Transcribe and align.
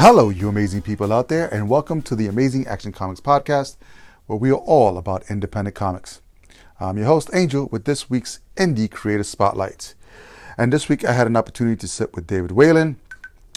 Hello, 0.00 0.28
you 0.28 0.48
amazing 0.48 0.82
people 0.82 1.12
out 1.12 1.26
there, 1.26 1.52
and 1.52 1.68
welcome 1.68 2.02
to 2.02 2.14
the 2.14 2.28
Amazing 2.28 2.68
Action 2.68 2.92
Comics 2.92 3.20
podcast, 3.20 3.76
where 4.26 4.38
we 4.38 4.48
are 4.52 4.54
all 4.54 4.96
about 4.96 5.28
independent 5.28 5.74
comics. 5.74 6.20
I'm 6.78 6.98
your 6.98 7.08
host, 7.08 7.30
Angel, 7.34 7.66
with 7.72 7.84
this 7.84 8.08
week's 8.08 8.38
Indie 8.54 8.88
Creator 8.88 9.24
Spotlight. 9.24 9.96
And 10.56 10.72
this 10.72 10.88
week 10.88 11.04
I 11.04 11.14
had 11.14 11.26
an 11.26 11.34
opportunity 11.34 11.74
to 11.78 11.88
sit 11.88 12.14
with 12.14 12.28
David 12.28 12.52
Whalen, 12.52 13.00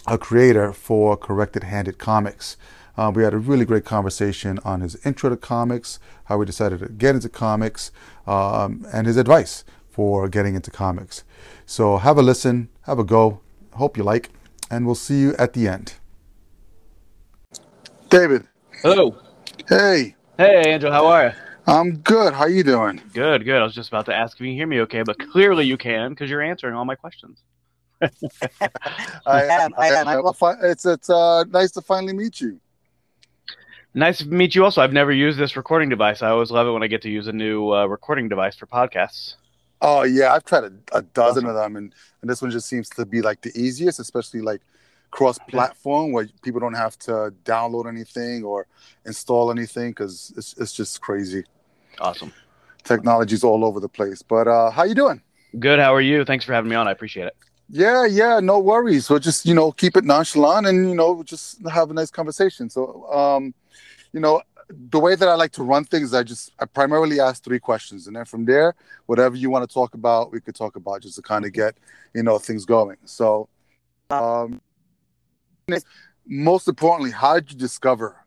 a 0.08 0.18
creator 0.18 0.74
for 0.74 1.16
Corrected 1.16 1.66
Handed 1.66 2.00
Comics. 2.00 2.58
Uh, 2.98 3.12
we 3.14 3.22
had 3.22 3.36
a 3.36 3.38
really 3.38 3.64
great 3.64 3.86
conversation 3.86 4.58
on 4.66 4.82
his 4.82 4.96
intro 5.06 5.30
to 5.30 5.38
comics, 5.38 6.00
how 6.24 6.40
he 6.40 6.48
decided 6.48 6.80
to 6.80 6.90
get 6.90 7.14
into 7.14 7.30
comics, 7.30 7.92
um, 8.26 8.88
and 8.92 9.06
his 9.06 9.18
advice 9.18 9.64
for 9.92 10.28
getting 10.28 10.56
into 10.56 10.72
comics. 10.72 11.24
So 11.68 11.98
have 11.98 12.18
a 12.18 12.24
listen, 12.24 12.70
have 12.88 12.98
a 12.98 13.04
go. 13.04 13.42
Hope 13.74 13.96
you 13.96 14.04
like, 14.04 14.32
and 14.72 14.88
we'll 14.88 14.96
see 14.96 15.20
you 15.20 15.36
at 15.36 15.54
the 15.54 15.68
end. 15.68 15.94
David. 18.12 18.46
Hello. 18.82 19.16
Hey. 19.70 20.16
Hey, 20.38 20.64
Angel. 20.74 20.92
How 20.92 21.06
are 21.06 21.28
you? 21.28 21.32
I'm 21.66 22.00
good. 22.00 22.34
How 22.34 22.46
you 22.46 22.62
doing? 22.62 23.02
Good, 23.14 23.46
good. 23.46 23.62
I 23.62 23.64
was 23.64 23.74
just 23.74 23.88
about 23.88 24.06
to 24.08 24.14
ask 24.14 24.36
if 24.36 24.42
you 24.42 24.48
can 24.48 24.56
hear 24.58 24.68
me 24.68 24.82
okay, 24.82 25.02
but 25.02 25.18
clearly 25.18 25.66
you 25.66 25.78
can 25.78 26.10
because 26.10 26.30
you're 26.30 26.42
answering 26.42 26.76
all 26.76 26.84
my 26.84 26.96
questions. 26.96 27.42
I 28.02 29.44
am. 29.46 29.74
I 29.78 29.88
am. 29.88 30.08
I, 30.10 30.22
it's 30.64 30.86
it's 30.86 31.10
uh, 31.10 31.46
nice 31.46 31.72
to 31.72 31.82
finally 31.82 32.12
meet 32.12 32.42
you. 32.42 32.60
Nice 33.94 34.18
to 34.18 34.28
meet 34.28 34.56
you. 34.56 34.66
Also, 34.66 34.82
I've 34.82 34.92
never 34.92 35.14
used 35.14 35.40
this 35.40 35.56
recording 35.56 35.88
device. 35.88 36.22
I 36.22 36.32
always 36.32 36.52
love 36.52 36.68
it 36.68 36.72
when 36.72 36.84
I 36.84 36.88
get 36.88 37.04
to 37.04 37.10
use 37.10 37.28
a 37.28 37.34
new 37.34 37.72
uh, 37.72 37.86
recording 37.86 38.28
device 38.28 38.58
for 38.58 38.66
podcasts. 38.66 39.36
Oh 39.82 40.04
yeah, 40.04 40.34
I've 40.34 40.44
tried 40.44 40.66
a, 40.66 40.74
a 40.92 41.02
dozen 41.02 41.46
awesome. 41.46 41.46
of 41.46 41.56
them, 41.56 41.78
and 41.78 41.94
and 42.22 42.30
this 42.30 42.42
one 42.42 42.52
just 42.52 42.68
seems 42.68 42.90
to 42.90 43.06
be 43.06 43.22
like 43.22 43.40
the 43.40 43.58
easiest, 43.58 44.02
especially 44.02 44.42
like 44.42 44.60
cross-platform 45.12 46.14
where 46.14 46.28
people 46.42 46.60
don't 46.60 46.74
have 46.74 46.98
to 46.98 47.34
download 47.44 47.88
anything 47.88 48.44
or 48.44 48.66
install 49.06 49.52
anything 49.52 49.92
because 49.92 50.34
it's, 50.38 50.56
it's 50.58 50.74
just 50.74 51.02
crazy. 51.02 51.44
Awesome. 52.00 52.34
Technology's 52.84 53.44
all 53.44 53.64
over 53.64 53.80
the 53.80 53.90
place. 53.90 54.22
But 54.22 54.48
uh 54.48 54.72
how 54.72 54.84
you 54.84 54.96
doing? 54.96 55.22
Good. 55.60 55.80
How 55.80 55.94
are 55.94 56.02
you? 56.02 56.26
Thanks 56.26 56.46
for 56.46 56.54
having 56.54 56.70
me 56.70 56.76
on. 56.76 56.88
I 56.88 56.92
appreciate 56.92 57.28
it. 57.28 57.36
Yeah 57.70 58.06
yeah 58.06 58.40
no 58.40 58.60
worries. 58.60 59.06
So 59.06 59.20
just 59.20 59.46
you 59.46 59.54
know 59.54 59.72
keep 59.72 59.96
it 59.98 60.06
nonchalant 60.06 60.66
and 60.66 60.90
you 60.90 60.96
know 60.96 61.22
just 61.24 61.66
have 61.68 61.92
a 61.92 61.94
nice 61.94 62.10
conversation. 62.10 62.70
So 62.70 63.12
um 63.12 63.54
you 64.14 64.20
know 64.20 64.42
the 64.90 65.00
way 65.00 65.16
that 65.16 65.28
i 65.28 65.36
like 65.36 65.52
to 65.52 65.64
run 65.64 65.84
things 65.84 66.14
i 66.14 66.24
just 66.24 66.54
i 66.60 66.66
primarily 66.66 67.20
ask 67.20 67.44
three 67.44 67.60
questions. 67.60 68.08
And 68.08 68.16
then 68.16 68.26
from 68.26 68.46
there 68.46 68.74
whatever 69.06 69.36
you 69.36 69.50
want 69.50 69.70
to 69.70 69.74
talk 69.74 69.94
about 69.94 70.32
we 70.32 70.40
could 70.40 70.56
talk 70.56 70.78
about 70.78 71.02
just 71.02 71.18
to 71.18 71.22
kind 71.22 71.46
of 71.46 71.52
get 71.52 71.76
you 72.14 72.24
know 72.24 72.40
things 72.40 72.66
going. 72.66 72.98
So 73.04 73.50
um 74.10 74.62
most 76.26 76.68
importantly, 76.68 77.12
how 77.12 77.36
did 77.36 77.52
you 77.52 77.58
discover 77.58 78.26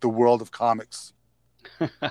the 0.00 0.08
world 0.08 0.42
of 0.42 0.50
comics? 0.50 1.12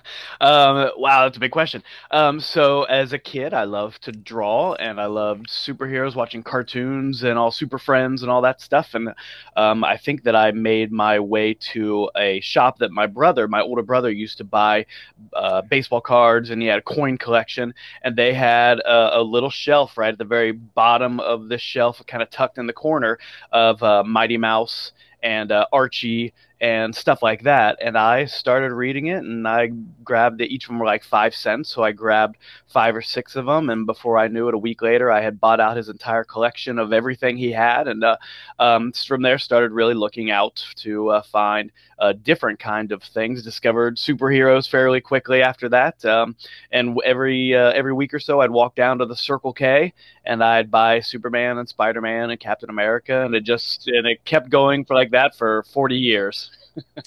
um, 0.42 0.92
wow, 0.98 1.23
that's 1.23 1.38
a 1.38 1.39
big 1.39 1.52
question. 1.52 1.84
Um, 2.12 2.39
so 2.39 2.84
as 2.84 3.14
a 3.14 3.20
kid, 3.20 3.53
I 3.53 3.66
loved 3.66 4.03
to 4.03 4.12
draw, 4.12 4.73
and 4.73 5.00
I 5.00 5.06
loved 5.06 5.48
superheroes, 5.48 6.16
watching 6.16 6.44
cartoons, 6.44 7.23
and 7.23 7.38
all 7.38 7.52
Super 7.52 7.78
Friends 7.78 8.22
and 8.22 8.31
all 8.31 8.42
that 8.42 8.62
stuff. 8.62 8.95
And 8.95 9.14
um, 9.56 9.84
I 9.84 9.97
think 9.97 10.23
that 10.23 10.36
I 10.36 10.52
made 10.52 10.92
my 10.92 11.20
way 11.20 11.53
to 11.73 12.09
a 12.17 12.40
shop 12.42 12.80
that 12.80 12.92
my 12.92 13.06
brother, 13.06 13.47
my 13.47 13.62
older 13.62 13.84
brother, 13.84 14.09
used 14.09 14.38
to 14.40 14.44
buy 14.44 14.86
uh, 15.34 15.62
baseball 15.62 16.02
cards, 16.02 16.50
and 16.50 16.62
he 16.62 16.67
had 16.67 16.80
a 16.80 16.84
coin 16.84 17.17
collection. 17.17 17.73
And 18.02 18.16
they 18.16 18.34
had 18.34 18.80
a, 18.80 19.20
a, 19.20 19.23
little 19.30 19.52
shelf 19.52 19.97
right 19.97 20.12
at 20.12 20.17
the 20.17 20.25
very 20.25 20.52
bottom 20.52 21.20
of 21.20 21.50
this 21.50 21.62
shelf, 21.62 22.02
kind 22.08 22.23
of 22.23 22.30
tucked 22.31 22.58
in 22.58 22.66
the 22.66 22.73
corner 22.73 23.20
of 23.52 23.81
uh, 23.84 24.03
Mighty 24.03 24.38
Mouse 24.38 24.92
and 25.22 25.52
uh, 25.52 25.66
Archie 25.72 26.34
and 26.62 26.94
stuff 26.94 27.24
like 27.24 27.44
that. 27.44 27.78
And 27.81 27.97
I 27.97 28.25
started 28.25 28.74
reading 28.74 29.07
it, 29.07 29.24
and 29.24 29.47
I 29.47 29.68
grabbed 30.03 30.41
it. 30.41 30.52
Each 30.52 30.66
of 30.66 30.69
them 30.69 30.80
were 30.80 30.85
like 30.85 31.03
five 31.03 31.34
cents, 31.34 31.69
so 31.69 31.84
I 31.84 31.91
grabbed 31.91 32.38
five 32.68 32.96
or 32.96 33.02
six 33.02 33.35
of 33.35 33.46
them. 33.46 33.69
And 33.69 33.85
before 33.85 34.18
I 34.18 34.28
knew 34.28 34.50
it, 34.50 34.53
a 34.53 34.57
week 34.57 34.81
later, 34.81 35.12
I 35.12 35.22
had 35.22 35.40
bought 35.40 35.59
out 35.59 35.78
his 35.78 35.90
entire 35.90 36.24
collection 36.24 36.78
of 36.78 36.91
everything 36.91 37.38
he 37.38 37.52
had. 37.52 37.88
And 37.88 38.03
uh, 38.03 38.18
um, 38.59 38.91
from 38.91 39.22
there, 39.22 39.38
started 39.38 39.72
really 39.72 39.94
looking 39.94 40.31
out 40.31 40.63
to 40.78 41.09
uh, 41.09 41.22
find 41.22 41.72
a 42.00 42.13
different 42.13 42.59
kind 42.59 42.91
of 42.91 43.03
things. 43.03 43.41
Discovered 43.41 43.97
superheroes 43.97 44.69
fairly 44.69 45.00
quickly 45.00 45.41
after 45.41 45.69
that. 45.69 46.03
Um, 46.03 46.36
and 46.72 47.00
every 47.06 47.56
uh, 47.56 47.72
every 47.72 47.94
week 47.94 48.13
or 48.13 48.19
so, 48.19 48.41
I'd 48.41 48.51
walk 48.51 48.75
down 48.75 49.00
to 49.00 49.06
the 49.06 49.16
Circle 49.16 49.53
K 49.53 49.94
and 50.25 50.44
I'd 50.44 50.69
buy 50.69 51.00
Superman 51.00 51.57
and 51.57 51.68
Spider 51.68 52.01
Man 52.01 52.30
and 52.30 52.40
Captain 52.40 52.69
America, 52.69 53.25
and 53.25 53.34
it 53.34 53.44
just 53.44 53.88
and 53.88 54.06
it 54.06 54.24
kept 54.25 54.50
going 54.50 54.86
for 54.86 54.94
like 54.94 55.09
that 55.12 55.36
for 55.36 55.64
forty 55.64 55.97
years. 55.97 56.52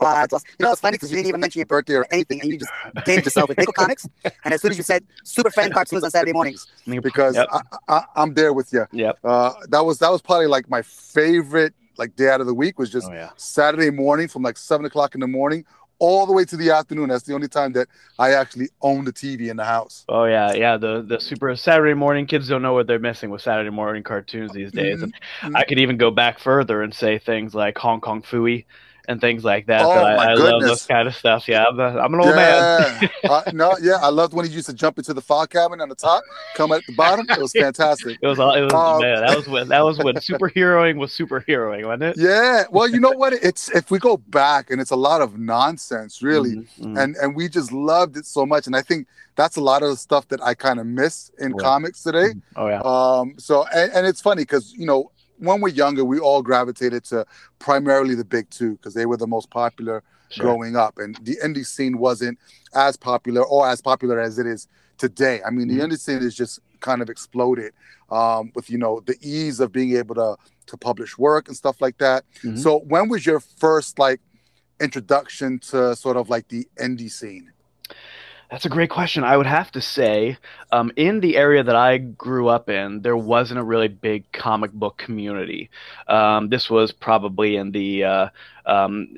Wow, 0.00 0.26
You 0.30 0.38
know, 0.60 0.72
it's 0.72 0.80
funny 0.80 0.96
because 0.96 1.10
you 1.10 1.16
didn't 1.16 1.28
even 1.28 1.40
mention 1.40 1.60
your 1.60 1.66
birthday 1.66 1.94
or 1.94 2.06
anything, 2.10 2.40
and 2.42 2.50
you 2.50 2.58
just 2.58 2.70
named 3.06 3.24
yourself 3.24 3.48
with 3.48 3.56
Pickle 3.56 3.72
Comics. 3.72 4.06
And 4.44 4.52
as 4.52 4.60
soon 4.60 4.72
as 4.72 4.76
you 4.76 4.82
said 4.82 5.02
Super 5.22 5.50
Friends 5.50 5.72
cartoons 5.72 6.04
on 6.04 6.10
Saturday 6.10 6.32
mornings, 6.32 6.66
because 7.02 7.36
yep. 7.36 7.48
I, 7.88 8.04
am 8.16 8.34
there 8.34 8.52
with 8.52 8.70
you. 8.72 8.86
Yep. 8.92 9.18
Uh, 9.24 9.52
that 9.68 9.84
was 9.84 9.98
that 10.00 10.10
was 10.10 10.20
probably 10.20 10.46
like 10.46 10.68
my 10.68 10.82
favorite 10.82 11.72
like 11.96 12.16
day 12.16 12.28
out 12.28 12.40
of 12.40 12.46
the 12.46 12.54
week 12.54 12.78
was 12.78 12.90
just 12.90 13.08
oh, 13.08 13.14
yeah. 13.14 13.30
Saturday 13.36 13.90
morning 13.90 14.28
from 14.28 14.42
like 14.42 14.58
seven 14.58 14.84
o'clock 14.84 15.14
in 15.14 15.20
the 15.20 15.26
morning 15.26 15.64
all 15.98 16.26
the 16.26 16.32
way 16.32 16.44
to 16.44 16.56
the 16.56 16.70
afternoon. 16.70 17.08
That's 17.08 17.24
the 17.24 17.34
only 17.34 17.48
time 17.48 17.72
that 17.72 17.88
I 18.18 18.32
actually 18.32 18.68
own 18.82 19.04
the 19.04 19.12
TV 19.12 19.50
in 19.50 19.56
the 19.56 19.64
house. 19.64 20.04
Oh 20.08 20.24
yeah, 20.24 20.52
yeah. 20.52 20.76
The 20.76 21.02
the 21.02 21.20
super 21.20 21.54
Saturday 21.56 21.94
morning 21.94 22.26
kids 22.26 22.48
don't 22.48 22.62
know 22.62 22.74
what 22.74 22.86
they're 22.86 22.98
missing 22.98 23.30
with 23.30 23.42
Saturday 23.42 23.70
morning 23.70 24.02
cartoons 24.02 24.52
these 24.52 24.72
days. 24.72 25.00
Mm-hmm. 25.00 25.56
I 25.56 25.64
could 25.64 25.78
even 25.78 25.96
go 25.96 26.10
back 26.10 26.38
further 26.38 26.82
and 26.82 26.94
say 26.94 27.18
things 27.18 27.54
like 27.54 27.78
Hong 27.78 28.00
Kong 28.00 28.22
Phooey 28.22 28.64
and 29.08 29.20
things 29.20 29.44
like 29.44 29.66
that. 29.66 29.82
Oh, 29.82 29.88
that 29.88 30.18
I, 30.18 30.32
I 30.32 30.34
love 30.34 30.62
those 30.62 30.86
kind 30.86 31.06
of 31.06 31.14
stuff. 31.14 31.46
Yeah, 31.48 31.64
I'm, 31.64 31.78
a, 31.78 31.98
I'm 31.98 32.14
an 32.14 32.20
old 32.20 32.34
yeah. 32.34 32.98
man. 33.00 33.10
uh, 33.30 33.42
no, 33.52 33.76
yeah, 33.80 33.96
I 34.00 34.08
loved 34.08 34.34
when 34.34 34.46
he 34.46 34.52
used 34.52 34.66
to 34.66 34.74
jump 34.74 34.98
into 34.98 35.12
the 35.12 35.20
file 35.20 35.46
cabinet 35.46 35.82
on 35.82 35.88
the 35.88 35.94
top, 35.94 36.22
come 36.54 36.72
at 36.72 36.82
the 36.86 36.94
bottom. 36.94 37.26
It 37.28 37.40
was 37.40 37.52
fantastic. 37.58 38.18
it 38.20 38.26
was, 38.26 38.38
it 38.38 38.62
was 38.62 38.72
um, 38.72 39.00
man, 39.00 39.26
that 39.26 39.36
was 39.36 39.48
when 39.48 39.68
that 39.68 39.84
was 39.84 39.98
when 39.98 40.14
superheroing 40.16 40.96
was 40.96 41.12
superheroing, 41.12 41.86
wasn't 41.86 42.02
it? 42.02 42.16
Yeah. 42.18 42.64
Well, 42.70 42.88
you 42.88 43.00
know 43.00 43.12
what? 43.12 43.32
It's 43.34 43.70
if 43.70 43.90
we 43.90 43.98
go 43.98 44.16
back, 44.16 44.70
and 44.70 44.80
it's 44.80 44.90
a 44.90 44.96
lot 44.96 45.20
of 45.20 45.38
nonsense, 45.38 46.22
really, 46.22 46.56
mm-hmm, 46.56 46.84
mm-hmm. 46.84 46.98
and 46.98 47.16
and 47.16 47.36
we 47.36 47.48
just 47.48 47.72
loved 47.72 48.16
it 48.16 48.26
so 48.26 48.46
much, 48.46 48.66
and 48.66 48.76
I 48.76 48.82
think 48.82 49.06
that's 49.36 49.56
a 49.56 49.60
lot 49.60 49.82
of 49.82 49.90
the 49.90 49.96
stuff 49.96 50.28
that 50.28 50.40
I 50.42 50.54
kind 50.54 50.78
of 50.78 50.86
miss 50.86 51.30
in 51.38 51.50
yeah. 51.50 51.56
comics 51.58 52.02
today. 52.02 52.30
Mm-hmm. 52.30 52.38
Oh 52.56 52.68
yeah. 52.68 52.80
Um. 52.80 53.34
So 53.38 53.66
and, 53.74 53.92
and 53.92 54.06
it's 54.06 54.20
funny 54.20 54.42
because 54.42 54.72
you 54.72 54.86
know 54.86 55.10
when 55.38 55.60
we're 55.60 55.68
younger, 55.68 56.04
we 56.04 56.18
all 56.18 56.42
gravitated 56.42 57.04
to 57.04 57.26
primarily 57.58 58.14
the 58.14 58.24
big 58.24 58.50
two 58.50 58.72
because 58.72 58.94
they 58.94 59.06
were 59.06 59.16
the 59.16 59.26
most 59.26 59.50
popular 59.50 60.02
sure. 60.30 60.44
growing 60.44 60.76
up, 60.76 60.98
and 60.98 61.16
the 61.22 61.36
indie 61.44 61.66
scene 61.66 61.98
wasn't 61.98 62.38
as 62.74 62.96
popular 62.96 63.44
or 63.44 63.68
as 63.68 63.80
popular 63.80 64.20
as 64.20 64.38
it 64.38 64.46
is 64.46 64.68
today. 64.98 65.40
I 65.46 65.50
mean, 65.50 65.68
mm-hmm. 65.68 65.78
the 65.78 65.84
indie 65.84 65.98
scene 65.98 66.18
is 66.18 66.34
just 66.34 66.60
kind 66.80 67.00
of 67.02 67.08
exploded 67.08 67.72
um, 68.10 68.52
with 68.54 68.70
you 68.70 68.78
know 68.78 69.00
the 69.06 69.16
ease 69.20 69.60
of 69.60 69.72
being 69.72 69.96
able 69.96 70.14
to 70.16 70.36
to 70.66 70.76
publish 70.76 71.18
work 71.18 71.48
and 71.48 71.56
stuff 71.56 71.80
like 71.80 71.98
that. 71.98 72.24
Mm-hmm. 72.42 72.56
So, 72.56 72.80
when 72.80 73.08
was 73.08 73.26
your 73.26 73.40
first 73.40 73.98
like 73.98 74.20
introduction 74.80 75.58
to 75.70 75.94
sort 75.96 76.16
of 76.16 76.28
like 76.28 76.48
the 76.48 76.66
indie 76.78 77.10
scene? 77.10 77.50
That's 78.54 78.66
a 78.66 78.68
great 78.68 78.90
question. 78.90 79.24
I 79.24 79.36
would 79.36 79.46
have 79.46 79.72
to 79.72 79.80
say, 79.80 80.38
um, 80.70 80.92
in 80.94 81.18
the 81.18 81.36
area 81.36 81.64
that 81.64 81.74
I 81.74 81.98
grew 81.98 82.46
up 82.46 82.70
in, 82.70 83.02
there 83.02 83.16
wasn't 83.16 83.58
a 83.58 83.64
really 83.64 83.88
big 83.88 84.30
comic 84.30 84.72
book 84.72 84.96
community. 84.96 85.70
Um, 86.06 86.50
this 86.50 86.70
was 86.70 86.92
probably 86.92 87.56
in 87.56 87.72
the 87.72 88.04
uh, 88.04 88.28
um, 88.64 89.16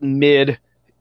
mid 0.00 0.58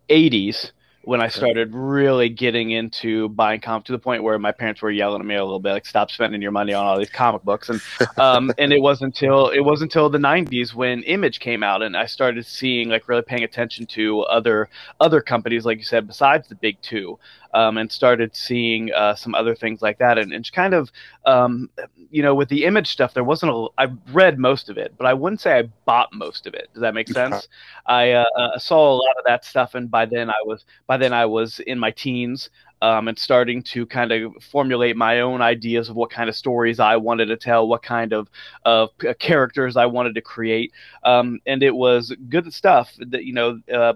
80s 0.10 0.72
when 1.10 1.22
I 1.22 1.28
started 1.28 1.74
really 1.74 2.30
getting 2.30 2.70
into 2.70 3.30
buying 3.30 3.62
comics 3.62 3.88
to 3.88 3.94
the 3.94 4.00
point 4.00 4.22
where 4.22 4.38
my 4.38 4.52
parents 4.52 4.82
were 4.82 4.92
yelling 4.92 5.22
at 5.22 5.26
me 5.26 5.36
a 5.36 5.44
little 5.44 5.60
bit, 5.60 5.72
like 5.72 5.86
"Stop 5.88 6.12
spending 6.12 6.42
your 6.42 6.52
money 6.52 6.74
on 6.74 6.86
all 6.86 7.00
these 7.00 7.10
comic 7.10 7.44
books." 7.44 7.70
And 7.70 7.82
um, 8.18 8.52
and 8.60 8.72
it 8.72 8.80
wasn't 8.80 9.16
until 9.16 9.50
it 9.50 9.62
wasn't 9.62 9.92
until 9.92 10.10
the 10.10 10.20
'90s 10.20 10.74
when 10.74 11.02
Image 11.04 11.40
came 11.40 11.64
out, 11.64 11.82
and 11.82 11.98
I 11.98 12.06
started 12.06 12.46
seeing 12.46 12.90
like 12.90 13.08
really 13.08 13.24
paying 13.24 13.44
attention 13.44 13.88
to 13.88 14.22
other 14.22 14.70
other 15.00 15.22
companies, 15.22 15.66
like 15.66 15.80
you 15.80 15.84
said, 15.84 16.06
besides 16.06 16.48
the 16.48 16.56
big 16.56 16.80
two, 16.82 17.18
um, 17.54 17.78
and 17.78 17.92
started 17.92 18.36
seeing 18.36 18.92
uh, 18.94 19.16
some 19.16 19.36
other 19.36 19.56
things 19.56 19.82
like 19.82 19.98
that, 20.00 20.18
and, 20.18 20.34
and 20.34 20.52
kind 20.52 20.74
of 20.74 20.92
um, 21.26 21.70
you 22.10 22.22
know 22.22 22.36
with 22.36 22.50
the 22.50 22.66
Image 22.66 22.90
stuff, 22.90 23.14
there 23.14 23.24
wasn't 23.24 23.52
a. 23.52 23.68
I 23.78 23.88
read 24.12 24.40
most 24.40 24.70
of 24.70 24.78
it, 24.78 24.94
but 24.98 25.06
I 25.06 25.14
wouldn't 25.14 25.42
say 25.42 25.58
I 25.58 25.64
bought 25.86 26.14
most 26.14 26.48
of 26.48 26.54
it. 26.54 26.70
Does 26.74 26.82
that 26.82 26.94
make 26.94 27.08
sense? 27.10 27.48
I 27.86 28.12
uh, 28.12 28.26
uh, 28.38 28.60
saw 28.60 28.92
a 28.92 28.96
lot 28.96 29.18
of 29.18 29.26
that 29.26 29.46
stuff, 29.46 29.76
and 29.76 29.90
by 29.90 30.06
then 30.06 30.30
I 30.30 30.42
was 30.46 30.66
by 30.88 30.98
then 30.98 31.14
I 31.14 31.26
was 31.26 31.60
in 31.60 31.80
my 31.80 31.92
teens 31.92 32.50
um, 32.82 33.08
and 33.08 33.18
starting 33.18 33.62
to 33.64 33.86
kind 33.86 34.12
of 34.12 34.34
formulate 34.42 34.96
my 34.96 35.20
own 35.20 35.42
ideas 35.42 35.90
of 35.90 35.96
what 35.96 36.10
kind 36.10 36.30
of 36.30 36.36
stories 36.36 36.80
I 36.80 36.96
wanted 36.96 37.26
to 37.28 37.38
tell, 37.38 37.68
what 37.68 37.84
kind 37.84 38.14
of 38.14 38.30
of 38.66 38.90
characters 39.20 39.76
I 39.78 39.86
wanted 39.86 40.16
to 40.16 40.22
create, 40.22 40.72
um, 41.04 41.40
and 41.46 41.64
it 41.64 41.76
was 41.76 42.14
good 42.30 42.54
stuff. 42.54 42.94
That 43.00 43.26
you 43.26 43.34
know, 43.34 43.60
uh, 43.74 43.94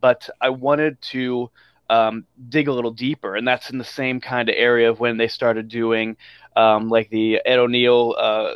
but 0.00 0.28
I 0.40 0.50
wanted 0.50 1.00
to 1.02 1.50
um, 1.90 2.24
dig 2.48 2.68
a 2.68 2.72
little 2.72 2.90
deeper, 2.90 3.36
and 3.36 3.46
that's 3.46 3.70
in 3.70 3.78
the 3.78 3.84
same 3.84 4.20
kind 4.20 4.48
of 4.48 4.54
area 4.56 4.90
of 4.90 5.00
when 5.00 5.16
they 5.16 5.28
started 5.28 5.68
doing 5.68 6.16
um, 6.56 6.88
like 6.88 7.10
Denny 7.10 7.40
O'Neil. 7.46 8.14
Uh, 8.18 8.54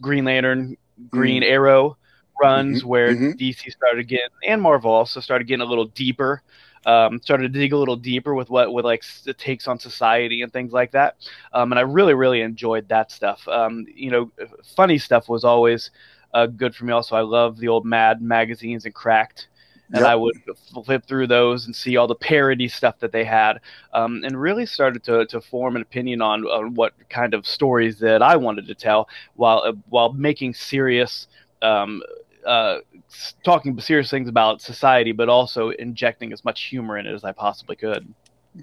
Green 0.00 0.24
Lantern, 0.24 0.76
Green 1.10 1.42
Arrow 1.42 1.96
runs 2.40 2.84
Mhm, 2.84 2.84
where 2.84 3.16
mhm. 3.16 3.34
DC 3.36 3.70
started 3.70 4.08
getting 4.08 4.28
and 4.46 4.60
Marvel 4.60 4.90
also 4.90 5.20
started 5.20 5.46
getting 5.46 5.62
a 5.62 5.68
little 5.68 5.86
deeper. 5.86 6.42
Um, 6.86 7.20
started 7.20 7.52
to 7.52 7.58
dig 7.58 7.72
a 7.72 7.76
little 7.76 7.96
deeper 7.96 8.34
with 8.34 8.50
what 8.50 8.72
with 8.72 8.84
like 8.84 9.04
the 9.24 9.34
takes 9.34 9.68
on 9.68 9.78
society 9.78 10.42
and 10.42 10.52
things 10.52 10.72
like 10.72 10.92
that. 10.92 11.16
Um, 11.52 11.72
and 11.72 11.78
I 11.78 11.82
really 11.82 12.14
really 12.14 12.40
enjoyed 12.42 12.88
that 12.88 13.10
stuff. 13.12 13.46
Um, 13.48 13.86
you 13.94 14.10
know, 14.10 14.30
funny 14.76 14.98
stuff 14.98 15.28
was 15.28 15.44
always 15.44 15.90
uh, 16.34 16.46
good 16.46 16.74
for 16.74 16.84
me. 16.84 16.92
Also, 16.92 17.16
I 17.16 17.22
love 17.22 17.58
the 17.58 17.68
old 17.68 17.84
Mad 17.86 18.22
magazines 18.22 18.86
and 18.86 18.94
Cracked. 18.94 19.48
And 19.92 20.02
Yep. 20.02 20.08
I 20.08 20.14
would 20.14 20.36
flip 20.84 21.04
through 21.06 21.26
those 21.26 21.66
and 21.66 21.74
see 21.74 21.96
all 21.96 22.06
the 22.06 22.14
parody 22.14 22.68
stuff 22.68 23.00
that 23.00 23.10
they 23.10 23.24
had, 23.24 23.60
um, 23.92 24.22
and 24.24 24.40
really 24.40 24.64
started 24.64 25.02
to, 25.04 25.26
to 25.26 25.40
form 25.40 25.74
an 25.74 25.82
opinion 25.82 26.22
on, 26.22 26.44
on 26.44 26.74
what 26.74 26.92
kind 27.08 27.34
of 27.34 27.44
stories 27.44 27.98
that 27.98 28.22
I 28.22 28.36
wanted 28.36 28.68
to 28.68 28.74
tell, 28.74 29.08
while 29.34 29.62
uh, 29.64 29.72
while 29.88 30.12
making 30.12 30.54
serious, 30.54 31.26
um, 31.62 32.02
uh, 32.46 32.78
talking 33.42 33.78
serious 33.80 34.10
things 34.10 34.28
about 34.28 34.62
society, 34.62 35.10
but 35.10 35.28
also 35.28 35.70
injecting 35.70 36.32
as 36.32 36.44
much 36.44 36.62
humor 36.62 36.96
in 36.96 37.06
it 37.06 37.12
as 37.12 37.24
I 37.24 37.32
possibly 37.32 37.74
could. 37.74 38.14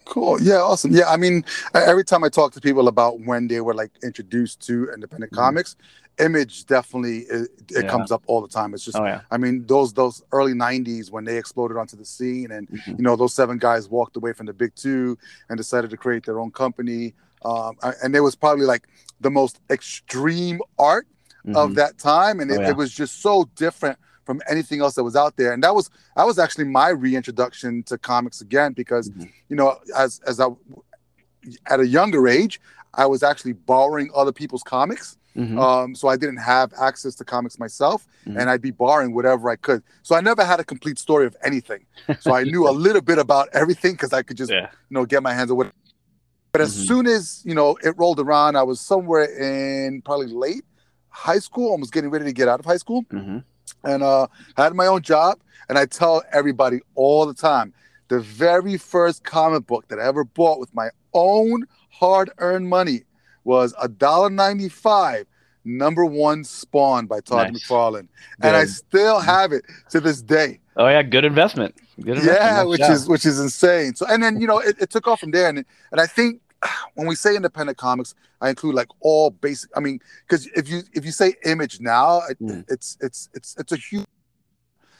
Cool. 0.06 0.42
Yeah, 0.42 0.58
awesome. 0.58 0.92
Yeah, 0.92 1.10
I 1.10 1.18
mean, 1.18 1.46
every 1.74 2.04
time 2.04 2.24
I 2.24 2.30
talk 2.30 2.52
to 2.54 2.62
people 2.62 2.88
about 2.88 3.22
when 3.22 3.48
they 3.48 3.62
were 3.62 3.74
like 3.74 3.92
introduced 4.04 4.66
to 4.68 4.90
independent 4.94 5.32
Mhm. 5.32 5.36
comics, 5.36 5.76
image 6.20 6.66
definitely 6.66 7.20
it, 7.20 7.50
it 7.70 7.84
Yeah. 7.84 7.90
comes 7.90 8.12
up 8.12 8.24
all 8.28 8.42
the 8.42 8.48
time. 8.48 8.74
It's 8.74 8.84
just 8.84 8.98
Oh 8.98 9.06
yeah, 9.06 9.22
I 9.32 9.38
mean, 9.38 9.66
those 9.68 9.94
those 9.94 10.24
early 10.32 10.54
'90s 10.54 11.12
when 11.12 11.26
they 11.26 11.38
exploded 11.38 11.78
onto 11.78 11.96
the 11.96 12.06
scene, 12.06 12.52
and 12.52 12.68
Mhm. 12.70 12.98
you 13.00 13.04
know 13.04 13.16
those 13.16 13.34
seven 13.34 13.58
guys 13.58 13.90
walked 13.90 14.16
away 14.18 14.34
from 14.34 14.46
the 14.48 14.54
big 14.54 14.74
two 14.76 15.18
and 15.50 15.58
decided 15.58 15.90
to 15.92 15.98
create 15.98 16.26
their 16.26 16.40
own 16.40 16.52
company. 16.52 17.14
Um, 17.46 17.78
and 18.04 18.16
it 18.16 18.22
was 18.22 18.36
probably 18.36 18.66
like 18.66 18.88
the 19.22 19.30
most 19.30 19.60
extreme 19.70 20.60
art 20.80 21.08
of 21.56 21.72
Mhm. 21.72 21.76
that 21.76 21.98
time, 21.98 22.40
and 22.40 22.50
Oh, 22.52 22.56
it, 22.56 22.62
yeah. 22.62 22.70
it 22.72 22.76
was 22.78 22.92
just 22.92 23.22
so 23.22 23.46
different 23.56 23.98
from 24.26 24.42
anything 24.50 24.82
else 24.82 24.96
that 24.96 25.04
was 25.04 25.16
out 25.16 25.38
there. 25.38 25.54
And 25.54 25.64
that 25.64 25.74
was 25.76 25.90
that 26.16 26.26
was 26.26 26.40
actually 26.40 26.66
my 26.66 26.90
reintroduction 26.90 27.84
to 27.84 27.98
comics 27.98 28.42
again 28.42 28.74
because 28.74 29.10
Mhm. 29.10 29.30
you 29.50 29.56
know 29.56 29.78
as 29.96 30.20
as 30.26 30.40
I 30.40 30.48
at 31.68 31.80
a 31.80 31.88
younger 31.88 32.28
age, 32.28 32.60
I 32.94 33.06
was 33.06 33.24
actually 33.24 33.54
borrowing 33.54 34.10
other 34.16 34.32
people's 34.32 34.64
comics. 34.64 35.17
Mhm. 35.38 35.60
Um, 35.60 35.96
so 35.96 36.08
I 36.08 36.18
didn't 36.18 36.38
have 36.38 36.74
access 36.82 37.14
to 37.16 37.24
comics 37.24 37.60
myself, 37.60 38.08
Mhm. 38.26 38.40
and 38.40 38.50
I'd 38.50 38.62
be 38.62 38.72
borrowing 38.72 39.14
whatever 39.14 39.50
I 39.50 39.56
could. 39.56 39.84
So 40.02 40.16
I 40.16 40.22
never 40.22 40.44
had 40.44 40.60
a 40.60 40.64
complete 40.64 40.98
story 40.98 41.26
of 41.28 41.36
anything. 41.44 41.86
So 42.20 42.34
I 42.34 42.44
knew 42.44 42.68
a 42.68 42.72
little 42.88 43.02
bit 43.02 43.20
about 43.20 43.50
everything 43.54 43.94
because 43.94 44.14
I 44.14 44.24
could 44.24 44.38
just 44.38 44.52
yeah, 44.52 44.70
you 44.90 44.96
know 44.96 45.06
get 45.06 45.22
my 45.22 45.34
hands 45.34 45.52
on 45.52 45.58
what. 45.58 45.72
But 46.52 46.62
as 46.62 46.76
Mhm. 46.76 46.88
soon 46.88 47.08
as 47.08 47.42
you 47.46 47.54
know 47.54 47.78
it 47.84 47.96
rolled 47.98 48.20
around, 48.20 48.56
I 48.56 48.64
was 48.64 48.82
somewhere 48.82 49.26
in 49.26 50.02
probably 50.02 50.28
late 50.28 50.66
high 51.10 51.40
school, 51.40 51.70
almost 51.72 51.94
getting 51.94 52.10
ready 52.10 52.26
to 52.26 52.34
get 52.34 52.48
out 52.48 52.60
of 52.60 52.66
high 52.66 52.78
school, 52.78 53.04
Mhm. 53.12 53.44
and 53.84 54.04
uh, 54.04 54.28
I 54.58 54.64
had 54.64 54.74
my 54.74 54.88
own 54.88 55.02
job. 55.02 55.40
And 55.70 55.78
I 55.78 55.86
tell 55.86 56.24
everybody 56.32 56.80
all 56.96 57.26
the 57.26 57.34
time, 57.34 57.74
the 58.08 58.22
very 58.22 58.78
first 58.78 59.26
comic 59.26 59.68
book 59.68 59.90
that 59.90 60.00
I 60.00 60.06
ever 60.06 60.24
bought 60.24 60.62
with 60.62 60.74
my 60.74 60.92
own 61.14 61.68
hard-earned 61.92 62.70
money 62.70 63.04
was 63.48 63.74
a 63.82 63.88
dollar 63.88 64.30
ninety-five. 64.30 65.26
Number 65.66 66.06
one 66.06 66.46
Spawn 66.46 67.08
by 67.08 67.20
Todd 67.20 67.52
Nice. 67.52 67.64
McFarlane, 67.68 68.08
and 68.42 68.56
I 68.56 68.64
still 68.66 69.20
have 69.20 69.52
it 69.52 69.66
to 69.90 70.00
this 70.00 70.22
day. 70.22 70.60
Oh 70.78 70.88
yeah, 70.88 71.04
good 71.04 71.26
investment. 71.26 71.76
Good 71.98 72.20
investment. 72.20 72.40
Yeah, 72.40 72.56
Nice 72.58 72.66
which 72.68 72.80
job. 72.80 72.92
is 72.92 73.10
which 73.10 73.26
is 73.26 73.40
insane. 73.40 73.94
So 73.96 74.06
and 74.08 74.24
then 74.24 74.40
you 74.40 74.48
know 74.48 74.60
it, 74.60 74.78
it 74.80 74.90
took 74.92 75.08
off 75.10 75.20
from 75.20 75.32
there, 75.32 75.50
and 75.50 75.66
and 75.92 76.00
I 76.00 76.06
think 76.06 76.40
when 76.96 77.06
we 77.06 77.16
say 77.16 77.36
independent 77.36 77.78
comics, 77.78 78.16
I 78.40 78.48
include 78.50 78.76
like 78.76 78.88
all 79.02 79.30
basic. 79.30 79.70
I 79.76 79.82
mean, 79.82 80.00
because 80.26 80.48
if 80.56 80.70
you 80.70 80.84
if 80.94 81.04
you 81.04 81.12
say 81.12 81.36
Image 81.44 81.82
now, 81.82 82.22
it, 82.30 82.40
Mm. 82.40 82.64
it's 82.70 82.98
it's 83.02 83.28
it's 83.34 83.56
it's 83.58 83.72
a 83.74 83.78
huge 83.78 84.06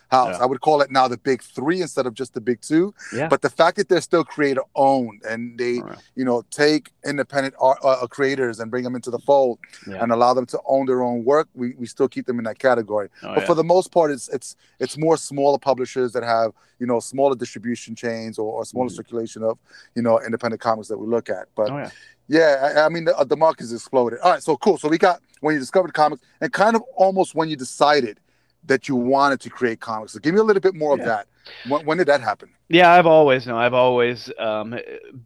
house. 0.10 0.36
Yeah. 0.38 0.44
I 0.44 0.46
would 0.46 0.62
call 0.62 0.82
it 0.82 0.90
now 0.92 1.08
the 1.08 1.18
big 1.18 1.42
three 1.42 1.82
instead 1.82 2.06
of 2.06 2.14
just 2.14 2.34
the 2.34 2.42
big 2.42 2.62
two. 2.62 2.94
Yeah. 3.14 3.28
But 3.28 3.42
the 3.42 3.50
fact 3.50 3.78
that 3.78 3.90
they're 3.90 4.02
still 4.02 4.24
creator 4.24 4.62
owned 4.76 5.22
and 5.28 5.58
they 5.58 5.74
yeah. 5.76 5.96
you 6.16 6.26
know 6.26 6.44
take 6.52 6.92
independent 7.06 7.56
art, 7.60 7.80
uh, 7.84 8.06
creators 8.08 8.60
and 8.60 8.72
bring 8.72 8.84
them 8.84 8.96
into 8.96 9.12
the 9.12 9.20
fold 9.20 9.60
Yeah. 9.88 10.02
and 10.04 10.12
allow 10.12 10.34
them 10.34 10.46
to 10.48 10.60
own 10.66 10.86
their 10.86 11.02
own 11.04 11.24
work, 11.26 11.48
we, 11.54 11.74
we 11.78 11.86
still 11.88 12.08
keep 12.08 12.26
them 12.26 12.38
in 12.40 12.46
that 12.46 12.60
category 12.60 13.10
Oh, 13.24 13.36
but 13.36 13.46
for 13.46 13.56
the 13.56 13.64
most 13.64 13.92
part 13.92 14.12
it's 14.12 14.28
it's 14.30 14.56
it's 14.80 14.98
more 14.98 15.18
smaller 15.18 15.58
publishers 15.58 16.12
that 16.14 16.24
have 16.24 16.52
you 16.80 16.86
know 16.88 17.00
smaller 17.00 17.36
distribution 17.36 17.96
chains 17.96 18.38
or, 18.40 18.52
or 18.54 18.66
smaller 18.66 18.90
Mhm. 18.90 18.96
circulation 18.96 19.44
of 19.44 19.58
you 19.96 20.02
know 20.02 20.20
independent 20.22 20.62
comics 20.62 20.88
that 20.90 20.98
we 20.98 21.08
look 21.08 21.30
at 21.30 21.48
but 21.56 21.70
oh 21.72 21.78
yeah. 21.78 21.90
yeah 22.28 22.74
I, 22.82 22.86
I 22.86 22.90
mean 22.90 23.06
the, 23.06 23.14
the 23.28 23.38
market 23.38 23.62
has 23.62 23.74
exploded 23.74 24.20
all 24.20 24.32
right 24.32 24.44
so 24.44 24.56
cool 24.58 24.78
so 24.78 24.88
we 24.88 24.98
got 24.98 25.20
when 25.42 25.54
you 25.54 25.60
discovered 25.60 25.94
comics 25.94 26.22
and 26.42 26.52
kind 26.54 26.76
of 26.76 26.82
almost 26.96 27.36
when 27.36 27.50
you 27.50 27.56
decided 27.56 28.20
that 28.68 28.88
you 28.88 28.96
wanted 28.96 29.40
to 29.42 29.50
create 29.50 29.80
comics. 29.80 30.14
So 30.14 30.20
give 30.20 30.34
me 30.34 30.40
a 30.40 30.44
little 30.44 30.62
bit 30.62 30.76
more 30.76 30.94
of 30.94 31.04
that 31.06 31.28
when, 31.68 31.86
when 31.86 31.98
did 31.98 32.08
that 32.08 32.22
happen 32.22 32.50
Yeah, 32.70 32.92
I've 32.92 33.06
always 33.06 33.48
no, 33.48 33.58
I've 33.58 33.74
always 33.74 34.30
um, 34.38 34.78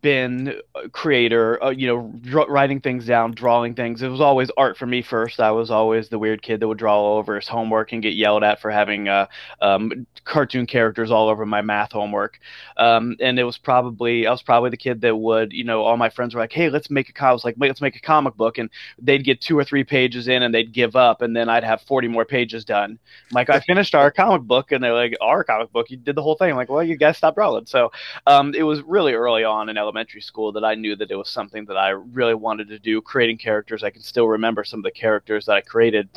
been 0.01 0.61
a 0.75 0.89
creator. 0.89 1.63
Uh, 1.63 1.71
you 1.71 1.87
know, 1.87 2.13
dr- 2.21 2.47
writing 2.49 2.79
things 2.81 3.07
down, 3.07 3.31
drawing 3.31 3.73
things. 3.73 4.03
It 4.03 4.09
was 4.09 4.21
always 4.21 4.51
art 4.57 4.77
for 4.77 4.85
me 4.85 5.01
first. 5.01 5.39
I 5.39 5.49
was 5.49 5.71
always 5.71 6.09
the 6.09 6.19
weird 6.19 6.43
kid 6.43 6.59
that 6.59 6.67
would 6.67 6.77
draw 6.77 6.95
all 6.95 7.17
over 7.17 7.35
his 7.35 7.47
homework 7.47 7.93
and 7.93 8.03
get 8.03 8.13
yelled 8.13 8.43
at 8.43 8.61
for 8.61 8.69
having 8.69 9.07
uh, 9.07 9.25
um, 9.59 10.05
cartoon 10.23 10.67
characters 10.67 11.09
all 11.09 11.29
over 11.29 11.43
my 11.47 11.63
math 11.63 11.93
homework. 11.93 12.39
Um, 12.77 13.15
and 13.19 13.39
it 13.39 13.43
was 13.43 13.57
probably 13.57 14.27
I 14.27 14.31
was 14.31 14.43
probably 14.43 14.69
the 14.69 14.77
kid 14.77 15.01
that 15.01 15.15
would, 15.15 15.51
you 15.51 15.63
know, 15.63 15.81
all 15.81 15.97
my 15.97 16.09
friends 16.11 16.35
were 16.35 16.41
like, 16.41 16.53
"Hey, 16.53 16.69
let's 16.69 16.91
make 16.91 17.09
a 17.09 17.13
comic." 17.13 17.31
I 17.31 17.33
was 17.33 17.45
like, 17.45 17.55
let's 17.57 17.81
make 17.81 17.95
a 17.95 18.01
comic 18.01 18.35
book," 18.35 18.59
and 18.59 18.69
they'd 19.01 19.23
get 19.23 19.41
two 19.41 19.57
or 19.57 19.63
three 19.63 19.83
pages 19.83 20.27
in 20.27 20.43
and 20.43 20.53
they'd 20.53 20.73
give 20.73 20.95
up, 20.95 21.23
and 21.23 21.35
then 21.35 21.49
I'd 21.49 21.63
have 21.63 21.81
forty 21.81 22.07
more 22.07 22.25
pages 22.25 22.65
done. 22.65 22.91
I'm 22.91 23.33
like, 23.33 23.49
I 23.49 23.61
finished 23.61 23.95
our 23.95 24.11
comic 24.11 24.43
book, 24.43 24.71
and 24.71 24.83
they're 24.83 24.93
like, 24.93 25.15
"Our 25.21 25.43
comic 25.43 25.71
book? 25.71 25.89
You 25.89 25.97
did 25.97 26.10
the 26.15 26.21
whole 26.21 26.35
thing?" 26.35 26.51
I'm 26.51 26.55
like, 26.55 26.69
"Well, 26.69 26.83
you 26.83 26.95
guys 26.95 27.17
stopped 27.17 27.35
drawing." 27.35 27.65
So 27.65 27.91
um, 28.27 28.53
it 28.53 28.63
was 28.63 28.81
really 28.81 29.13
early 29.13 29.43
on 29.43 29.69
in 29.69 29.77
elementary 29.77 30.21
school 30.21 30.51
that 30.53 30.63
I 30.63 30.75
knew 30.75 30.95
that 30.95 31.11
it 31.11 31.15
was 31.15 31.29
something 31.29 31.65
that 31.65 31.77
I 31.77 31.89
really 31.89 32.35
wanted 32.35 32.67
to 32.69 32.79
do, 32.79 33.01
creating 33.01 33.37
characters. 33.37 33.83
I 33.83 33.89
can 33.89 34.01
still 34.01 34.27
remember 34.27 34.63
some 34.63 34.79
of 34.79 34.83
the 34.83 34.91
characters 34.91 35.45
that 35.45 35.55
I 35.55 35.61
created, 35.61 36.09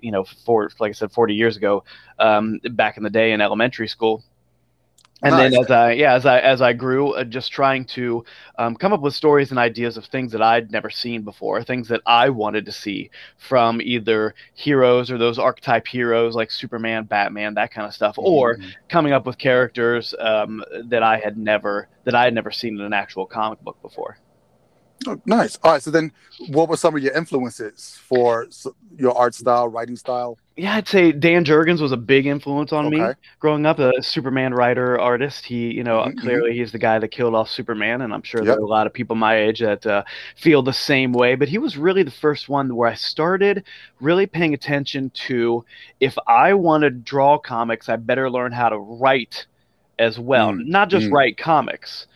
you 0.00 0.10
know, 0.10 0.24
for 0.24 0.70
like 0.78 0.90
I 0.90 0.92
said, 0.92 1.12
40 1.12 1.34
years 1.34 1.56
ago, 1.56 1.84
um, 2.18 2.60
back 2.72 2.96
in 2.96 3.02
the 3.02 3.10
day 3.10 3.32
in 3.32 3.40
elementary 3.40 3.88
school. 3.88 4.22
And 5.24 5.38
then 5.38 5.52
as 5.54 5.70
I 5.70 5.92
yeah 5.92 6.14
as 6.14 6.26
I 6.26 6.40
as 6.40 6.60
I 6.60 6.72
grew, 6.72 7.12
uh, 7.12 7.24
just 7.24 7.52
trying 7.52 7.84
to 7.86 8.24
um, 8.58 8.74
come 8.76 8.92
up 8.92 9.00
with 9.02 9.14
stories 9.14 9.50
and 9.50 9.58
ideas 9.58 9.96
of 9.96 10.06
things 10.06 10.32
that 10.32 10.42
I'd 10.42 10.72
never 10.72 10.90
seen 10.90 11.22
before, 11.22 11.62
things 11.62 11.88
that 11.88 12.02
I 12.06 12.28
wanted 12.30 12.64
to 12.66 12.72
see 12.72 13.10
from 13.36 13.80
either 13.80 14.34
heroes 14.54 15.10
or 15.12 15.18
those 15.18 15.38
archetype 15.38 15.86
heroes 15.86 16.34
like 16.34 16.50
Superman, 16.50 17.04
Batman, 17.04 17.54
that 17.54 17.70
kind 17.72 17.86
of 17.86 17.94
stuff, 17.94 18.16
or 18.18 18.58
Mhm. 18.58 18.74
coming 18.88 19.12
up 19.12 19.24
with 19.26 19.38
characters 19.38 20.12
um, 20.18 20.62
that 20.88 21.02
I 21.04 21.18
had 21.18 21.36
never 21.38 21.88
that 22.04 22.14
I 22.16 22.24
had 22.24 22.34
never 22.34 22.50
seen 22.50 22.74
in 22.78 22.84
an 22.84 22.92
actual 22.92 23.26
comic 23.26 23.60
book 23.60 23.78
before. 23.80 24.18
Oh, 25.06 25.20
nice 25.26 25.58
all 25.62 25.72
right 25.72 25.82
so 25.82 25.90
then 25.90 26.12
what 26.48 26.68
were 26.68 26.76
some 26.76 26.94
of 26.96 27.02
your 27.02 27.12
influences 27.14 27.98
for 28.06 28.46
your 28.96 29.16
art 29.16 29.34
style 29.34 29.68
writing 29.68 29.96
style 29.96 30.38
Yeah, 30.56 30.74
I'd 30.76 30.86
say 30.86 31.12
Dan 31.12 31.44
Jurgens 31.46 31.80
was 31.80 31.92
a 31.92 31.96
big 31.96 32.26
influence 32.26 32.72
on 32.72 32.90
me 32.90 33.14
growing 33.40 33.64
up. 33.64 33.78
A 33.78 34.02
Superman 34.02 34.52
writer, 34.52 35.00
artist. 35.00 35.46
He, 35.46 35.72
you 35.72 35.82
know, 35.82 36.04
Mhm, 36.04 36.16
clearly 36.18 36.52
he's 36.54 36.72
the 36.72 36.78
guy 36.78 36.98
that 36.98 37.08
killed 37.08 37.34
off 37.34 37.48
Superman, 37.48 38.02
and 38.02 38.12
I'm 38.12 38.22
sure 38.22 38.44
Yep. 38.44 38.46
there 38.46 38.58
are 38.58 38.62
a 38.62 38.66
lot 38.66 38.86
of 38.86 38.92
people 38.92 39.16
my 39.16 39.36
age 39.38 39.60
that 39.60 39.86
uh, 39.86 40.04
feel 40.36 40.62
the 40.62 40.72
same 40.74 41.12
way. 41.14 41.36
But 41.36 41.48
he 41.48 41.56
was 41.58 41.78
really 41.78 42.02
the 42.02 42.10
first 42.10 42.50
one 42.50 42.76
where 42.76 42.90
I 42.90 42.94
started 42.94 43.64
really 44.00 44.26
paying 44.26 44.52
attention 44.52 45.10
to 45.28 45.64
if 46.00 46.18
I 46.26 46.52
want 46.52 46.82
to 46.82 46.90
draw 46.90 47.38
comics, 47.38 47.88
I 47.88 47.96
better 47.96 48.28
learn 48.30 48.52
how 48.52 48.68
to 48.68 48.78
write 48.78 49.46
as 49.98 50.18
well, 50.18 50.52
Mm, 50.52 50.66
not 50.66 50.90
just 50.90 51.08
mm. 51.08 51.12
write 51.12 51.36
comics, 51.38 52.06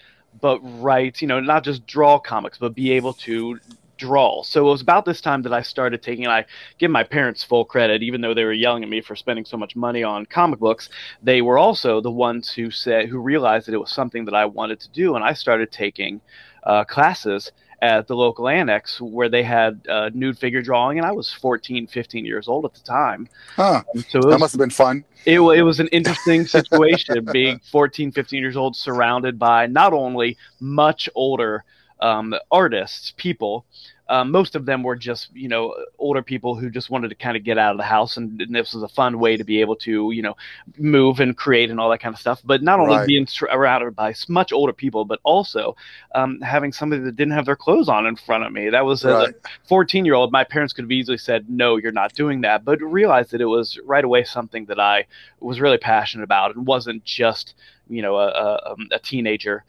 but 0.47 0.61
write, 0.81 1.21
you 1.21 1.27
know, 1.27 1.41
not 1.41 1.65
just 1.65 1.85
draw 1.89 2.21
comics, 2.21 2.57
but 2.57 2.73
be 2.73 2.93
able 2.93 3.15
to 3.15 3.59
draw. 3.97 4.45
So 4.45 4.69
it 4.69 4.71
was 4.71 4.81
about 4.81 5.05
this 5.05 5.21
time 5.21 5.43
that 5.43 5.53
I 5.53 5.63
started 5.63 6.05
taking, 6.05 6.25
and 6.25 6.33
I 6.33 6.45
give 6.79 6.89
my 6.89 7.03
parents 7.03 7.43
full 7.43 7.65
credit, 7.65 8.05
even 8.05 8.21
though 8.21 8.33
they 8.33 8.45
were 8.45 8.53
yelling 8.53 8.85
at 8.85 8.89
me 8.89 9.01
for 9.01 9.17
spending 9.17 9.45
so 9.45 9.57
much 9.57 9.75
money 9.75 10.05
on 10.05 10.25
comic 10.25 10.61
books. 10.61 10.89
They 11.21 11.43
were 11.43 11.59
also 11.59 12.01
the 12.01 12.13
ones 12.13 12.49
who 12.49 12.71
said, 12.71 13.09
who 13.09 13.19
realized 13.19 13.67
that 13.67 13.75
it 13.75 13.81
was 13.81 13.91
something 13.91 14.25
that 14.27 14.37
I 14.37 14.45
wanted 14.45 14.79
to 14.83 14.89
do, 14.91 15.17
and 15.17 15.25
I 15.25 15.33
started 15.33 15.73
taking 15.73 16.21
uh, 16.63 16.85
classes 16.85 17.51
at 17.83 18.07
the 18.07 18.17
local 18.17 18.49
annex 18.49 19.01
where 19.01 19.29
they 19.29 19.43
had 19.43 19.81
uh, 19.89 20.11
nude 20.15 20.39
figure 20.39 20.63
drawing, 20.63 20.99
and 20.99 21.07
I 21.07 21.13
was 21.13 21.33
14, 21.33 21.87
15 21.87 22.25
years 22.25 22.49
old 22.49 22.65
at 22.65 22.75
the 22.75 22.81
time. 22.81 23.29
huh 23.55 23.83
So 24.09 24.19
it 24.19 24.31
that 24.31 24.39
must 24.39 24.53
have 24.53 24.61
been 24.61 24.71
fun 24.71 25.05
it, 25.27 25.41
it 25.41 25.63
was 25.63 25.81
an 25.81 25.89
interesting 25.89 26.47
situation 26.47 27.25
being 27.33 27.61
14, 27.71 28.13
15 28.13 28.41
years 28.41 28.57
old, 28.57 28.77
surrounded 28.77 29.39
by 29.39 29.67
not 29.67 29.93
only 29.93 30.39
much 30.61 31.09
older 31.15 31.65
um, 32.01 32.35
artists, 32.51 33.13
people, 33.17 33.67
um, 34.09 34.31
most 34.31 34.55
of 34.55 34.67
them 34.67 34.83
were 34.83 34.97
just 34.97 35.35
you 35.35 35.49
know 35.49 35.75
older 35.99 36.23
people 36.23 36.55
who 36.55 36.71
just 36.71 36.91
wanted 36.91 37.09
to 37.09 37.15
kind 37.15 37.37
of 37.37 37.45
get 37.45 37.59
out 37.59 37.73
of 37.73 37.79
the 37.79 37.85
house, 37.85 38.17
and, 38.17 38.41
and, 38.41 38.55
this 38.55 38.73
was 38.73 38.83
a 38.83 38.89
fun 38.89 39.19
way 39.19 39.37
to 39.37 39.45
be 39.45 39.61
able 39.61 39.77
to 39.77 40.11
you 40.13 40.23
know 40.23 40.37
move 40.79 41.21
and 41.21 41.37
create 41.37 41.71
and 41.71 41.81
all 41.81 41.91
that 41.91 42.01
kind 42.01 42.15
of 42.15 42.21
stuff. 42.21 42.41
But 42.45 42.63
not 42.63 42.79
only 42.79 42.97
right. 42.97 43.07
being 43.07 43.27
surrounded 43.27 43.97
by 43.97 44.15
much 44.29 44.53
older 44.53 44.73
people, 44.73 45.05
but 45.05 45.21
also 45.25 45.77
um, 46.15 46.41
having 46.41 46.73
somebody 46.73 47.03
that 47.03 47.17
didn't 47.17 47.35
have 47.35 47.47
their 47.47 47.57
clothes 47.57 47.89
on 47.89 48.07
in 48.07 48.17
front 48.17 48.45
of 48.45 48.53
me. 48.53 48.71
That 48.71 48.85
was 48.85 49.05
right. 49.05 49.31
a 49.31 49.49
14 49.69 50.05
year 50.05 50.15
old. 50.15 50.31
My 50.31 50.45
parents 50.45 50.73
could 50.73 50.85
have 50.85 50.93
easily 50.93 51.19
said, 51.19 51.51
"No, 51.51 51.77
you're 51.77 51.93
not 51.93 52.15
doing 52.15 52.43
that," 52.43 52.65
but 52.65 52.81
realized 52.81 53.33
that 53.33 53.41
it 53.41 53.47
was 53.47 53.79
right 53.85 54.05
away 54.05 54.25
something 54.25 54.67
that 54.67 54.79
I 54.79 55.07
was 55.41 55.61
really 55.61 55.79
passionate 55.79 56.25
about 56.25 56.55
and 56.55 56.67
wasn't 56.67 57.05
just 57.05 57.55
you 57.89 58.03
know 58.03 58.17
a, 58.17 58.29
a, 58.29 58.73
um, 58.73 58.89
a 58.93 58.99
teenager 58.99 59.65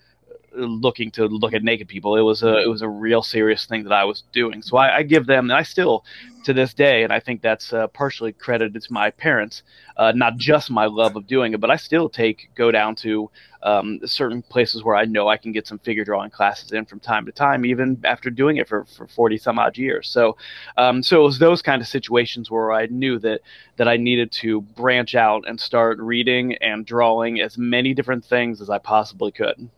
looking 0.57 1.11
to 1.11 1.25
look 1.25 1.53
at 1.53 1.63
naked 1.63 1.87
people. 1.87 2.15
It 2.15 2.21
was 2.21 2.43
a 2.43 2.57
it 2.57 2.67
was 2.67 2.81
a 2.81 2.89
real 2.89 3.21
serious 3.21 3.65
thing 3.65 3.83
that 3.83 3.93
I 3.93 4.03
was 4.03 4.23
doing. 4.31 4.61
So 4.61 4.77
I, 4.77 4.97
I 4.97 5.03
give 5.03 5.25
them, 5.27 5.49
and 5.49 5.53
I 5.53 5.63
still 5.63 6.03
to 6.43 6.53
this 6.53 6.73
day, 6.73 7.03
and 7.03 7.11
I 7.11 7.19
think 7.19 7.41
that's 7.41 7.73
uh, 7.73 7.87
partially 7.87 8.31
credited 8.31 8.81
to 8.81 8.93
my 8.93 9.11
parents, 9.11 9.63
uh, 9.97 10.13
not 10.15 10.37
just 10.37 10.71
my 10.71 10.85
love 10.85 11.15
of 11.15 11.27
doing 11.27 11.53
it, 11.53 11.59
but 11.59 11.69
I 11.69 11.75
still 11.75 12.07
take 12.09 12.49
go 12.55 12.71
down 12.71 12.95
to 12.97 13.29
um, 13.63 13.99
certain 14.05 14.41
places 14.41 14.83
where 14.83 14.95
I 14.95 15.03
know 15.03 15.27
I 15.27 15.35
can 15.35 15.51
get 15.51 15.67
some 15.67 15.79
figure 15.79 16.05
drawing 16.05 16.29
classes 16.29 16.71
in 16.71 16.85
from 16.85 17.01
time 17.01 17.25
to 17.25 17.31
time, 17.31 17.65
even 17.65 17.99
after 18.05 18.29
doing 18.29 18.57
it 18.57 18.67
for, 18.67 18.85
for 18.85 19.07
40 19.07 19.37
some 19.37 19.59
odd 19.59 19.77
years. 19.77 20.07
So, 20.09 20.37
um, 20.77 21.03
so 21.03 21.19
it 21.19 21.23
was 21.23 21.39
those 21.39 21.61
kind 21.61 21.81
of 21.81 21.87
situations 21.87 22.49
where 22.49 22.71
I 22.71 22.85
knew 22.85 23.19
that, 23.19 23.41
that 23.75 23.87
I 23.89 23.97
needed 23.97 24.31
to 24.33 24.61
branch 24.61 25.15
out 25.15 25.43
and 25.47 25.59
start 25.59 25.99
reading 25.99 26.55
and 26.61 26.85
drawing 26.85 27.41
as 27.41 27.57
many 27.57 27.93
different 27.93 28.23
things 28.23 28.61
as 28.61 28.69
I 28.69 28.77
possibly 28.77 29.31
could. 29.31 29.69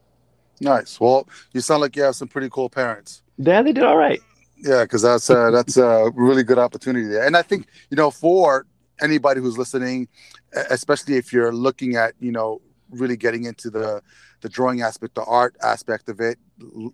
Nice. 0.61 0.99
Well, 0.99 1.27
you 1.53 1.61
sound 1.61 1.81
like 1.81 1.95
you 1.95 2.03
have 2.03 2.15
some 2.15 2.27
pretty 2.27 2.49
cool 2.49 2.69
parents. 2.69 3.21
Yeah, 3.37 3.61
they 3.61 3.71
did 3.71 3.83
all 3.83 3.97
right. 3.97 4.21
Yeah, 4.57 4.83
because 4.83 5.01
that's 5.01 5.29
uh, 5.29 5.51
that's 5.51 5.77
a 5.77 6.11
really 6.13 6.43
good 6.43 6.59
opportunity 6.59 7.07
there, 7.07 7.25
and 7.25 7.37
I 7.37 7.41
think 7.41 7.67
you 7.89 7.95
know 7.95 8.11
for 8.11 8.65
anybody 9.01 9.39
who's 9.39 9.57
listening, 9.57 10.09
especially 10.69 11.15
if 11.15 11.31
you're 11.31 11.53
looking 11.53 11.95
at 11.95 12.13
you 12.19 12.33
know 12.33 12.61
really 12.89 13.15
getting 13.15 13.45
into 13.45 13.69
the 13.69 14.01
the 14.41 14.49
drawing 14.49 14.81
aspect, 14.81 15.15
the 15.15 15.23
art 15.23 15.55
aspect 15.61 16.09
of 16.09 16.19
it, 16.19 16.37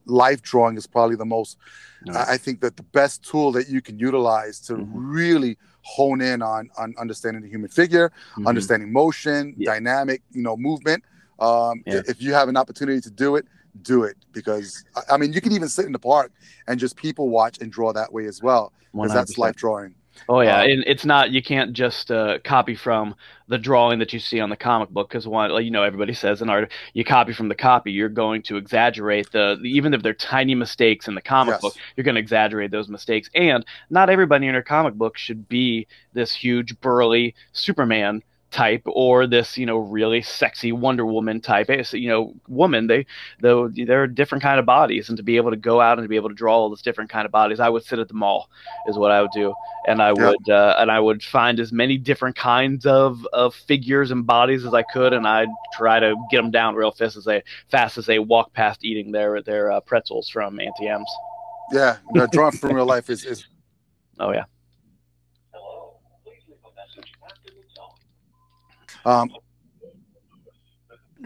life 0.05 0.41
drawing 0.41 0.77
is 0.77 0.87
probably 0.87 1.15
the 1.15 1.25
most. 1.25 1.57
Nice. 2.05 2.27
I 2.27 2.37
think 2.37 2.61
that 2.61 2.77
the 2.77 2.83
best 2.83 3.23
tool 3.23 3.51
that 3.53 3.69
you 3.69 3.81
can 3.81 3.97
utilize 3.99 4.59
to 4.61 4.73
mm-hmm. 4.73 4.91
really 4.93 5.57
hone 5.81 6.21
in 6.21 6.41
on 6.41 6.69
on 6.77 6.93
understanding 6.99 7.41
the 7.41 7.49
human 7.49 7.69
figure, 7.69 8.09
mm-hmm. 8.09 8.47
understanding 8.47 8.91
motion, 8.91 9.55
yeah. 9.57 9.71
dynamic, 9.73 10.21
you 10.31 10.41
know, 10.41 10.55
movement. 10.55 11.03
Um, 11.39 11.83
yeah. 11.85 12.01
If 12.07 12.21
you 12.21 12.33
have 12.33 12.49
an 12.49 12.57
opportunity 12.57 13.01
to 13.01 13.11
do 13.11 13.35
it, 13.35 13.45
do 13.81 14.03
it 14.03 14.15
because 14.31 14.85
I 15.09 15.17
mean 15.17 15.33
you 15.33 15.41
can 15.41 15.51
even 15.51 15.67
sit 15.67 15.85
in 15.85 15.91
the 15.91 15.99
park 15.99 16.31
and 16.67 16.79
just 16.79 16.95
people 16.95 17.29
watch 17.29 17.59
and 17.59 17.71
draw 17.71 17.91
that 17.93 18.13
way 18.13 18.25
as 18.25 18.41
well 18.41 18.71
because 18.93 19.13
that's 19.13 19.37
life 19.37 19.55
drawing. 19.55 19.95
Oh 20.29 20.41
yeah, 20.41 20.61
um, 20.61 20.69
and 20.69 20.83
it's 20.87 21.05
not 21.05 21.31
you 21.31 21.43
can't 21.43 21.73
just 21.73 22.09
uh, 22.09 22.39
copy 22.43 22.75
from 22.75 23.15
the 23.47 23.57
drawing 23.57 23.99
that 23.99 24.13
you 24.13 24.19
see 24.19 24.39
on 24.39 24.49
the 24.49 24.55
comic 24.55 24.89
book 24.89 25.09
because 25.09 25.27
one, 25.27 25.51
like, 25.51 25.65
you 25.65 25.71
know, 25.71 25.83
everybody 25.83 26.13
says 26.13 26.41
in 26.41 26.49
art, 26.49 26.71
you 26.93 27.03
copy 27.03 27.33
from 27.33 27.49
the 27.49 27.55
copy, 27.55 27.91
you're 27.91 28.09
going 28.09 28.41
to 28.43 28.57
exaggerate 28.57 29.31
the, 29.31 29.57
the 29.61 29.69
even 29.69 29.93
if 29.93 30.01
they're 30.01 30.13
tiny 30.13 30.55
mistakes 30.55 31.07
in 31.07 31.15
the 31.15 31.21
comic 31.21 31.53
yes. 31.53 31.61
book, 31.61 31.75
you're 31.95 32.03
going 32.03 32.15
to 32.15 32.21
exaggerate 32.21 32.71
those 32.71 32.89
mistakes. 32.89 33.29
And 33.35 33.65
not 33.89 34.09
everybody 34.09 34.47
in 34.47 34.55
a 34.55 34.63
comic 34.63 34.95
book 34.95 35.17
should 35.17 35.47
be 35.47 35.85
this 36.13 36.33
huge 36.33 36.79
burly 36.79 37.35
Superman 37.51 38.23
type 38.55 38.83
or 38.85 39.27
this 39.27 39.57
you 39.57 39.65
know 39.65 39.77
really 39.77 40.21
sexy 40.21 40.71
Wonder 40.71 41.05
Woman 41.05 41.41
type. 41.41 41.69
You 41.91 42.07
know 42.07 42.33
woman 42.47 42.87
they 42.87 43.05
though 43.41 43.67
they're 43.67 44.07
different 44.07 44.41
kind 44.41 44.59
of 44.59 44.65
bodies 44.65 45.09
and 45.09 45.17
to 45.17 45.23
be 45.23 45.35
able 45.35 45.51
to 45.51 45.57
go 45.57 45.81
out 45.81 45.97
and 45.97 46.05
to 46.05 46.09
be 46.09 46.15
able 46.15 46.29
to 46.29 46.35
draw 46.35 46.55
all 46.55 46.69
those 46.69 46.81
different 46.81 47.09
kind 47.09 47.25
of 47.25 47.33
bodies 47.33 47.59
I 47.59 47.67
would 47.67 47.83
sit 47.83 47.99
at 47.99 48.07
the 48.07 48.13
mall 48.13 48.49
is 48.87 48.97
what 48.97 49.11
I 49.11 49.21
would 49.21 49.31
do. 49.33 49.53
And 49.87 50.01
I 50.01 50.13
would 50.13 50.49
uh, 50.49 50.75
and 50.77 50.89
I 50.89 51.01
would 51.01 51.21
find 51.21 51.59
as 51.59 51.73
many 51.73 51.97
different 51.97 52.37
kinds 52.37 52.85
of 52.85 53.27
of 53.33 53.53
figures 53.53 54.09
and 54.09 54.25
bodies 54.25 54.65
as 54.65 54.73
I 54.73 54.83
could 54.83 55.11
and 55.11 55.27
I'd 55.27 55.49
try 55.73 55.99
to 55.99 56.15
get 56.31 56.37
them 56.37 56.49
down 56.49 56.75
real 56.75 56.91
fast 56.91 57.17
as 57.17 57.25
they 57.25 57.43
fast 57.69 57.97
as 57.97 58.05
they 58.05 58.19
walk 58.19 58.53
past 58.53 58.85
eating 58.85 59.11
their 59.11 59.41
their 59.41 59.69
uh, 59.69 59.81
pretzels 59.81 60.29
from 60.29 60.61
Auntie 60.61 60.87
Anne's. 60.87 61.11
Yeah, 61.73 61.97
drawing 62.31 62.53
from 62.53 62.73
real 62.73 62.85
life 62.95 63.09
is, 63.09 63.25
is 63.25 63.45
oh 64.17 64.31
yeah 64.31 64.45
Um, 69.05 69.29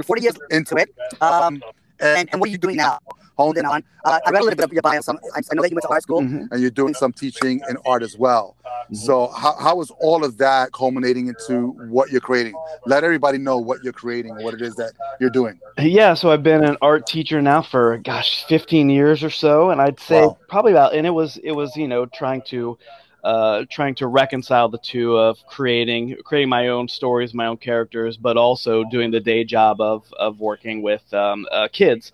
40 0.03 0.21
years 0.21 0.35
into 0.51 0.75
it. 0.75 0.93
Um, 1.21 1.61
and, 1.99 2.29
and 2.31 2.39
what 2.39 2.49
are 2.49 2.51
you 2.51 2.57
doing 2.57 2.77
now? 2.77 2.99
Honed 3.37 3.57
in 3.57 3.65
on. 3.65 3.83
Uh, 4.03 4.19
I 4.25 4.31
read 4.31 4.41
a 4.41 4.43
little 4.43 4.57
bit 4.57 4.65
of 4.65 4.73
your 4.73 4.81
bio. 4.81 4.99
Some, 4.99 5.17
I 5.33 5.41
know 5.53 5.61
that 5.61 5.71
you 5.71 5.75
went 5.75 5.83
to 5.83 5.89
art 5.89 6.03
school. 6.03 6.21
Mm-hmm. 6.21 6.51
And 6.51 6.61
you're 6.61 6.71
doing 6.71 6.93
some 6.93 7.13
teaching 7.13 7.61
in 7.69 7.77
art 7.85 8.03
as 8.03 8.17
well. 8.17 8.57
Mm-hmm. 8.65 8.95
So, 8.95 9.27
how, 9.27 9.55
how 9.57 9.81
is 9.81 9.91
all 10.01 10.25
of 10.25 10.37
that 10.39 10.73
culminating 10.73 11.27
into 11.27 11.69
what 11.89 12.09
you're 12.11 12.19
creating? 12.19 12.53
Let 12.85 13.05
everybody 13.05 13.37
know 13.37 13.57
what 13.57 13.81
you're 13.81 13.93
creating 13.93 14.35
what 14.43 14.53
it 14.55 14.61
is 14.61 14.75
that 14.75 14.91
you're 15.21 15.29
doing. 15.29 15.59
Yeah, 15.77 16.15
so 16.15 16.31
I've 16.31 16.43
been 16.43 16.65
an 16.65 16.75
art 16.81 17.07
teacher 17.07 17.41
now 17.41 17.61
for 17.61 17.97
gosh, 17.99 18.43
15 18.49 18.89
years 18.89 19.23
or 19.23 19.29
so, 19.29 19.69
and 19.69 19.81
I'd 19.81 19.99
say 20.01 20.21
wow. 20.21 20.37
probably 20.49 20.73
about. 20.73 20.93
And 20.93 21.07
it 21.07 21.11
was 21.11 21.37
it 21.37 21.51
was 21.51 21.77
you 21.77 21.87
know 21.87 22.05
trying 22.07 22.41
to 22.47 22.77
uh, 23.23 23.65
trying 23.69 23.95
to 23.95 24.07
reconcile 24.07 24.69
the 24.69 24.77
two 24.77 25.17
of 25.17 25.37
creating 25.47 26.17
creating 26.23 26.49
my 26.49 26.69
own 26.69 26.87
stories, 26.87 27.33
my 27.33 27.47
own 27.47 27.57
characters, 27.57 28.17
but 28.17 28.37
also 28.37 28.83
doing 28.85 29.11
the 29.11 29.19
day 29.19 29.43
job 29.43 29.81
of 29.81 30.11
of 30.13 30.39
working 30.39 30.81
with 30.81 31.13
um, 31.13 31.45
uh, 31.51 31.67
kids. 31.71 32.11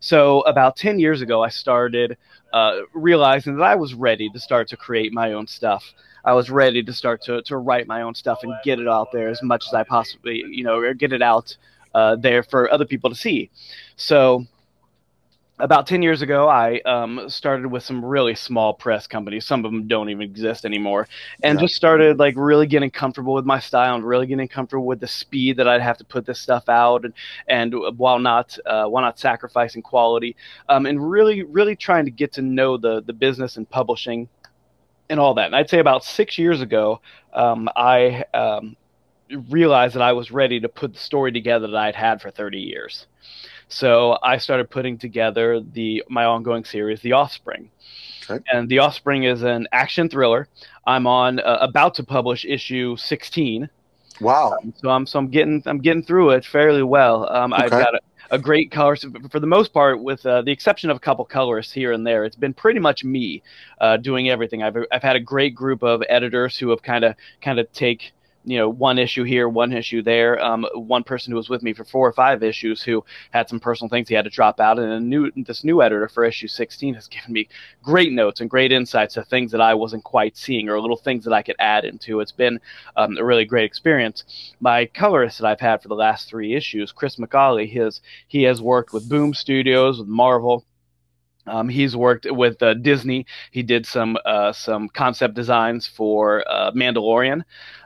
So 0.00 0.40
about 0.42 0.76
ten 0.76 0.98
years 0.98 1.20
ago, 1.20 1.42
I 1.42 1.48
started 1.48 2.16
uh, 2.52 2.80
realizing 2.94 3.56
that 3.56 3.64
I 3.64 3.74
was 3.74 3.94
ready 3.94 4.30
to 4.30 4.40
start 4.40 4.68
to 4.68 4.76
create 4.76 5.12
my 5.12 5.32
own 5.32 5.46
stuff. 5.46 5.84
I 6.24 6.32
was 6.32 6.50
ready 6.50 6.82
to 6.82 6.92
start 6.92 7.22
to 7.24 7.42
to 7.42 7.56
write 7.56 7.86
my 7.86 8.02
own 8.02 8.14
stuff 8.14 8.40
and 8.42 8.52
get 8.64 8.80
it 8.80 8.88
out 8.88 9.12
there 9.12 9.28
as 9.28 9.42
much 9.42 9.66
as 9.66 9.74
I 9.74 9.84
possibly, 9.84 10.44
you 10.48 10.64
know, 10.64 10.76
or 10.76 10.94
get 10.94 11.12
it 11.12 11.22
out 11.22 11.56
uh, 11.94 12.16
there 12.16 12.42
for 12.42 12.70
other 12.72 12.84
people 12.84 13.10
to 13.10 13.16
see. 13.16 13.50
So 13.96 14.46
about 15.58 15.86
10 15.86 16.02
years 16.02 16.20
ago 16.20 16.48
i 16.48 16.80
um, 16.80 17.28
started 17.28 17.66
with 17.66 17.82
some 17.82 18.04
really 18.04 18.34
small 18.34 18.74
press 18.74 19.06
companies. 19.06 19.46
Some 19.46 19.64
of 19.64 19.72
them 19.72 19.86
don't 19.86 20.10
even 20.10 20.22
exist 20.22 20.64
anymore. 20.64 21.08
And 21.42 21.58
yeah. 21.58 21.64
just 21.64 21.74
started 21.74 22.18
like 22.18 22.34
really 22.36 22.66
getting 22.66 22.90
comfortable 22.90 23.34
with 23.34 23.44
my 23.44 23.58
style 23.58 23.94
and 23.94 24.04
really 24.04 24.26
getting 24.26 24.48
comfortable 24.48 24.86
with 24.86 25.00
the 25.00 25.06
speed 25.06 25.56
that 25.56 25.68
i'd 25.68 25.80
have 25.80 25.98
to 25.98 26.04
put 26.04 26.26
this 26.26 26.40
stuff 26.40 26.68
out 26.68 27.04
and 27.04 27.14
and 27.48 27.74
while 27.98 28.18
not 28.18 28.58
uh, 28.66 28.86
while 28.86 29.02
not 29.02 29.18
sacrificing 29.18 29.82
quality 29.82 30.36
um, 30.68 30.86
and 30.86 31.10
really 31.10 31.42
really 31.42 31.76
trying 31.76 32.04
to 32.04 32.10
get 32.10 32.32
to 32.32 32.42
know 32.42 32.76
the 32.76 33.02
the 33.02 33.12
business 33.12 33.56
and 33.56 33.68
publishing 33.70 34.28
and 35.08 35.20
all 35.20 35.34
that. 35.34 35.46
And 35.46 35.56
i'd 35.56 35.70
say 35.70 35.78
about 35.78 36.04
six 36.04 36.38
years 36.38 36.60
ago 36.60 37.00
um, 37.32 37.68
i 37.76 38.24
um, 38.34 38.76
realized 39.48 39.94
that 39.94 40.02
i 40.02 40.12
was 40.12 40.30
ready 40.30 40.60
to 40.60 40.68
put 40.68 40.92
the 40.92 40.98
story 40.98 41.32
together 41.32 41.66
that 41.68 41.76
i'd 41.76 41.96
had 41.96 42.20
for 42.20 42.30
30 42.30 42.58
years 42.58 43.06
so 43.68 44.18
I 44.22 44.38
started 44.38 44.70
putting 44.70 44.98
together 44.98 45.60
the 45.60 46.04
my 46.08 46.24
ongoing 46.24 46.64
series, 46.64 47.00
The 47.00 47.12
Offspring. 47.12 47.70
Okay. 48.28 48.42
And 48.52 48.68
The 48.68 48.80
Offspring 48.80 49.24
is 49.24 49.42
an 49.42 49.68
action 49.72 50.08
thriller. 50.08 50.48
I'm 50.86 51.06
on 51.06 51.40
uh, 51.40 51.58
about 51.60 51.94
to 51.94 52.04
publish 52.04 52.44
issue 52.44 52.96
16. 52.96 53.68
Wow. 54.20 54.56
Um, 54.62 54.72
so 54.76 54.90
I'm 54.90 55.06
so 55.06 55.18
I'm 55.18 55.28
getting 55.28 55.62
I'm 55.66 55.78
getting 55.78 56.02
through 56.02 56.30
it 56.30 56.44
fairly 56.44 56.82
well. 56.82 57.30
Um, 57.30 57.52
okay. 57.52 57.64
I've 57.64 57.70
got 57.70 57.94
a, 57.94 58.00
a, 58.30 58.38
great 58.38 58.70
color 58.70 58.96
for 59.30 59.40
the 59.40 59.46
most 59.46 59.72
part, 59.74 60.02
with 60.02 60.24
uh, 60.24 60.42
the 60.42 60.52
exception 60.52 60.88
of 60.90 60.96
a 60.96 61.00
couple 61.00 61.24
colorists 61.24 61.72
here 61.72 61.92
and 61.92 62.06
there. 62.06 62.24
It's 62.24 62.36
been 62.36 62.54
pretty 62.54 62.80
much 62.80 63.04
me 63.04 63.42
uh, 63.80 63.98
doing 63.98 64.30
everything. 64.30 64.62
I've 64.62 64.76
I've 64.90 65.02
had 65.02 65.16
a 65.16 65.20
great 65.20 65.54
group 65.54 65.82
of 65.82 66.02
editors 66.08 66.56
who 66.56 66.70
have 66.70 66.82
kind 66.82 67.04
of 67.04 67.14
kind 67.42 67.58
of 67.58 67.70
take 67.72 68.12
you 68.46 68.56
know 68.56 68.68
one 68.68 68.98
issue 68.98 69.24
here, 69.24 69.48
one 69.48 69.72
issue 69.72 70.02
there. 70.02 70.42
Um, 70.42 70.64
one 70.74 71.02
person 71.02 71.32
who 71.32 71.36
was 71.36 71.48
with 71.48 71.62
me 71.62 71.74
for 71.74 71.84
four 71.84 72.08
or 72.08 72.12
five 72.12 72.42
issues 72.44 72.80
who 72.80 73.04
had 73.32 73.48
some 73.48 73.58
personal 73.58 73.90
things 73.90 74.08
he 74.08 74.14
had 74.14 74.24
to 74.24 74.30
drop 74.30 74.60
out, 74.60 74.78
and 74.78 74.92
a 74.92 75.00
new 75.00 75.30
this 75.36 75.64
new 75.64 75.82
editor 75.82 76.08
for 76.08 76.24
issue 76.24 76.46
16 76.46 76.94
has 76.94 77.08
given 77.16 77.32
me 77.32 77.48
great 77.82 78.12
notes 78.12 78.40
and 78.40 78.48
great 78.48 78.70
insights 78.72 79.14
to 79.14 79.24
things 79.24 79.50
that 79.50 79.60
I 79.60 79.74
wasn't 79.74 80.04
quite 80.04 80.36
seeing 80.36 80.68
or 80.68 80.80
little 80.80 80.96
things 80.96 81.24
that 81.24 81.32
I 81.32 81.42
could 81.42 81.56
add 81.58 81.84
into. 81.84 82.20
It's 82.20 82.32
been 82.32 82.60
um, 82.96 83.18
a 83.18 83.24
really 83.24 83.44
great 83.44 83.64
experience. 83.64 84.54
My 84.60 84.86
colorist 84.86 85.38
that 85.38 85.46
I've 85.48 85.60
had 85.60 85.82
for 85.82 85.88
the 85.88 85.94
last 85.94 86.28
three 86.28 86.54
issues, 86.54 86.92
Chris 86.92 87.16
McCauley, 87.16 87.68
his 87.68 88.00
he 88.28 88.44
has 88.44 88.62
worked 88.62 88.92
with 88.92 89.08
Boom 89.08 89.34
Studios, 89.34 89.98
with 89.98 90.08
Marvel 90.08 90.64
um, 91.46 91.68
he's 91.68 91.96
worked 91.96 92.26
with 92.30 92.62
uh, 92.62 92.74
Disney. 92.74 93.26
He 93.50 93.62
did 93.62 93.86
some 93.86 94.16
uh, 94.24 94.52
some 94.52 94.88
concept 94.88 95.34
designs 95.34 95.86
for 95.86 96.44
uh, 96.48 96.72
Mandalorian, 96.72 97.42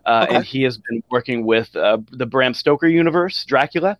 uh, 0.06 0.26
okay. 0.26 0.36
and 0.36 0.44
he 0.44 0.62
has 0.62 0.78
been 0.78 1.02
working 1.10 1.44
with 1.44 1.74
uh, 1.76 1.98
the 2.10 2.26
Bram 2.26 2.54
Stoker 2.54 2.88
universe, 2.88 3.44
Dracula, 3.44 3.98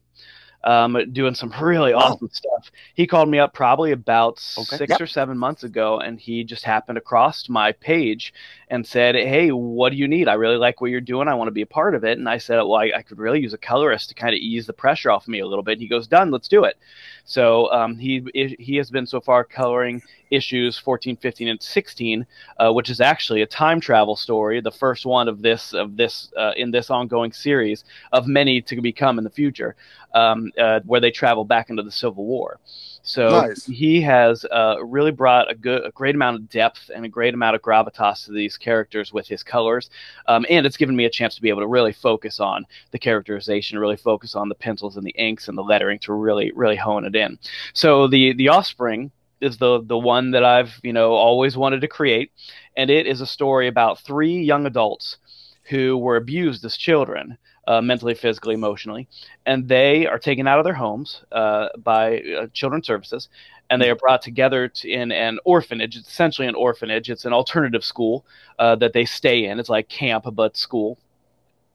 um, 0.65 0.97
doing 1.13 1.35
some 1.35 1.53
really 1.61 1.93
awesome 1.93 2.29
wow. 2.29 2.29
stuff. 2.33 2.71
He 2.95 3.07
called 3.07 3.29
me 3.29 3.39
up 3.39 3.55
probably 3.55 3.93
about 3.93 4.43
okay. 4.59 4.77
six 4.77 4.91
yep. 4.91 5.01
or 5.01 5.07
seven 5.07 5.39
months 5.39 5.65
ago, 5.65 5.99
and 5.99 6.21
he 6.21 6.45
just 6.45 6.65
happened 6.65 6.99
across 6.99 7.49
my 7.49 7.73
page 7.73 8.35
and 8.69 8.87
said, 8.87 9.15
"Hey, 9.15 9.51
what 9.51 9.91
do 9.91 9.97
you 9.97 10.09
need? 10.09 10.29
I 10.29 10.35
really 10.35 10.57
like 10.57 10.81
what 10.81 10.91
you're 10.91 11.01
doing. 11.01 11.29
I 11.29 11.35
want 11.35 11.49
to 11.49 11.53
be 11.53 11.63
a 11.63 11.67
part 11.67 11.95
of 11.95 12.05
it." 12.05 12.19
And 12.19 12.29
I 12.29 12.39
said, 12.39 12.57
"Well, 12.57 12.75
I, 12.75 12.93
I 12.97 13.03
could 13.03 13.19
really 13.19 13.41
use 13.41 13.55
a 13.55 13.59
colorist 13.59 14.09
to 14.11 14.15
kind 14.15 14.35
of 14.35 14.39
ease 14.39 14.67
the 14.67 14.73
pressure 14.73 15.11
off 15.11 15.25
of 15.25 15.29
me 15.29 15.41
a 15.41 15.47
little 15.47 15.65
bit." 15.65 15.73
And 15.73 15.83
he 15.83 15.89
goes, 15.89 16.07
"Done. 16.07 16.31
Let's 16.31 16.49
do 16.49 16.65
it." 16.65 16.77
So 17.25 17.71
um, 17.73 17.97
he 17.97 18.27
he 18.59 18.77
has 18.77 18.91
been 18.91 19.07
so 19.07 19.21
far 19.21 19.45
coloring 19.45 20.03
issues 20.31 20.79
14, 20.79 21.17
15, 21.17 21.49
and 21.49 21.63
16, 21.63 22.27
uh, 22.59 22.73
which 22.73 22.89
is 22.89 23.01
actually 23.01 23.43
a 23.43 23.47
time 23.47 23.81
travel 23.81 24.17
story, 24.17 24.61
the 24.61 24.71
first 24.71 25.05
one 25.05 25.29
of 25.29 25.43
this 25.43 25.73
of 25.73 25.97
this 25.97 26.33
uh, 26.37 26.53
in 26.57 26.71
this 26.71 26.91
ongoing 26.91 27.33
series 27.33 27.85
of 28.13 28.27
many 28.27 28.61
to 28.63 28.81
become 28.81 29.19
in 29.19 29.25
the 29.25 29.31
future, 29.31 29.77
um, 30.15 30.50
uh, 30.59 30.81
where 30.85 31.01
they 31.01 31.11
travel 31.11 31.45
back 31.45 31.71
into 31.71 31.83
the 31.83 31.91
Civil 31.91 32.25
War. 32.25 32.59
So 33.03 33.29
Nice. 33.31 33.65
he 33.65 34.03
has 34.03 34.45
uh, 34.45 34.77
really 34.85 35.11
brought 35.11 35.51
a 35.51 35.55
good, 35.55 35.87
a 35.87 35.91
great 35.91 36.15
amount 36.15 36.37
of 36.37 36.51
depth 36.51 36.91
and 36.95 37.05
a 37.05 37.09
great 37.09 37.33
amount 37.33 37.57
of 37.57 37.63
gravitas 37.63 38.27
to 38.27 38.33
these 38.33 38.59
characters 38.59 39.13
with 39.13 39.27
his 39.27 39.43
colors, 39.43 39.89
um, 40.29 40.45
and 40.51 40.67
it's 40.67 40.77
given 40.77 40.95
me 40.95 41.07
a 41.07 41.11
chance 41.11 41.35
to 41.35 41.43
be 41.43 41.49
able 41.49 41.63
to 41.63 41.67
really 41.67 41.93
focus 41.93 42.41
on 42.41 42.67
the 42.91 42.99
characterization, 42.99 43.79
really 43.79 43.97
focus 43.97 44.35
on 44.35 44.49
the 44.49 44.55
pencils 44.55 44.97
and 44.97 45.07
the 45.07 45.15
inks 45.17 45.49
and 45.49 45.57
the 45.57 45.63
lettering 45.63 45.99
to 46.01 46.13
really, 46.13 46.53
really 46.53 46.77
hone 46.77 47.05
it 47.07 47.17
in. 47.17 47.39
So 47.73 48.07
the 48.07 48.35
the 48.35 48.49
offspring 48.49 49.11
is 49.41 49.57
the 49.57 49.83
the 49.83 49.99
one 49.99 50.33
that 50.33 50.45
I've 50.45 50.79
you 50.83 50.93
know 50.93 51.13
always 51.13 51.57
wanted 51.57 51.81
to 51.81 51.89
create, 51.89 52.33
and 52.77 52.91
it 52.91 53.07
is 53.07 53.23
a 53.23 53.27
story 53.27 53.67
about 53.67 54.01
three 54.01 54.43
young 54.43 54.67
adults 54.67 55.17
who 55.65 55.97
were 55.97 56.17
abused 56.17 56.65
as 56.65 56.77
children, 56.77 57.39
uh, 57.71 57.81
mentally, 57.81 58.15
physically, 58.15 58.55
emotionally, 58.55 59.07
and 59.47 59.69
they 59.69 60.05
are 60.05 60.19
taken 60.19 60.49
out 60.49 60.59
of 60.59 60.65
their 60.65 60.75
homes 60.75 61.23
uh, 61.31 61.69
by 61.79 62.21
uh, 62.21 62.47
Children's 62.53 62.87
Services, 62.87 63.29
and 63.69 63.81
they 63.81 63.91
are 63.91 63.95
brought 64.05 64.23
together 64.23 64.67
to, 64.67 64.91
in 64.91 65.13
an 65.13 65.39
orphanage. 65.45 65.97
It's 65.97 66.09
essentially 66.09 66.49
an 66.49 66.57
orphanage. 66.57 67.09
It's 67.09 67.27
an 67.27 67.33
alternative 67.33 67.85
school 67.85 68.25
uh, 68.59 68.75
that 68.83 68.93
they 68.93 69.05
stay 69.05 69.45
in. 69.45 69.61
It's 69.61 69.69
like 69.69 69.89
camp 69.89 70.25
but 70.33 70.57
school, 70.57 70.99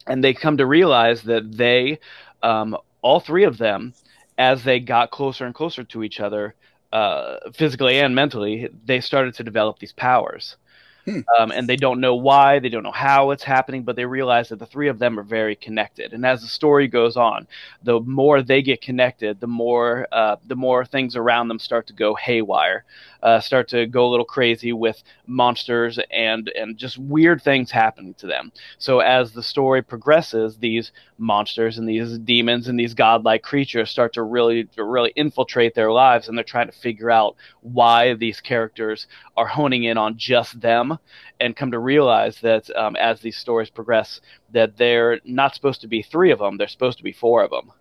and 0.05 0.21
they 0.21 0.33
come 0.33 0.57
to 0.57 0.65
realize 0.65 1.23
that 1.23 1.43
they, 1.55 1.99
um, 2.43 2.75
all 3.01 3.21
three 3.21 3.45
of 3.45 3.57
them, 3.57 3.93
as 4.37 4.65
they 4.65 4.81
got 4.81 5.11
closer 5.11 5.45
and 5.45 5.55
closer 5.55 5.85
to 5.85 6.03
each 6.03 6.19
other, 6.19 6.55
uh, 6.91 7.37
physically 7.53 7.99
and 7.99 8.13
mentally, 8.13 8.67
they 8.85 8.99
started 8.99 9.33
to 9.35 9.43
develop 9.43 9.79
these 9.79 9.93
powers. 9.93 10.57
Hmm. 11.05 11.19
Um, 11.39 11.51
and 11.51 11.69
they 11.69 11.75
don't 11.75 12.01
know 12.01 12.15
why, 12.15 12.57
they 12.57 12.69
don't 12.69 12.81
know 12.81 12.91
how 12.91 13.29
it's 13.29 13.43
happening, 13.43 13.83
but 13.83 13.95
they 13.95 14.05
realize 14.05 14.49
that 14.49 14.57
the 14.57 14.65
three 14.65 14.87
of 14.87 14.97
them 14.97 15.19
are 15.19 15.23
very 15.23 15.55
connected. 15.55 16.13
And 16.13 16.25
as 16.25 16.41
the 16.41 16.47
story 16.47 16.87
goes 16.87 17.15
on, 17.15 17.47
the 17.83 17.99
more 18.01 18.41
they 18.41 18.63
get 18.63 18.81
connected, 18.81 19.39
the 19.39 19.47
more 19.47 20.07
uh, 20.11 20.37
the 20.47 20.55
more 20.55 20.83
things 20.83 21.15
around 21.15 21.47
them 21.47 21.59
start 21.59 21.85
to 21.87 21.93
go 21.93 22.15
haywire, 22.15 22.85
uh, 23.21 23.39
start 23.39 23.67
to 23.69 23.85
go 23.85 24.07
a 24.07 24.09
little 24.09 24.25
crazy 24.25 24.73
with 24.73 25.03
monsters 25.27 25.99
and 26.11 26.49
and 26.55 26.77
just 26.77 26.97
weird 26.97 27.41
things 27.41 27.69
happening 27.69 28.15
to 28.15 28.25
them. 28.25 28.51
So 28.79 28.99
as 28.99 29.31
the 29.31 29.43
story 29.43 29.83
progresses, 29.83 30.57
these 30.57 30.91
monsters 31.19 31.77
and 31.77 31.87
these 31.87 32.17
demons 32.17 32.67
and 32.67 32.79
these 32.79 32.93
godlike 32.93 33.43
creatures 33.43 33.91
start 33.91 34.13
to 34.13 34.23
really 34.23 34.65
to 34.65 34.83
really 34.83 35.13
infiltrate 35.15 35.75
their 35.75 35.91
lives, 35.91 36.27
and 36.27 36.37
they're 36.37 36.43
trying 36.43 36.67
to 36.67 36.73
figure 36.79 37.11
out 37.11 37.35
why 37.61 38.15
these 38.15 38.41
characters 38.41 39.07
are 39.37 39.47
honing 39.47 39.83
in 39.83 39.97
on 39.97 40.17
just 40.17 40.59
them, 40.95 41.05
and 41.39 41.55
come 41.55 41.71
to 41.71 41.79
realize 41.79 42.39
that 42.41 42.69
um, 42.75 42.95
as 42.95 43.21
these 43.21 43.37
stories 43.37 43.69
progress, 43.69 44.21
that 44.51 44.77
they're 44.77 45.19
not 45.25 45.55
supposed 45.55 45.81
to 45.81 45.87
be 45.87 46.01
three 46.01 46.31
of 46.31 46.39
them; 46.39 46.57
they're 46.57 46.67
supposed 46.67 46.97
to 46.97 47.03
be 47.03 47.13
four 47.13 47.43
of 47.43 47.51
them 47.51 47.71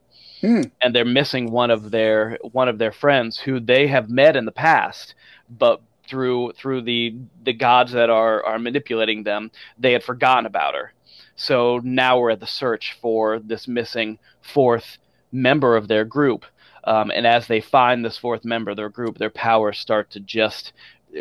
Hmm. 0.44 0.62
and 0.82 0.94
they're 0.94 1.06
missing 1.06 1.50
one 1.50 1.70
of 1.70 1.90
their 1.90 2.38
one 2.52 2.68
of 2.68 2.76
their 2.76 2.92
friends 2.92 3.38
who 3.38 3.60
they 3.60 3.86
have 3.86 4.10
met 4.10 4.36
in 4.36 4.44
the 4.44 4.52
past, 4.52 5.14
but 5.48 5.80
through 6.06 6.52
through 6.52 6.82
the 6.82 7.16
the 7.44 7.54
gods 7.54 7.92
that 7.92 8.10
are 8.10 8.44
are 8.44 8.58
manipulating 8.58 9.22
them, 9.22 9.50
they 9.78 9.92
had 9.92 10.04
forgotten 10.04 10.44
about 10.44 10.74
her. 10.74 10.92
So 11.36 11.80
now 11.82 12.18
we're 12.18 12.30
at 12.32 12.40
the 12.40 12.46
search 12.46 12.98
for 13.00 13.38
this 13.38 13.66
missing 13.66 14.18
fourth 14.42 14.98
member 15.32 15.76
of 15.76 15.88
their 15.88 16.04
group. 16.04 16.44
Um, 16.84 17.10
and 17.14 17.26
as 17.26 17.46
they 17.46 17.62
find 17.62 18.04
this 18.04 18.18
fourth 18.18 18.44
member 18.44 18.70
of 18.70 18.76
their 18.76 18.90
group, 18.90 19.16
their 19.16 19.30
powers 19.30 19.78
start 19.78 20.10
to 20.10 20.20
just 20.20 20.74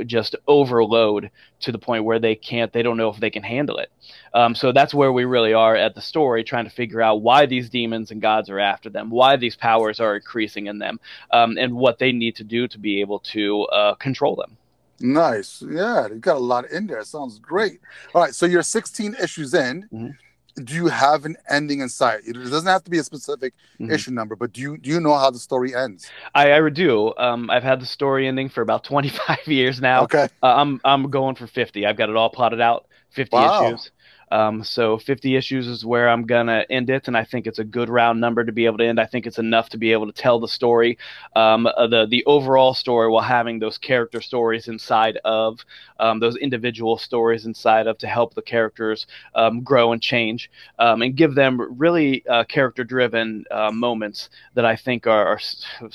just 0.05 0.35
overload 0.47 1.29
to 1.59 1.71
the 1.71 1.77
point 1.77 2.03
where 2.03 2.19
they 2.19 2.35
can't 2.35 2.73
they 2.73 2.81
don't 2.83 2.97
know 2.97 3.09
if 3.09 3.19
they 3.19 3.29
can 3.29 3.43
handle 3.43 3.77
it 3.77 3.91
um, 4.33 4.55
so 4.55 4.71
that's 4.71 4.93
where 4.93 5.11
we 5.11 5.25
really 5.25 5.53
are 5.53 5.75
at 5.75 5.95
the 5.95 6.01
story 6.01 6.43
trying 6.43 6.65
to 6.65 6.71
figure 6.71 7.01
out 7.01 7.21
why 7.21 7.45
these 7.45 7.69
demons 7.69 8.11
and 8.11 8.21
gods 8.21 8.49
are 8.49 8.59
after 8.59 8.89
them 8.89 9.09
why 9.09 9.35
these 9.35 9.55
powers 9.55 9.99
are 9.99 10.15
increasing 10.15 10.67
in 10.67 10.79
them 10.79 10.99
um, 11.31 11.57
and 11.57 11.73
what 11.73 11.99
they 11.99 12.11
need 12.11 12.35
to 12.35 12.43
do 12.43 12.67
to 12.67 12.77
be 12.77 13.01
able 13.01 13.19
to 13.19 13.63
uh, 13.65 13.95
control 13.95 14.35
them 14.35 14.57
Nice. 14.99 15.61
Yeah, 15.67 16.07
you 16.07 16.15
got 16.15 16.37
a 16.37 16.39
lot 16.39 16.69
in 16.71 16.87
there. 16.87 17.03
Sounds 17.03 17.37
great. 17.39 17.81
All 18.13 18.21
right, 18.21 18.33
so 18.33 18.45
you're 18.45 18.63
16 18.63 19.15
issues 19.21 19.53
in. 19.53 19.89
Mhm. 19.91 20.15
Do 20.55 20.75
you 20.75 20.87
have 20.87 21.25
an 21.25 21.35
ending 21.49 21.79
in 21.79 21.89
sight? 21.89 22.21
It 22.27 22.33
doesn't 22.33 22.67
have 22.67 22.83
to 22.83 22.91
be 22.91 22.99
a 22.99 23.03
specific 23.03 23.53
Mhm. 23.79 23.93
issue 23.93 24.11
number, 24.11 24.35
but 24.35 24.53
do 24.53 24.61
you 24.61 24.77
do 24.77 24.89
you 24.89 24.99
know 24.99 25.15
how 25.17 25.31
the 25.31 25.39
story 25.39 25.73
ends? 25.73 26.13
I, 26.35 26.53
I 26.53 26.69
do. 26.69 27.13
Um, 27.17 27.49
I've 27.49 27.63
had 27.63 27.79
the 27.79 27.85
story 27.85 28.27
ending 28.27 28.49
for 28.49 28.61
about 28.61 28.83
25 28.91 29.47
years 29.47 29.81
now. 29.81 30.03
Okay. 30.03 30.27
Uh, 30.41 30.55
I'm 30.55 30.79
I'm 30.83 31.09
going 31.09 31.35
for 31.35 31.47
50. 31.47 31.85
I've 31.85 31.97
got 31.97 32.09
it 32.09 32.15
all 32.15 32.29
plotted 32.29 32.61
out. 32.61 32.85
50 33.11 33.37
Wow. 33.37 33.65
issues. 33.67 33.91
Um, 34.33 34.63
so 34.63 34.97
50 34.97 35.35
issues 35.35 35.67
is 35.67 35.85
where 35.85 36.09
I'm 36.09 36.25
gonna 36.25 36.65
end 36.67 36.89
it, 36.89 37.07
and 37.07 37.15
I 37.15 37.23
think 37.23 37.45
it's 37.45 37.59
a 37.59 37.63
good 37.63 37.87
round 37.87 38.19
number 38.19 38.43
to 38.43 38.51
be 38.51 38.65
able 38.65 38.79
to 38.79 38.85
end. 38.85 38.99
I 38.99 39.05
think 39.05 39.27
it's 39.27 39.37
enough 39.37 39.69
to 39.69 39.77
be 39.77 39.91
able 39.91 40.07
to 40.07 40.11
tell 40.11 40.39
the 40.39 40.47
story, 40.47 40.97
um, 41.35 41.67
uh, 41.67 41.85
the 41.85 42.07
the 42.07 42.25
overall 42.25 42.73
story, 42.73 43.09
while 43.09 43.21
having 43.21 43.59
those 43.59 43.77
character 43.77 44.21
stories 44.21 44.67
inside 44.67 45.19
of 45.23 45.63
um, 45.99 46.19
those 46.19 46.35
individual 46.37 46.97
stories 46.97 47.45
inside 47.45 47.85
of 47.85 47.99
to 47.99 48.07
help 48.07 48.33
the 48.33 48.41
characters 48.41 49.05
um, 49.35 49.61
grow 49.61 49.91
and 49.91 50.01
change, 50.01 50.49
um, 50.79 51.03
and 51.03 51.15
give 51.15 51.35
them 51.35 51.61
really 51.77 52.25
uh, 52.27 52.43
character-driven 52.45 53.45
uh, 53.51 53.69
moments 53.69 54.31
that 54.55 54.65
I 54.65 54.75
think 54.75 55.05
are, 55.05 55.27
are 55.27 55.39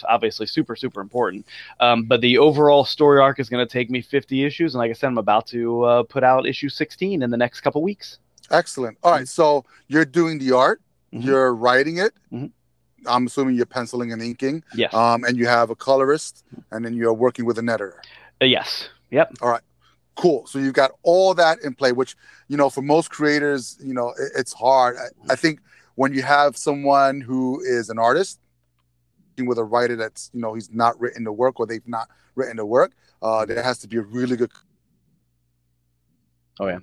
obviously 0.09 0.47
super 0.47 0.77
super 0.77 1.01
important. 1.01 1.45
Um, 1.81 2.05
but 2.05 2.21
the 2.21 2.39
overall 2.39 2.85
story 2.85 3.21
arc 3.21 3.41
is 3.41 3.49
going 3.49 3.67
to 3.67 3.73
take 3.73 3.91
me 3.91 4.01
50 4.01 4.45
issues, 4.45 4.75
and 4.75 4.79
like 4.79 4.91
I 4.91 4.95
said, 4.95 5.09
I'm 5.09 5.19
about 5.19 5.49
to 5.49 5.83
uh, 5.83 6.03
put 6.05 6.23
out 6.23 6.47
issue 6.47 6.69
16 6.69 7.21
in 7.21 7.31
the 7.31 7.37
next 7.37 7.63
couple 7.63 7.83
weeks. 7.83 8.19
Excellent. 8.51 8.99
All 9.03 9.13
right, 9.13 9.29
so 9.29 9.65
you're 9.89 10.05
doing 10.05 10.39
the 10.39 10.53
art, 10.53 10.81
Mhm. 11.13 11.25
you're 11.25 11.55
writing 11.55 11.99
it. 11.99 12.13
Mhm. 12.33 12.53
I'm 13.07 13.27
assuming 13.27 13.55
you're 13.55 13.67
penciling 13.67 14.13
and 14.13 14.21
inking, 14.23 14.65
Yes. 14.75 14.93
um, 14.93 15.25
and 15.25 15.37
you 15.37 15.47
have 15.47 15.71
a 15.71 15.77
colorist, 15.77 16.45
and 16.71 16.85
then 16.85 16.95
you're 16.95 17.13
working 17.15 17.45
with 17.45 17.59
an 17.59 17.69
editor. 17.69 18.03
Uh, 18.43 18.47
yes. 18.47 18.89
Yep. 19.11 19.35
All 19.41 19.51
right. 19.51 19.63
Cool. 20.17 20.47
So 20.47 20.59
you've 20.59 20.75
got 20.75 20.91
all 21.03 21.33
that 21.35 21.61
in 21.63 21.75
play, 21.75 21.93
which 21.93 22.17
you 22.49 22.57
know, 22.57 22.71
for 22.71 22.83
most 22.83 23.11
creators, 23.11 23.77
you 23.81 23.95
know, 23.95 24.09
it- 24.19 24.33
it's 24.35 24.53
hard. 24.53 24.97
I, 24.97 25.33
I 25.33 25.37
think 25.37 25.61
when 25.95 26.13
you 26.13 26.23
have 26.23 26.57
someone 26.57 27.21
who 27.21 27.61
is 27.61 27.89
an 27.91 27.99
artist 27.99 28.41
with 29.39 29.59
a 29.59 29.65
writer 29.65 29.95
that's 29.95 30.31
you 30.33 30.41
know 30.41 30.55
he's 30.55 30.71
not 30.73 30.99
written 30.99 31.23
the 31.23 31.33
work 31.33 31.61
or 31.61 31.67
they've 31.67 31.87
not 31.87 32.09
written 32.35 32.57
the 32.57 32.67
work, 32.67 32.93
uh, 33.23 33.45
there 33.47 33.63
has 33.63 33.79
to 33.79 33.89
be 33.89 33.97
a 33.99 34.03
really 34.03 34.37
good. 34.37 34.51
Oh, 36.61 36.67
yeah. 36.67 36.81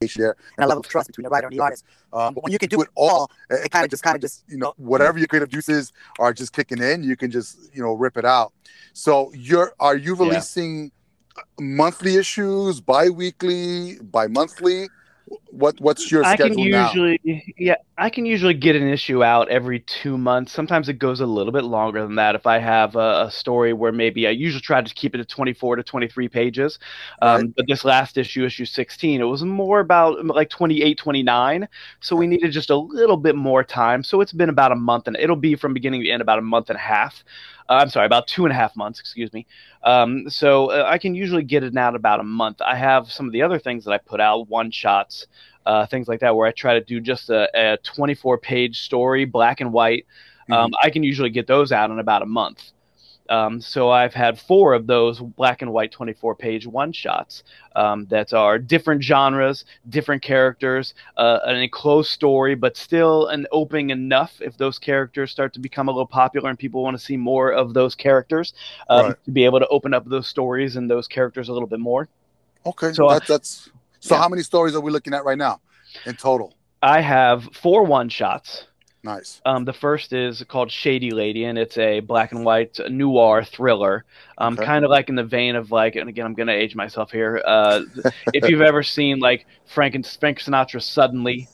There. 0.00 0.34
and 0.56 0.64
a 0.64 0.66
level 0.66 0.80
of 0.80 0.88
trust 0.88 1.08
between 1.08 1.24
the 1.24 1.28
writer 1.28 1.48
and 1.48 1.54
the 1.58 1.62
artist. 1.62 1.84
Um, 2.10 2.32
but 2.32 2.42
when 2.42 2.52
you 2.52 2.58
can 2.58 2.70
do 2.70 2.80
it 2.80 2.88
all, 2.94 3.30
it, 3.50 3.70
kind 3.70 3.84
of 3.84 3.90
just, 3.90 4.02
kind 4.02 4.14
of 4.16 4.22
just, 4.22 4.44
you 4.48 4.56
know 4.56 4.72
whatever 4.78 5.18
your 5.18 5.26
creative 5.26 5.50
juices 5.50 5.92
are 6.18 6.32
just 6.32 6.54
kicking 6.54 6.82
in 6.82 7.02
you 7.02 7.16
can 7.16 7.30
just 7.30 7.58
you 7.74 7.82
know 7.82 7.92
rip 7.92 8.16
it 8.16 8.24
out 8.24 8.52
so 8.94 9.30
you're 9.34 9.74
are 9.78 9.96
you 9.96 10.16
Yeah. 10.16 10.24
releasing 10.24 10.90
monthly 11.60 12.16
issues 12.16 12.80
bi-weekly 12.80 13.98
bi-monthly 14.02 14.88
what 15.50 15.80
what's 15.80 16.10
your 16.10 16.24
I 16.24 16.34
schedule 16.34 16.64
can 16.64 16.70
now 16.70 16.86
usually, 16.86 17.54
yeah, 17.56 17.76
I 17.96 18.10
can 18.10 18.26
usually 18.26 18.54
get 18.54 18.74
an 18.74 18.88
issue 18.88 19.22
out 19.22 19.48
every 19.48 19.80
two 19.80 20.18
months. 20.18 20.52
Sometimes 20.52 20.88
it 20.88 20.94
goes 20.94 21.20
a 21.20 21.26
little 21.26 21.52
bit 21.52 21.64
longer 21.64 22.02
than 22.02 22.16
that 22.16 22.34
if 22.34 22.46
I 22.46 22.58
have 22.58 22.96
a, 22.96 23.26
a 23.26 23.30
story 23.30 23.72
where 23.72 23.92
maybe 23.92 24.26
I 24.26 24.30
usually 24.30 24.60
try 24.60 24.80
to 24.80 24.94
keep 24.94 25.14
it 25.14 25.20
at 25.20 25.28
24 25.28 25.76
to 25.76 25.82
23 25.82 26.28
pages. 26.28 26.78
Um, 27.22 27.30
Right. 27.30 27.54
But 27.56 27.66
this 27.68 27.84
last 27.84 28.18
issue, 28.18 28.44
issue 28.44 28.64
16, 28.64 29.20
it 29.20 29.24
was 29.24 29.44
more 29.44 29.80
about 29.80 30.24
like 30.26 30.50
28, 30.50 30.98
29. 30.98 31.68
So 32.00 32.16
we 32.16 32.26
needed 32.26 32.50
just 32.50 32.70
a 32.70 32.76
little 32.76 33.16
bit 33.16 33.36
more 33.36 33.62
time. 33.62 34.02
So 34.02 34.20
it's 34.20 34.32
been 34.32 34.48
about 34.48 34.72
a 34.72 34.76
month, 34.76 35.06
and 35.06 35.16
it'll 35.16 35.36
be 35.36 35.54
from 35.54 35.74
beginning 35.74 36.02
to 36.02 36.10
end 36.10 36.22
about 36.22 36.38
a 36.38 36.42
month 36.42 36.70
and 36.70 36.76
a 36.76 36.80
half. 36.80 37.22
Uh, 37.70 37.74
I'm 37.74 37.88
sorry, 37.88 38.06
about 38.06 38.26
two 38.26 38.44
and 38.44 38.52
a 38.52 38.56
half 38.56 38.74
months, 38.74 38.98
excuse 38.98 39.32
me. 39.32 39.46
Um, 39.84 40.28
so 40.28 40.72
uh, 40.72 40.84
I 40.88 40.98
can 40.98 41.14
usually 41.14 41.44
get 41.44 41.62
it 41.62 41.76
out 41.76 41.94
about 41.94 42.18
a 42.18 42.24
month. 42.24 42.60
I 42.60 42.74
have 42.74 43.12
some 43.12 43.26
of 43.26 43.32
the 43.32 43.42
other 43.42 43.60
things 43.60 43.84
that 43.84 43.92
I 43.92 43.98
put 43.98 44.20
out, 44.20 44.48
one 44.48 44.72
shots, 44.72 45.28
uh, 45.66 45.86
things 45.86 46.08
like 46.08 46.18
that, 46.20 46.34
where 46.34 46.48
I 46.48 46.50
try 46.50 46.74
to 46.74 46.80
do 46.80 47.00
just 47.00 47.30
a, 47.30 47.48
a 47.54 47.76
24 47.76 48.38
page 48.38 48.80
story, 48.80 49.24
black 49.24 49.60
and 49.60 49.72
white. 49.72 50.04
Um, 50.50 50.72
I 50.82 50.90
can 50.90 51.04
usually 51.04 51.30
get 51.30 51.46
those 51.46 51.70
out 51.70 51.92
in 51.92 52.00
about 52.00 52.22
a 52.22 52.26
month. 52.26 52.72
Um, 53.30 53.60
so 53.60 53.90
I've 53.90 54.12
had 54.12 54.38
four 54.38 54.74
of 54.74 54.86
those 54.86 55.20
black 55.20 55.62
and 55.62 55.72
white 55.72 55.92
24 55.92 56.34
page 56.34 56.66
one 56.66 56.92
shots 56.92 57.44
um, 57.76 58.06
that 58.10 58.32
are 58.34 58.58
different 58.58 59.02
genres, 59.02 59.64
different 59.88 60.22
characters, 60.22 60.94
uh, 61.16 61.38
an 61.44 61.56
enclosed 61.56 62.10
story, 62.10 62.54
but 62.54 62.76
still 62.76 63.28
an 63.28 63.46
opening 63.52 63.90
enough 63.90 64.40
if 64.40 64.56
those 64.58 64.78
characters 64.78 65.30
start 65.30 65.54
to 65.54 65.60
become 65.60 65.88
a 65.88 65.92
little 65.92 66.06
popular 66.06 66.50
and 66.50 66.58
people 66.58 66.82
want 66.82 66.98
to 66.98 67.02
see 67.02 67.16
more 67.16 67.52
of 67.52 67.72
those 67.72 67.94
characters 67.94 68.52
um, 68.88 69.06
Right. 69.06 69.24
to 69.24 69.30
be 69.30 69.44
able 69.44 69.60
to 69.60 69.68
open 69.68 69.94
up 69.94 70.04
those 70.08 70.26
stories 70.26 70.76
and 70.76 70.90
those 70.90 71.06
characters 71.08 71.48
a 71.48 71.52
little 71.52 71.68
bit 71.68 71.80
more. 71.80 72.08
okay 72.66 72.92
so, 72.92 73.08
that, 73.08 73.26
that's 73.26 73.68
So 74.00 74.16
Yeah. 74.16 74.22
how 74.22 74.28
many 74.28 74.42
stories 74.42 74.74
are 74.74 74.80
we 74.80 74.90
looking 74.90 75.14
at 75.14 75.24
right 75.24 75.38
now 75.38 75.60
in 76.04 76.16
total? 76.16 76.54
I 76.82 77.00
have 77.00 77.44
four 77.54 77.84
one 77.84 78.08
shots. 78.08 78.64
Nice. 79.02 79.40
Um, 79.44 79.64
the 79.64 79.72
first 79.72 80.12
is 80.12 80.42
called 80.44 80.70
Shady 80.70 81.12
Lady, 81.12 81.44
and 81.44 81.58
it's 81.58 81.78
a 81.78 82.00
black 82.00 82.32
and 82.32 82.44
white 82.44 82.78
noir 82.90 83.42
thriller. 83.42 84.04
Um, 84.36 84.58
Okay. 84.58 84.66
kind 84.66 84.84
of 84.84 84.90
like 84.90 85.08
in 85.08 85.14
the 85.14 85.24
vein 85.24 85.56
of 85.56 85.70
like, 85.70 85.96
and 85.96 86.08
again, 86.10 86.26
I'm 86.26 86.34
gonna 86.34 86.52
age 86.52 86.74
myself 86.76 87.10
here. 87.10 87.42
Uh, 87.46 87.80
if 88.32 88.46
you've 88.46 88.60
ever 88.60 88.82
seen 88.82 89.18
like 89.18 89.46
Frank 89.64 89.94
and 89.94 90.06
Frank 90.06 90.40
Sinatra 90.40 90.82
suddenly, 90.82 91.48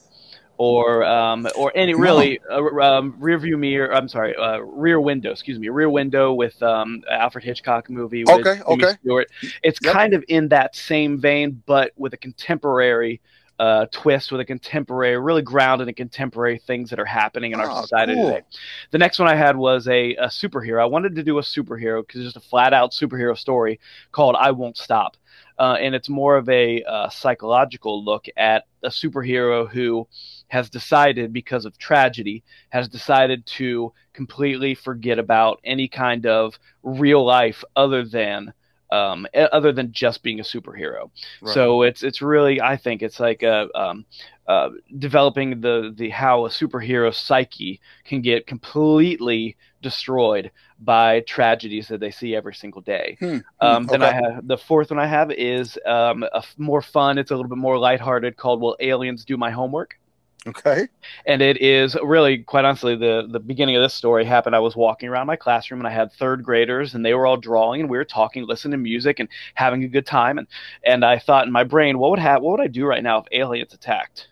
or 0.59 1.05
um, 1.05 1.47
or 1.55 1.73
any 1.77 1.95
No. 1.95 2.03
really 2.03 2.41
uh, 2.51 2.63
um, 2.81 3.15
Rear 3.19 3.39
View 3.39 3.57
Mirror. 3.57 3.95
I'm 3.95 4.09
sorry, 4.09 4.35
uh, 4.37 4.59
Rear 4.59 5.01
Window. 5.01 5.31
Excuse 5.31 5.59
me, 5.59 5.69
Rear 5.69 5.91
Window 5.91 6.33
with 6.35 6.61
um, 6.63 7.03
Alfred 7.11 7.45
Hitchcock 7.45 7.89
movie. 7.91 8.25
With 8.25 8.47
Okay, 8.47 8.61
okay. 8.67 8.95
Stewart. 9.03 9.29
It's 9.63 9.79
Yep. 9.81 9.93
kind 9.93 10.15
of 10.15 10.25
in 10.29 10.49
that 10.49 10.75
same 10.75 11.21
vein, 11.21 11.63
but 11.67 11.93
with 11.97 12.15
a 12.15 12.17
contemporary 12.17 13.21
uh, 13.59 13.87
twist, 13.91 14.31
with 14.31 14.41
a 14.41 14.45
contemporary, 14.45 15.19
really 15.19 15.43
grounded 15.43 15.89
in 15.89 15.95
contemporary 15.95 16.59
things 16.59 16.91
that 16.91 16.99
are 16.99 17.05
happening 17.07 17.53
in 17.53 17.61
Ah, 17.61 17.65
our 17.65 17.83
society 17.83 18.15
cool. 18.15 18.29
today. 18.29 18.43
The 18.91 18.99
next 18.99 19.19
one 19.19 19.29
I 19.29 19.35
had 19.35 19.57
was 19.57 19.89
a, 19.89 20.15
a 20.17 20.27
superhero. 20.27 20.81
I 20.81 20.87
wanted 20.87 21.15
to 21.17 21.23
do 21.23 21.39
a 21.39 21.43
superhero 21.43 22.07
because 22.07 22.21
it's 22.21 22.33
just 22.35 22.45
a 22.45 22.49
flat 22.49 22.73
out 22.75 22.93
superhero 22.93 23.37
story 23.37 23.81
called 24.13 24.37
I 24.39 24.51
Won't 24.51 24.77
Stop. 24.77 25.17
Uh, 25.59 25.77
and 25.81 25.95
it's 25.95 26.11
more 26.11 26.37
of 26.37 26.49
a 26.51 26.83
uh, 26.85 27.09
psychological 27.09 28.05
look 28.05 28.27
at 28.37 28.65
a 28.83 28.89
superhero 28.91 29.67
who 29.67 30.07
has 30.49 30.69
decided, 30.69 31.33
because 31.33 31.65
of 31.65 31.79
tragedy, 31.79 32.45
has 32.69 32.89
decided 32.89 33.47
to 33.47 33.93
completely 34.13 34.75
forget 34.75 35.19
about 35.19 35.59
any 35.65 35.89
kind 35.89 36.27
of 36.27 36.59
real 36.83 37.25
life 37.25 37.65
other 37.75 38.05
than 38.05 38.53
um, 38.91 39.27
other 39.35 39.73
than 39.73 39.93
just 39.93 40.23
being 40.23 40.41
a 40.41 40.45
superhero. 40.45 41.11
Right. 41.41 41.53
So 41.53 41.83
it's 41.83 42.03
it's 42.03 42.23
really 42.23 42.61
I 42.61 42.77
think 42.77 43.03
it's 43.03 43.21
like 43.21 43.43
a, 43.43 43.69
um, 43.79 44.07
uh, 44.47 44.71
developing 44.99 45.61
the 45.61 45.93
the 45.97 46.11
how 46.11 46.47
a 46.47 46.49
superhero 46.49 47.13
psyche 47.15 47.81
can 48.05 48.21
get 48.23 48.47
completely 48.47 49.57
destroyed 49.83 50.51
by 50.79 51.21
tragedies 51.21 51.89
that 51.89 52.01
they 52.01 52.11
see 52.11 52.35
every 52.35 52.55
single 52.55 52.83
day. 52.83 53.19
Hmm, 53.21 53.39
Um, 53.61 53.89
Then 53.89 54.03
I 54.03 54.13
have 54.13 54.47
the 54.47 54.59
fourth 54.59 54.91
one 54.91 54.99
I 55.01 55.07
have 55.07 55.31
is 55.33 55.79
um, 55.87 56.23
a 56.25 56.39
f- 56.39 56.55
more 56.59 56.83
fun. 56.83 57.19
It's 57.19 57.31
a 57.31 57.35
little 57.37 57.49
bit 57.49 57.59
more 57.59 57.79
lighthearted 57.79 58.37
called 58.37 58.61
"Will 58.61 58.77
Aliens 58.81 59.25
Do 59.25 59.37
My 59.37 59.51
Homework?" 59.51 59.99
Okay. 60.47 60.87
and 61.27 61.43
it 61.43 61.61
is 61.61 61.97
really 62.03 62.39
quite 62.39 62.65
honestly 62.65 62.95
the 62.95 63.27
the 63.31 63.41
beginning 63.41 63.75
of 63.77 63.83
this 63.83 63.95
story 63.95 64.25
happened. 64.25 64.55
I 64.55 64.61
was 64.61 64.77
walking 64.77 65.09
around 65.09 65.27
my 65.27 65.37
classroom 65.37 65.81
and 65.81 65.89
i 65.89 65.91
had 65.91 66.13
third 66.13 66.45
graders 66.45 66.95
and 66.95 67.05
they 67.05 67.15
were 67.15 67.27
all 67.27 67.37
drawing 67.37 67.81
and 67.81 67.91
we 67.91 67.97
were 67.99 68.05
talking 68.05 68.47
listening 68.47 68.73
to 68.73 68.77
music 68.79 69.19
and 69.19 69.29
having 69.55 69.83
a 69.85 69.89
good 69.89 70.07
time. 70.07 70.39
And 70.39 70.47
and 70.85 71.05
i 71.05 71.19
thought 71.19 71.47
in 71.47 71.53
my 71.53 71.65
brain 71.65 71.99
what 71.99 72.11
would 72.11 72.21
have 72.21 72.43
what 72.43 72.53
would 72.53 72.65
i 72.65 72.69
do 72.69 72.87
right 72.87 73.03
now 73.03 73.19
if 73.19 73.27
aliens 73.33 73.75
attacked 73.75 74.29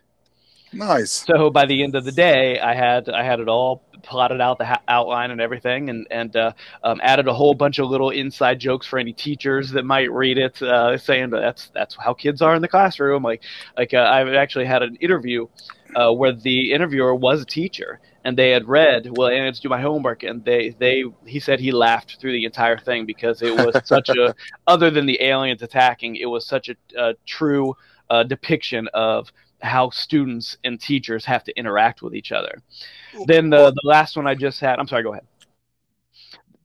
Nice. 0.74 1.24
so 1.26 1.50
by 1.50 1.66
the 1.66 1.82
end 1.82 1.94
of 1.94 2.04
the 2.04 2.12
day 2.12 2.58
i 2.60 2.74
had 2.74 3.08
i 3.08 3.22
had 3.22 3.40
it 3.40 3.48
all 3.48 3.82
plotted 4.02 4.40
out 4.40 4.58
the 4.58 4.66
ha- 4.66 4.82
outline 4.87 5.30
and 5.30 5.40
everything 5.40 5.88
and 5.88 6.06
and 6.10 6.37
uh, 6.37 6.52
um, 6.84 7.00
added 7.02 7.26
a 7.26 7.32
whole 7.32 7.54
bunch 7.54 7.78
of 7.78 7.88
little 7.88 8.10
inside 8.10 8.60
jokes 8.60 8.87
for 8.87 8.98
any 8.98 9.12
teachers 9.12 9.70
that 9.70 9.84
might 9.84 10.12
read 10.12 10.38
it 10.38 10.60
uh, 10.62 10.96
saying 10.96 11.30
that's 11.30 11.70
that's 11.74 11.96
how 11.96 12.12
kids 12.12 12.42
are 12.42 12.54
in 12.54 12.62
the 12.62 12.68
classroom 12.68 13.22
like 13.22 13.42
like 13.76 13.94
uh, 13.94 14.08
i've 14.12 14.28
actually 14.28 14.66
had 14.66 14.82
an 14.82 14.94
interview 14.96 15.46
uh, 15.96 16.12
where 16.12 16.32
the 16.32 16.72
interviewer 16.72 17.14
was 17.14 17.40
a 17.40 17.46
teacher 17.46 18.00
and 18.24 18.37
they 18.37 18.50
had 18.50 18.68
read 18.68 19.08
well 19.16 19.28
aliens 19.28 19.60
do 19.60 19.68
my 19.68 19.80
homework 19.80 20.22
and 20.22 20.44
they 20.44 20.74
they 20.78 21.04
he 21.26 21.40
said 21.40 21.58
he 21.58 21.72
laughed 21.72 22.18
through 22.20 22.32
the 22.32 22.44
entire 22.44 22.78
thing 22.78 23.06
because 23.06 23.42
it 23.42 23.54
was 23.64 23.76
such 23.84 24.08
a 24.10 24.34
other 24.66 24.90
than 24.90 25.06
the 25.06 25.20
aliens 25.22 25.62
attacking 25.62 26.16
it 26.16 26.26
was 26.26 26.46
such 26.46 26.68
a, 26.68 26.76
a 26.98 27.14
true 27.26 27.74
uh, 28.10 28.22
depiction 28.22 28.88
of 28.92 29.32
how 29.64 29.90
students 29.90 30.57
and 30.64 30.81
teachers 30.81 31.24
have 31.24 31.42
to 31.44 31.57
interact 31.59 32.03
with 32.03 32.14
each 32.14 32.33
other. 32.33 32.62
Then 33.27 33.50
the, 33.50 33.70
the 33.70 33.81
last 33.85 34.16
one 34.16 34.27
i 34.27 34.35
just 34.35 34.61
had 34.61 34.79
i'm 34.79 34.87
sorry 34.88 35.03
go 35.03 35.12
ahead. 35.12 35.24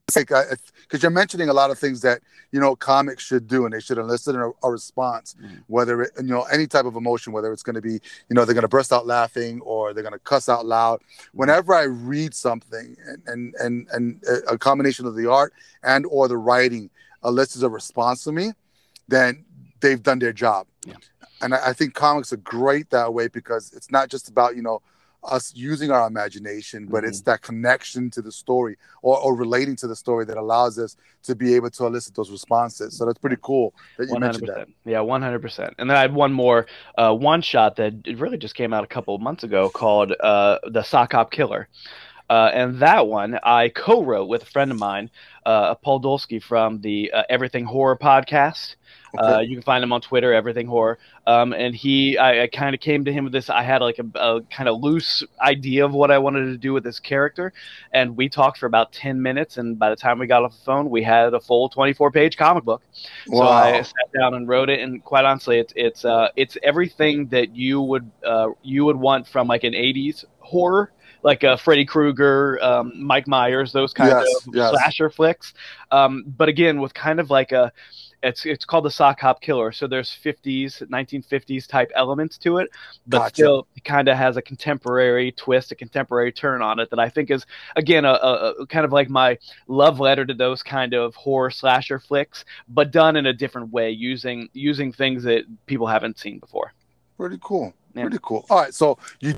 Because 0.08 0.54
uh, 0.94 0.98
you're 1.04 1.12
mentioning 1.12 1.50
a 1.50 1.54
lot 1.54 1.70
of 1.70 1.78
things 1.78 2.02
that 2.02 2.20
you 2.52 2.60
know 2.60 2.76
comics 2.76 3.24
should 3.24 3.48
do 3.48 3.66
and 3.66 3.74
they 3.74 3.80
should 3.80 4.00
elicit 4.00 4.36
a, 4.36 4.52
a 4.64 4.72
response 4.72 5.36
Mhm. 5.40 5.64
whether 5.68 6.02
it 6.02 6.12
you 6.18 6.24
know 6.24 6.44
any 6.52 6.66
type 6.66 6.86
of 6.86 6.96
emotion 6.96 7.32
whether 7.32 7.54
it's 7.54 7.62
going 7.62 7.76
to 7.76 7.82
be 7.82 7.94
you 8.28 8.34
know 8.36 8.44
they're 8.44 8.56
going 8.56 8.64
to 8.64 8.68
burst 8.68 8.92
out 8.92 9.06
laughing 9.06 9.62
or 9.62 9.94
they're 9.94 10.02
going 10.04 10.14
to 10.14 10.20
cuss 10.20 10.50
out 10.50 10.66
loud. 10.66 11.00
Mm-hmm. 11.00 11.38
Whenever 11.38 11.74
i 11.76 11.84
read 11.84 12.34
something 12.34 12.96
and 13.08 13.22
and 13.28 13.54
and, 13.60 13.88
and 13.94 14.24
a- 14.28 14.54
a 14.54 14.58
combination 14.58 15.06
of 15.06 15.16
the 15.16 15.30
art 15.30 15.54
and 15.84 16.06
or 16.10 16.28
the 16.28 16.38
writing 16.38 16.90
elicits 17.24 17.62
a 17.64 17.70
response 17.70 18.24
to 18.24 18.32
me 18.32 18.52
then 19.08 19.46
they've 19.82 20.04
done 20.04 20.20
their 20.20 20.34
job. 20.34 20.66
Yeah. 20.86 20.96
And 21.42 21.54
I, 21.54 21.70
I 21.70 21.74
think 21.74 21.94
comics 21.94 22.34
are 22.34 22.38
great 22.38 22.90
that 22.90 23.14
way 23.14 23.28
because 23.28 23.74
it's 23.74 23.92
not 23.92 24.10
just 24.10 24.30
about 24.30 24.56
you 24.56 24.62
know 24.62 24.82
us 25.24 25.54
using 25.54 25.92
our 25.92 26.08
imagination, 26.08 26.86
but 26.86 27.04
it's 27.04 27.22
that 27.22 27.42
connection 27.42 28.10
to 28.10 28.22
the 28.22 28.32
story 28.32 28.78
or, 29.02 29.20
or 29.20 29.36
relating 29.36 29.76
to 29.76 29.86
the 29.86 29.96
story 29.96 30.24
that 30.24 30.38
allows 30.38 30.80
us 30.80 30.96
to 31.24 31.36
be 31.36 31.56
able 31.56 31.70
to 31.70 31.86
elicit 31.86 32.16
those 32.16 32.32
responses. 32.32 32.98
So 32.98 33.06
that's 33.06 33.20
pretty 33.20 33.36
cool 33.42 33.74
that 33.98 34.08
you 34.08 34.14
One 34.14 34.22
hundred 34.22 34.48
mentioned 34.48 34.68
that. 34.86 34.90
Yeah, 34.90 35.02
one 35.02 35.22
hundred 35.22 35.42
percent. 35.42 35.76
And 35.78 35.90
then 35.90 35.98
I 35.98 36.02
had 36.02 36.14
one 36.14 36.32
more 36.32 36.68
uh, 36.98 37.14
one 37.14 37.42
shot 37.42 37.76
that 37.76 37.94
it 38.06 38.18
really 38.18 38.38
just 38.38 38.56
came 38.56 38.74
out 38.74 38.86
a 38.86 38.88
couple 38.88 39.14
of 39.14 39.22
months 39.22 39.44
ago 39.44 39.70
called 39.70 40.14
uh, 40.22 40.60
the 40.72 40.84
Sock 40.84 41.12
Hop 41.12 41.32
Killer. 41.32 41.68
Uh, 42.30 42.52
and 42.54 42.80
that 42.80 43.08
one 43.08 43.40
I 43.44 43.70
co-wrote 43.70 44.28
with 44.28 44.44
a 44.44 44.46
friend 44.46 44.72
of 44.72 44.78
mine, 44.78 45.10
uh, 45.46 45.76
Paul 45.76 46.00
Dolsky 46.02 46.42
from 46.42 46.82
the 46.82 47.12
uh, 47.12 47.24
Everything 47.30 47.66
Horror 47.66 47.98
podcast. 47.98 48.76
Uh, 49.18 49.38
Okay. 49.40 49.50
you 49.50 49.56
can 49.56 49.64
find 49.64 49.84
him 49.84 49.92
on 49.92 50.02
Twitter, 50.02 50.34
Everything 50.34 50.68
Horror. 50.68 51.00
Um, 51.26 51.54
and 51.54 51.76
he, 51.76 52.18
I, 52.18 52.44
I 52.44 52.48
kind 52.48 52.76
of 52.76 52.82
came 52.82 53.06
to 53.06 53.12
him 53.12 53.24
with 53.24 53.34
this. 53.34 53.50
I 53.50 53.64
had 53.64 53.82
like 53.82 54.00
a, 54.00 54.06
a 54.20 54.42
kind 54.44 54.70
of 54.70 54.82
loose 54.82 55.24
idea 55.42 55.86
of 55.86 55.94
what 55.94 56.12
I 56.12 56.20
wanted 56.20 56.46
to 56.46 56.58
do 56.58 56.74
with 56.74 56.84
this 56.84 57.00
character, 57.00 57.52
and 57.92 58.16
we 58.16 58.30
talked 58.30 58.60
for 58.60 58.68
about 58.68 58.92
ten 58.92 59.22
minutes. 59.22 59.58
And 59.58 59.80
by 59.80 59.90
the 59.90 59.96
time 59.96 60.20
we 60.20 60.28
got 60.28 60.44
off 60.44 60.54
the 60.54 60.64
phone, 60.64 60.90
we 60.90 61.02
had 61.04 61.34
a 61.34 61.40
full 61.40 61.70
twenty-four 61.70 62.12
page 62.12 62.38
comic 62.38 62.64
book. 62.64 62.84
So 63.26 63.48
I 63.48 63.82
sat 63.82 64.12
down 64.18 64.36
and 64.36 64.48
wrote 64.48 64.70
it, 64.70 64.80
and 64.80 65.04
quite 65.04 65.26
honestly, 65.26 65.60
it's 65.60 65.74
it's 65.76 66.06
uh, 66.06 66.30
it's 66.36 66.58
everything 66.64 67.28
that 67.30 67.56
you 67.56 67.82
would 67.82 68.12
uh, 68.26 68.50
you 68.62 68.86
would 68.86 68.98
want 68.98 69.28
from 69.28 69.48
like 69.48 69.64
an 69.64 69.74
'80s 69.74 70.26
horror, 70.40 70.92
like 71.24 71.44
uh, 71.44 71.58
Freddy 71.58 71.86
Krueger, 71.86 72.60
um, 72.64 72.92
Mike 72.96 73.28
Myers, 73.28 73.72
those 73.72 73.94
kind 73.94 74.10
Yes, 74.12 74.48
of 74.48 74.56
yes. 74.56 74.72
slasher 74.72 75.10
flicks. 75.10 75.54
Um, 75.92 76.24
but 76.38 76.50
again, 76.50 76.80
with 76.80 76.94
kind 76.94 77.20
of 77.20 77.30
like 77.30 77.52
a 77.52 77.72
it's 78.22 78.46
it's 78.46 78.66
called 78.66 78.86
the 78.86 78.92
sock 78.92 79.20
hop 79.22 79.42
killer. 79.42 79.72
So 79.72 79.88
there's 79.88 80.10
50s, 80.24 80.86
1950s 80.90 81.68
type 81.68 81.92
elements 81.96 82.38
to 82.40 82.58
it, 82.58 82.70
but 83.08 83.20
Gotcha. 83.20 83.34
still 83.36 83.68
kind 83.86 84.08
of 84.10 84.18
has 84.18 84.38
a 84.38 84.42
contemporary 84.42 85.32
twist, 85.32 85.72
a 85.72 85.76
contemporary 85.76 86.32
turn 86.32 86.62
on 86.62 86.80
it 86.80 86.90
that 86.90 87.00
I 87.00 87.10
think 87.10 87.32
is 87.32 87.46
again 87.76 88.06
a, 88.06 88.12
a, 88.12 88.52
a 88.62 88.68
kind 88.68 88.86
of 88.86 88.92
like 88.92 89.10
my 89.10 89.38
love 89.68 90.00
letter 90.00 90.26
to 90.26 90.34
those 90.34 90.62
kind 90.64 90.94
of 90.94 91.16
horror 91.16 91.52
slasher 91.52 92.00
flicks, 92.00 92.44
but 92.68 92.92
done 92.92 93.16
in 93.16 93.26
a 93.26 93.34
different 93.34 93.72
way, 93.72 93.90
using 93.92 94.50
using 94.54 94.92
things 94.92 95.24
that 95.24 95.44
people 95.66 95.88
haven't 95.88 96.20
seen 96.20 96.40
before. 96.40 96.74
Pretty 97.18 97.40
cool. 97.42 97.74
Yeah. 97.96 98.04
Pretty 98.04 98.20
cool. 98.22 98.46
All 98.50 98.60
right. 98.60 98.74
So 98.74 98.98
you 99.20 99.36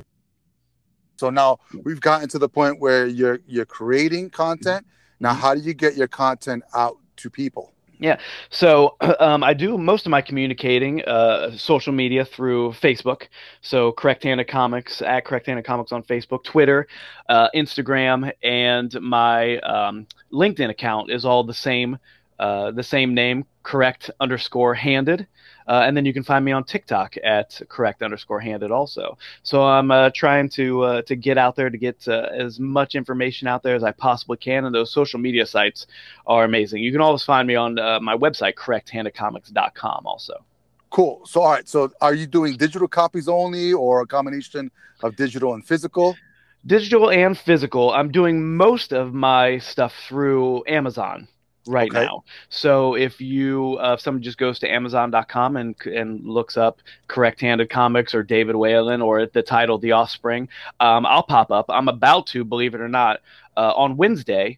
so 1.21 1.29
now 1.29 1.59
we've 1.85 2.01
gotten 2.01 2.27
to 2.29 2.39
the 2.39 2.49
point 2.49 2.79
where 2.79 3.05
you're 3.05 3.39
you're 3.53 3.71
creating 3.79 4.31
content. 4.31 4.83
Now 5.19 5.33
Mhm. 5.33 5.41
how 5.43 5.51
do 5.55 5.61
you 5.61 5.75
get 5.75 5.95
your 5.95 6.07
content 6.07 6.63
out 6.73 6.97
to 7.17 7.29
people? 7.29 7.65
Yeah, 7.99 8.17
so 8.49 8.95
um, 9.19 9.43
I 9.43 9.53
do 9.53 9.77
most 9.77 10.07
of 10.07 10.09
my 10.09 10.21
communicating 10.29 11.03
uh, 11.05 11.55
social 11.55 11.93
media 11.93 12.25
through 12.25 12.71
Facebook. 12.71 13.27
So 13.61 13.91
Correct 13.91 14.23
Handed 14.23 14.47
Comics 14.47 15.03
at 15.03 15.23
Correct 15.25 15.45
Handed 15.45 15.63
Comics 15.63 15.91
on 15.91 16.01
Facebook, 16.01 16.43
Twitter, 16.43 16.87
uh, 17.29 17.49
Instagram, 17.53 18.31
and 18.41 18.89
my 18.99 19.59
um, 19.59 20.07
LinkedIn 20.33 20.71
account 20.71 21.11
is 21.11 21.23
all 21.23 21.43
the 21.43 21.53
same. 21.53 21.99
Uh, 22.39 22.71
the 22.71 22.87
same 22.95 23.13
name, 23.13 23.45
correct 23.61 24.09
underscore 24.19 24.73
handed. 24.73 25.27
Uh, 25.71 25.83
and 25.85 25.95
then 25.95 26.03
you 26.03 26.11
can 26.11 26.21
find 26.21 26.43
me 26.43 26.51
on 26.51 26.65
TikTok 26.65 27.15
at 27.23 27.61
correct 27.69 28.03
underscore 28.03 28.41
handed 28.41 28.71
also. 28.71 29.17
So 29.41 29.63
I'm 29.63 29.89
uh, 29.89 30.09
trying 30.13 30.49
to 30.49 30.81
uh, 30.81 31.01
to 31.03 31.15
get 31.15 31.37
out 31.37 31.55
there 31.55 31.69
to 31.69 31.77
get 31.77 32.05
uh, 32.09 32.27
as 32.33 32.59
much 32.59 32.93
information 32.93 33.47
out 33.47 33.63
there 33.63 33.73
as 33.73 33.81
I 33.81 33.93
possibly 33.93 34.35
can. 34.35 34.65
And 34.65 34.75
those 34.75 34.91
social 34.91 35.17
media 35.17 35.45
sites 35.45 35.87
are 36.27 36.43
amazing. 36.43 36.83
You 36.83 36.91
can 36.91 36.99
always 36.99 37.23
find 37.23 37.47
me 37.47 37.55
on 37.55 37.79
uh, 37.79 38.01
my 38.01 38.17
website, 38.17 38.55
correcthandedcomics.com 38.55 40.05
also. 40.05 40.43
Cool. 40.89 41.21
So 41.25 41.39
all 41.39 41.51
right. 41.51 41.69
So 41.69 41.89
are 42.01 42.13
you 42.13 42.27
doing 42.27 42.57
digital 42.57 42.89
copies 42.89 43.29
only 43.29 43.71
or 43.71 44.01
a 44.01 44.05
combination 44.05 44.71
of 45.03 45.15
digital 45.15 45.53
and 45.53 45.65
physical? 45.65 46.17
Digital 46.65 47.09
and 47.11 47.37
physical. 47.37 47.93
I'm 47.93 48.11
doing 48.11 48.57
most 48.57 48.91
of 48.91 49.13
my 49.13 49.59
stuff 49.59 49.93
through 50.09 50.65
Amazon 50.67 51.29
right 51.65 51.89
Okay. 51.89 52.05
now. 52.05 52.23
So 52.49 52.95
if 52.95 53.21
you, 53.21 53.77
uh, 53.81 53.93
if 53.93 54.01
someone 54.01 54.23
just 54.23 54.37
goes 54.37 54.59
to 54.59 54.69
Amazon.com 54.71 55.57
and 55.57 55.75
and 55.85 56.25
looks 56.25 56.57
up 56.57 56.79
Correct 57.07 57.41
Handed 57.41 57.69
Comics 57.69 58.13
or 58.13 58.23
David 58.23 58.55
Whalen 58.55 59.01
or 59.01 59.25
the 59.25 59.41
title 59.41 59.77
The 59.77 59.91
Offspring, 59.91 60.49
um, 60.79 61.05
I'll 61.05 61.23
pop 61.23 61.51
up. 61.51 61.65
I'm 61.69 61.87
about 61.87 62.27
to, 62.27 62.43
believe 62.43 62.73
it 62.73 62.81
or 62.81 62.89
not, 62.89 63.19
uh, 63.57 63.73
on 63.75 63.97
Wednesday 63.97 64.57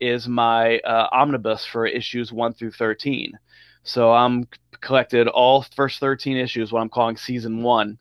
is 0.00 0.26
my 0.26 0.78
uh, 0.80 1.08
omnibus 1.12 1.64
for 1.64 1.86
issues 1.86 2.32
one 2.32 2.52
through 2.52 2.72
thirteen. 2.72 3.38
So 3.84 4.12
I'm 4.12 4.46
collected 4.80 5.28
all 5.28 5.62
first 5.74 5.98
13 6.00 6.36
issues, 6.36 6.72
what 6.72 6.80
I'm 6.80 6.88
calling 6.88 7.16
season 7.16 7.62
one 7.62 7.98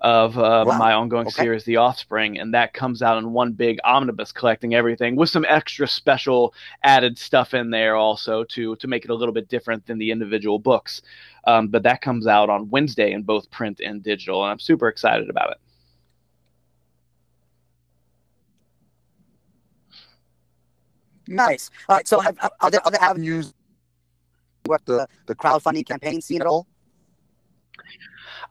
of 0.00 0.38
uh, 0.38 0.64
Wow. 0.66 0.78
my 0.78 0.92
ongoing 0.92 1.26
Okay. 1.26 1.42
series, 1.42 1.64
The 1.64 1.76
Offspring, 1.76 2.38
and 2.38 2.54
that 2.54 2.72
comes 2.72 3.02
out 3.02 3.18
in 3.18 3.32
one 3.32 3.52
big 3.52 3.78
omnibus, 3.84 4.32
collecting 4.32 4.74
everything 4.74 5.16
with 5.16 5.28
some 5.28 5.44
extra 5.48 5.86
special 5.86 6.54
added 6.84 7.18
stuff 7.18 7.52
in 7.54 7.70
there 7.70 7.96
also 7.96 8.44
to 8.44 8.76
to 8.76 8.88
make 8.88 9.04
it 9.04 9.10
a 9.10 9.14
little 9.14 9.34
bit 9.34 9.48
different 9.48 9.86
than 9.86 9.98
the 9.98 10.10
individual 10.10 10.58
books. 10.58 11.02
Um, 11.46 11.68
but 11.68 11.82
that 11.84 12.00
comes 12.02 12.26
out 12.26 12.50
on 12.50 12.70
Wednesday 12.70 13.12
in 13.12 13.22
both 13.22 13.50
print 13.50 13.80
and 13.80 14.02
digital, 14.02 14.42
and 14.42 14.50
I'm 14.52 14.58
super 14.58 14.88
excited 14.88 15.28
about 15.30 15.50
it. 15.52 15.58
Nice. 21.28 21.70
All 21.88 21.96
right. 21.96 22.08
So, 22.08 22.20
have, 22.20 22.36
are- 22.60 22.70
there 22.70 22.84
other 22.86 22.98
avenues 23.00 23.52
work 24.66 24.84
the 24.84 25.06
the 25.26 25.34
crowdfunding 25.34 25.86
campaign 25.86 26.20
scene 26.20 26.40
at 26.40 26.46
all? 26.46 26.66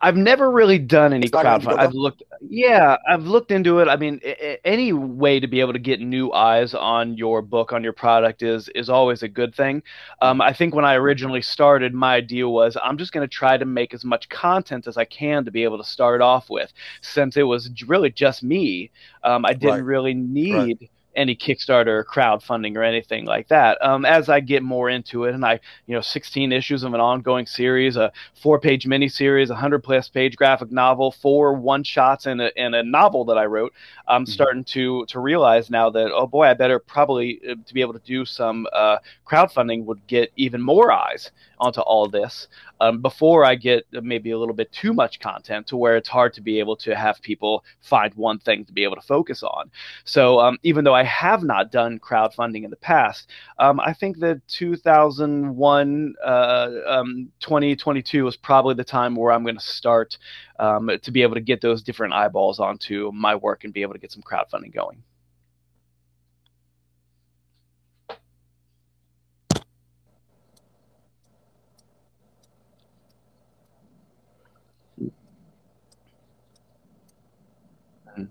I've 0.02 0.16
never 0.16 0.50
really 0.50 0.80
done 0.80 1.12
any 1.12 1.30
crowdfunding. 1.30 1.78
I've 1.78 1.94
looked, 1.94 2.24
yeah, 2.50 2.96
I've 3.08 3.24
looked 3.24 3.52
into 3.52 3.80
it. 3.80 3.90
I 3.90 3.98
mean, 3.98 4.22
a- 4.24 4.66
any 4.66 4.94
way 4.94 5.40
to 5.42 5.48
be 5.48 5.60
able 5.60 5.74
to 5.74 5.80
get 5.80 6.00
new 6.00 6.32
eyes 6.32 6.74
on 6.74 7.18
your 7.18 7.42
book, 7.42 7.74
on 7.74 7.84
your 7.84 7.92
product, 7.92 8.42
is 8.42 8.70
is 8.70 8.90
always 8.90 9.24
a 9.24 9.28
good 9.28 9.54
thing. 9.54 9.84
Um, 10.22 10.40
I 10.40 10.54
think 10.54 10.74
when 10.74 10.86
I 10.86 10.96
originally 10.96 11.42
started, 11.42 11.94
my 11.94 12.16
idea 12.16 12.48
was 12.48 12.78
I'm 12.82 12.98
just 12.98 13.12
going 13.12 13.28
to 13.28 13.34
try 13.34 13.58
to 13.58 13.66
make 13.66 13.94
as 13.94 14.06
much 14.06 14.30
content 14.30 14.88
as 14.88 14.96
I 14.98 15.04
can 15.06 15.44
to 15.46 15.52
be 15.52 15.64
able 15.66 15.78
to 15.80 15.84
start 15.84 16.22
off 16.22 16.50
with. 16.50 16.72
Since 17.02 17.36
it 17.36 17.44
was 17.44 17.70
really 17.88 18.10
just 18.10 18.42
me, 18.42 18.92
um, 19.24 19.44
I 19.46 19.54
didn't 19.54 19.70
Right. 19.70 19.84
really 19.84 20.14
need. 20.14 20.90
Any 21.16 21.36
Kickstarter 21.36 21.88
or 21.88 22.06
crowdfunding 22.06 22.78
or 22.78 22.84
anything 22.84 23.26
like 23.26 23.48
that. 23.50 23.84
Um, 23.84 24.06
as 24.06 24.30
I 24.30 24.40
get 24.40 24.64
more 24.64 24.90
into 24.90 25.26
it, 25.26 25.34
and 25.34 25.44
I, 25.46 25.60
you 25.88 25.96
know, 25.96 26.02
16 26.02 26.52
issues 26.52 26.84
of 26.84 26.94
an 26.94 27.02
ongoing 27.02 27.46
series, 27.46 27.98
a 27.98 28.12
four-page 28.36 28.86
miniseries, 28.86 29.50
a 29.50 29.56
hundred-plus 29.56 30.10
page 30.10 30.36
graphic 30.38 30.72
novel, 30.72 31.12
four 31.12 31.54
one-shots, 31.54 32.26
and 32.28 32.42
a, 32.42 32.58
and 32.58 32.76
a 32.76 32.84
novel 32.84 33.26
that 33.26 33.38
I 33.38 33.46
wrote. 33.46 33.74
I'm 34.08 34.26
Mhm. 34.26 34.30
starting 34.30 34.64
to 34.66 35.06
to 35.08 35.20
realize 35.20 35.70
now 35.70 35.90
that 35.90 36.12
oh 36.12 36.28
boy, 36.28 36.46
I 36.46 36.54
better 36.54 36.80
probably 36.80 37.40
uh, 37.50 37.56
to 37.66 37.74
be 37.74 37.82
able 37.82 37.94
to 37.94 38.00
do 38.00 38.24
some 38.26 38.68
uh, 38.72 38.98
crowdfunding 39.26 39.86
would 39.86 40.06
get 40.08 40.32
even 40.36 40.62
more 40.62 40.92
eyes 40.92 41.32
onto 41.60 41.82
all 41.82 42.08
this 42.08 42.48
um, 42.82 43.02
before 43.02 43.44
I 43.46 43.56
get 43.56 43.86
maybe 43.92 44.32
a 44.32 44.38
little 44.38 44.56
bit 44.56 44.72
too 44.72 44.94
much 44.94 45.20
content 45.20 45.68
to 45.68 45.78
where 45.78 45.98
it's 45.98 46.10
hard 46.10 46.34
to 46.34 46.42
be 46.42 46.60
able 46.60 46.76
to 46.78 46.96
have 46.96 47.22
people 47.22 47.64
find 47.82 48.14
one 48.16 48.40
thing 48.40 48.66
to 48.66 48.74
be 48.74 48.84
able 48.84 48.96
to 48.96 49.02
focus 49.02 49.44
on. 49.44 49.72
So 50.06 50.40
um, 50.40 50.58
even 50.64 50.84
though 50.84 50.96
I 50.96 51.04
have 51.04 51.44
not 51.44 51.72
done 51.72 52.00
crowdfunding 52.00 52.64
in 52.64 52.70
the 52.70 52.78
past, 52.78 53.30
um, 53.58 53.80
I 53.80 53.94
think 53.94 54.20
that 54.20 54.42
2001, 54.48 56.16
uh, 56.26 56.70
um, 56.88 57.32
2022 57.40 58.28
is 58.28 58.38
probably 58.38 58.76
the 58.76 58.84
time 58.84 59.16
where 59.16 59.32
I'm 59.32 59.44
going 59.44 59.58
to 59.58 59.62
start 59.62 60.18
um, 60.60 60.90
to 61.02 61.12
be 61.12 61.22
able 61.22 61.36
to 61.36 61.42
get 61.42 61.62
those 61.62 61.82
different 61.82 62.14
eyeballs 62.14 62.60
onto 62.60 63.12
my 63.14 63.36
work 63.36 63.64
and 63.64 63.74
be 63.74 63.82
able 63.82 63.94
to 63.94 64.00
get 64.00 64.12
some 64.12 64.24
crowdfunding 64.24 64.74
going. 64.74 65.04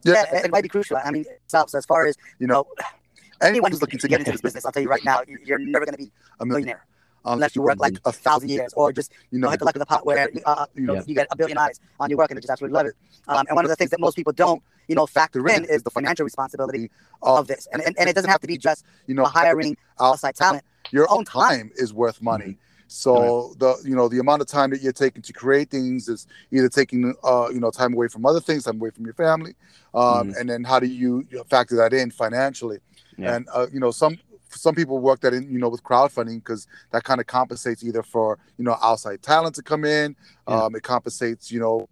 Yeah, 0.04 0.24
it, 0.32 0.46
it 0.46 0.50
might 0.50 0.62
be 0.62 0.68
crucial. 0.68 0.96
I 1.02 1.10
mean, 1.10 1.24
itself. 1.44 1.70
So 1.70 1.78
as 1.78 1.86
far 1.86 2.06
as 2.06 2.16
You 2.38 2.46
know, 2.46 2.66
anyone 3.40 3.70
who's 3.70 3.80
looking 3.80 3.98
to 4.00 4.08
get 4.08 4.20
into 4.20 4.32
this 4.32 4.40
business, 4.40 4.64
I'll 4.66 4.72
tell 4.72 4.82
you 4.82 4.88
right 4.88 5.04
now, 5.04 5.20
you- 5.26 5.38
you're 5.44 5.58
never 5.58 5.84
going 5.84 5.94
to 5.98 6.02
be 6.04 6.10
a 6.40 6.42
a 6.42 6.46
millionaire 6.46 6.84
unless 7.24 7.54
you 7.56 7.62
work 7.62 7.78
like 7.80 7.96
a 8.04 8.12
thousand 8.12 8.48
years 8.48 8.72
or 8.74 8.92
just 8.92 9.10
you 9.12 9.18
you 9.32 9.38
know 9.40 9.46
know, 9.46 9.50
hit 9.50 9.58
the 9.58 9.64
luck 9.64 9.74
of 9.74 9.80
the 9.80 9.86
pot 9.86 10.06
where 10.06 10.28
uh, 10.46 10.66
you 10.74 10.86
know 10.86 10.94
Yeah. 10.94 11.02
you 11.06 11.14
get 11.14 11.26
a 11.30 11.36
billion 11.36 11.58
eyes 11.58 11.80
on 12.00 12.08
your 12.10 12.16
work 12.18 12.30
and 12.30 12.36
they 12.36 12.40
just 12.40 12.50
absolutely 12.50 12.76
love 12.78 12.86
it. 12.86 12.94
Um, 13.26 13.44
and 13.48 13.56
one 13.56 13.64
of 13.64 13.68
the 13.68 13.76
things 13.76 13.90
that 13.90 14.00
most 14.00 14.14
people 14.14 14.32
don't 14.32 14.62
you 14.88 14.94
know 14.94 15.06
factor 15.06 15.46
in 15.48 15.64
is 15.64 15.82
the 15.82 15.90
financial 15.90 16.24
responsibility 16.24 16.90
of 17.22 17.48
this, 17.48 17.66
and 17.72 17.82
and, 17.82 17.98
and 17.98 18.08
it 18.08 18.14
doesn't 18.14 18.30
have 18.30 18.40
to 18.40 18.46
be 18.46 18.56
just 18.56 18.84
you 18.84 18.90
you 19.08 19.14
know, 19.14 19.24
know 19.24 19.28
hiring 19.28 19.76
outside 20.00 20.34
talent. 20.36 20.62
your 20.92 21.06
own 21.10 21.24
time 21.24 21.70
is 21.76 21.92
worth 21.92 22.22
money. 22.22 22.56
So 22.88 23.54
the 23.58 23.76
you 23.84 23.94
know 23.94 24.08
the 24.08 24.18
amount 24.18 24.40
of 24.42 24.48
time 24.48 24.70
that 24.70 24.80
you're 24.80 24.92
taking 24.92 25.22
to 25.22 25.32
create 25.32 25.70
things 25.70 26.08
is 26.08 26.26
either 26.50 26.68
taking 26.70 27.14
uh 27.22 27.48
you 27.52 27.60
know 27.60 27.70
time 27.70 27.92
away 27.92 28.08
from 28.08 28.24
other 28.26 28.40
things, 28.40 28.64
time 28.64 28.80
away 28.80 28.90
from 28.90 29.04
your 29.04 29.14
family, 29.14 29.54
um, 29.94 30.32
and 30.38 30.48
then 30.48 30.64
how 30.64 30.80
do 30.80 30.86
you, 30.86 31.24
you 31.30 31.44
factor 31.50 31.76
that 31.76 31.92
in 31.92 32.10
financially? 32.10 32.78
Yeah. 33.18 33.36
And 33.36 33.48
uh, 33.54 33.66
you 33.72 33.78
know 33.78 33.90
some 33.90 34.18
some 34.48 34.74
people 34.74 34.98
work 35.00 35.20
that 35.20 35.34
in 35.34 35.50
you 35.52 35.58
know 35.58 35.68
with 35.68 35.82
crowdfunding 35.82 36.38
because 36.38 36.66
that 36.92 37.04
kind 37.04 37.20
of 37.20 37.26
compensates 37.26 37.84
either 37.84 38.02
for 38.02 38.38
you 38.56 38.64
know 38.64 38.76
outside 38.82 39.22
talent 39.22 39.54
to 39.56 39.62
come 39.62 39.84
in, 39.84 40.16
Yeah. 40.48 40.64
um, 40.64 40.74
it 40.74 40.82
compensates 40.82 41.52
you 41.52 41.60
know 41.60 41.88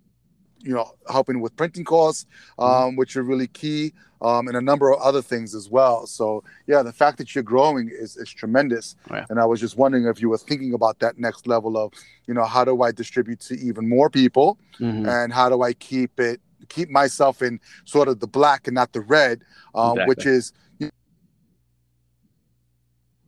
you 0.66 0.74
know 0.74 0.90
helping 1.10 1.40
with 1.40 1.54
printing 1.56 1.84
costs, 1.84 2.26
um, 2.58 2.96
which 2.96 3.16
are 3.16 3.22
really 3.22 3.46
key, 3.46 3.92
um, 4.20 4.48
and 4.48 4.56
a 4.56 4.60
number 4.60 4.92
of 4.92 5.00
other 5.00 5.22
things 5.22 5.54
as 5.54 5.70
well. 5.70 6.06
So 6.06 6.42
yeah, 6.66 6.82
the 6.82 6.92
fact 6.92 7.18
that 7.18 7.34
you're 7.34 7.44
growing 7.54 7.88
is 7.88 8.16
is 8.16 8.30
tremendous. 8.30 8.96
Yeah. 9.10 9.24
And 9.30 9.38
I 9.38 9.44
was 9.46 9.60
just 9.60 9.76
wondering 9.76 10.06
if 10.06 10.20
you 10.20 10.28
were 10.28 10.38
thinking 10.38 10.74
about 10.74 10.98
that 10.98 11.18
next 11.18 11.46
level 11.46 11.76
of 11.76 11.92
you 12.26 12.34
know 12.34 12.44
how 12.44 12.64
do 12.64 12.82
I 12.82 12.90
distribute 12.92 13.40
to 13.48 13.54
even 13.68 13.88
more 13.88 14.10
people, 14.10 14.58
Mhm. 14.80 15.06
and 15.08 15.32
how 15.32 15.48
do 15.48 15.62
I 15.62 15.72
keep 15.72 16.18
it 16.18 16.40
keep 16.68 16.90
myself 16.90 17.42
in 17.42 17.60
sort 17.84 18.08
of 18.08 18.18
the 18.18 18.26
black 18.26 18.66
and 18.66 18.74
not 18.74 18.92
the 18.92 19.00
red, 19.02 19.42
um, 19.74 19.92
Exactly. 19.92 20.08
which 20.08 20.26
is 20.26 20.52
you 20.80 20.86
know, 20.86 20.92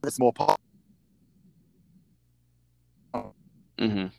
the 0.03 0.11
small 0.11 0.33
part. 0.33 0.59
Mhm. 3.79 4.11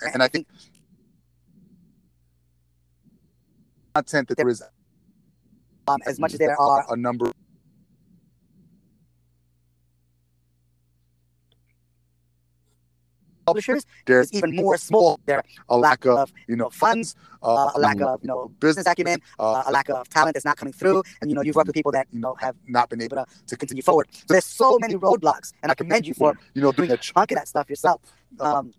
And 0.00 0.22
I 0.22 0.28
think 0.28 0.46
content 3.94 4.28
that 4.28 4.36
there 4.36 4.48
is 4.48 4.62
Um, 5.88 6.00
as 6.06 6.18
much 6.20 6.32
as 6.34 6.38
there 6.38 6.58
are 6.60 6.86
a 6.92 6.96
number 6.96 7.26
of 7.26 7.34
publishers, 13.46 13.84
there's 14.06 14.32
even 14.32 14.56
more 14.56 14.78
small. 14.78 15.20
There 15.26 15.42
a 15.68 15.76
lack 15.76 16.06
of 16.06 16.32
you 16.48 16.56
know 16.56 16.70
funds, 16.70 17.14
uh, 17.42 17.54
uh, 17.66 17.72
a 17.76 17.80
lack 17.80 18.00
of 18.00 18.20
you 18.22 18.28
know 18.28 18.48
business 18.60 18.86
acumen, 18.86 19.20
uh, 19.38 19.52
uh, 19.52 19.64
a 19.66 19.72
lack 19.72 19.90
of 19.90 20.08
talent 20.08 20.34
that's 20.34 20.46
not 20.46 20.56
coming 20.56 20.72
through, 20.72 21.02
and 21.20 21.30
you 21.30 21.36
know 21.36 21.42
you've 21.42 21.56
worked 21.56 21.66
with 21.68 21.74
people 21.74 21.92
that 21.92 22.06
you 22.12 22.20
know 22.20 22.34
have 22.40 22.56
not 22.66 22.88
been 22.90 23.02
able 23.02 23.18
to, 23.18 23.26
to 23.46 23.56
continue 23.56 23.82
forward. 23.82 24.08
So 24.12 24.24
there's 24.30 24.46
so 24.46 24.78
many 24.80 24.94
roadblocks, 24.94 25.52
and 25.62 25.70
I 25.70 25.74
commend 25.74 26.06
you 26.06 26.14
for 26.14 26.34
you 26.54 26.62
know 26.62 26.72
doing 26.72 26.88
doing 26.88 26.92
a 26.92 26.96
chunk 26.96 27.32
of 27.32 27.36
that 27.38 27.48
stuff 27.48 27.68
yourself. 27.68 28.00
Um, 28.40 28.72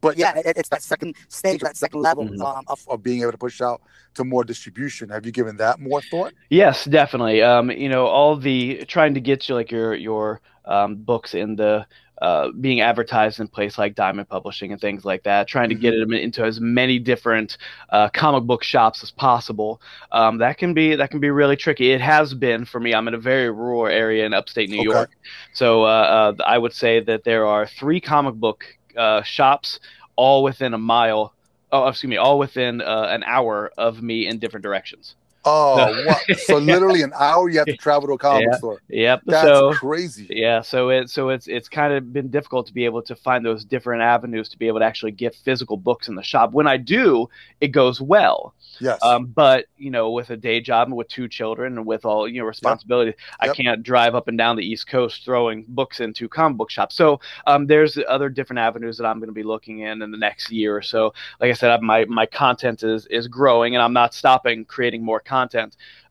but 0.00 0.16
yeah, 0.16 0.32
it, 0.38 0.56
it's 0.56 0.68
that 0.70 0.82
second 0.82 1.16
stage, 1.28 1.60
that 1.62 1.76
second 1.76 2.00
level 2.02 2.28
Mhm. 2.28 2.40
um, 2.44 2.64
of 2.68 2.80
of, 2.88 3.02
being 3.02 3.22
able 3.22 3.32
to 3.32 3.38
push 3.38 3.60
out 3.60 3.82
to 4.14 4.24
more 4.24 4.44
distribution. 4.44 5.08
Have 5.10 5.26
you 5.26 5.32
given 5.32 5.56
that 5.58 5.80
more 5.80 6.02
thought? 6.02 6.32
Yes, 6.50 6.84
definitely. 6.84 7.42
Um, 7.42 7.70
you 7.70 7.88
know, 7.88 8.06
all 8.06 8.36
the 8.36 8.84
trying 8.86 9.14
to 9.14 9.20
get 9.20 9.48
you 9.48 9.54
like 9.54 9.70
your 9.70 9.94
your 9.94 10.40
um, 10.64 10.96
books 10.96 11.34
in 11.34 11.56
the 11.56 11.86
uh, 12.20 12.50
being 12.60 12.80
advertised 12.82 13.40
in 13.40 13.48
place 13.48 13.78
like 13.78 13.94
Diamond 13.94 14.28
Publishing 14.28 14.72
and 14.72 14.80
things 14.80 15.04
like 15.04 15.22
that. 15.22 15.48
Trying 15.48 15.70
to 15.70 15.74
get 15.74 15.94
Mm-hmm. 15.94 16.10
them 16.10 16.12
into 16.12 16.44
as 16.44 16.60
many 16.60 16.98
different 16.98 17.56
uh, 17.90 18.08
comic 18.10 18.44
book 18.44 18.62
shops 18.62 19.02
as 19.02 19.10
possible. 19.10 19.80
Um, 20.12 20.38
that 20.38 20.58
can 20.58 20.74
be 20.74 20.96
that 20.96 21.10
can 21.10 21.20
be 21.20 21.30
really 21.30 21.56
tricky. 21.56 21.92
It 21.92 22.00
has 22.00 22.34
been 22.34 22.64
for 22.66 22.80
me. 22.80 22.94
I'm 22.94 23.08
in 23.08 23.14
a 23.14 23.18
very 23.18 23.50
rural 23.50 23.86
area 23.86 24.26
in 24.26 24.34
upstate 24.34 24.68
New 24.70 24.78
Okay. 24.78 24.82
York, 24.82 25.12
so 25.52 25.84
uh, 25.84 26.34
uh, 26.38 26.42
I 26.44 26.58
would 26.58 26.72
say 26.74 27.00
that 27.00 27.24
there 27.24 27.46
are 27.46 27.66
three 27.66 28.00
comic 28.00 28.34
book 28.34 28.64
uh, 28.96 29.22
shops 29.22 29.80
all 30.16 30.42
within 30.42 30.74
a 30.74 30.78
mile. 30.78 31.34
Oh, 31.72 31.88
excuse 31.88 32.10
me, 32.10 32.16
all 32.16 32.38
within 32.38 32.80
uh, 32.80 33.06
an 33.10 33.22
hour 33.24 33.70
of 33.78 34.02
me 34.02 34.26
in 34.26 34.38
different 34.38 34.62
directions. 34.62 35.14
Oh, 35.44 36.04
what? 36.06 36.38
so 36.40 36.58
literally 36.58 37.02
an 37.02 37.12
hour 37.18 37.48
you 37.48 37.58
have 37.58 37.66
to 37.66 37.76
travel 37.76 38.06
to 38.08 38.14
a 38.14 38.18
comic 38.18 38.46
Yeah. 38.50 38.56
store. 38.58 38.82
Yep. 38.88 39.22
That's 39.26 39.46
so 39.48 39.72
crazy. 39.72 40.26
Yeah, 40.30 40.60
so 40.60 40.90
it 40.90 41.08
so 41.10 41.30
it's 41.30 41.46
it's 41.48 41.68
kind 41.68 41.92
of 41.94 42.12
been 42.12 42.28
difficult 42.28 42.66
to 42.66 42.74
be 42.74 42.84
able 42.84 43.02
to 43.02 43.16
find 43.16 43.44
those 43.44 43.64
different 43.64 44.02
avenues 44.02 44.48
to 44.50 44.58
be 44.58 44.66
able 44.68 44.80
to 44.80 44.84
actually 44.84 45.12
get 45.12 45.34
physical 45.34 45.76
books 45.76 46.08
in 46.08 46.14
the 46.14 46.22
shop. 46.22 46.52
When 46.52 46.66
I 46.66 46.76
do, 46.76 47.28
it 47.60 47.68
goes 47.68 48.00
well. 48.00 48.54
Yes. 48.80 48.98
Um, 49.02 49.26
but 49.26 49.66
you 49.78 49.90
know, 49.90 50.10
with 50.10 50.30
a 50.30 50.36
day 50.36 50.60
job 50.60 50.88
and 50.88 50.96
with 50.96 51.08
two 51.08 51.28
children 51.28 51.76
and 51.78 51.86
with 51.86 52.04
all 52.04 52.28
you 52.28 52.40
know 52.40 52.46
responsibility, 52.46 53.14
I 53.40 53.46
Yep. 53.46 53.56
can't 53.56 53.82
drive 53.82 54.14
up 54.14 54.28
and 54.28 54.36
down 54.38 54.56
the 54.56 54.64
East 54.64 54.86
Coast 54.88 55.24
throwing 55.24 55.64
books 55.68 56.00
into 56.00 56.28
comic 56.28 56.58
book 56.58 56.70
shops. 56.70 56.94
So 56.96 57.20
um, 57.46 57.66
there's 57.66 57.98
other 58.08 58.28
different 58.28 58.58
avenues 58.60 58.96
that 58.98 59.06
I'm 59.06 59.18
going 59.18 59.28
to 59.28 59.32
be 59.34 59.42
looking 59.42 59.80
in 59.80 60.02
in 60.02 60.10
the 60.10 60.18
next 60.18 60.50
year 60.50 60.76
or 60.76 60.82
so. 60.82 61.12
Like 61.40 61.50
I 61.50 61.54
said, 61.54 61.70
I- 61.70 61.80
my 61.80 62.04
my 62.06 62.26
content 62.26 62.82
is 62.82 63.06
is 63.06 63.26
growing, 63.26 63.74
and 63.74 63.82
I'm 63.82 63.92
not 63.94 64.12
stopping 64.14 64.64
creating 64.66 65.02
more 65.02 65.18
content. 65.20 65.29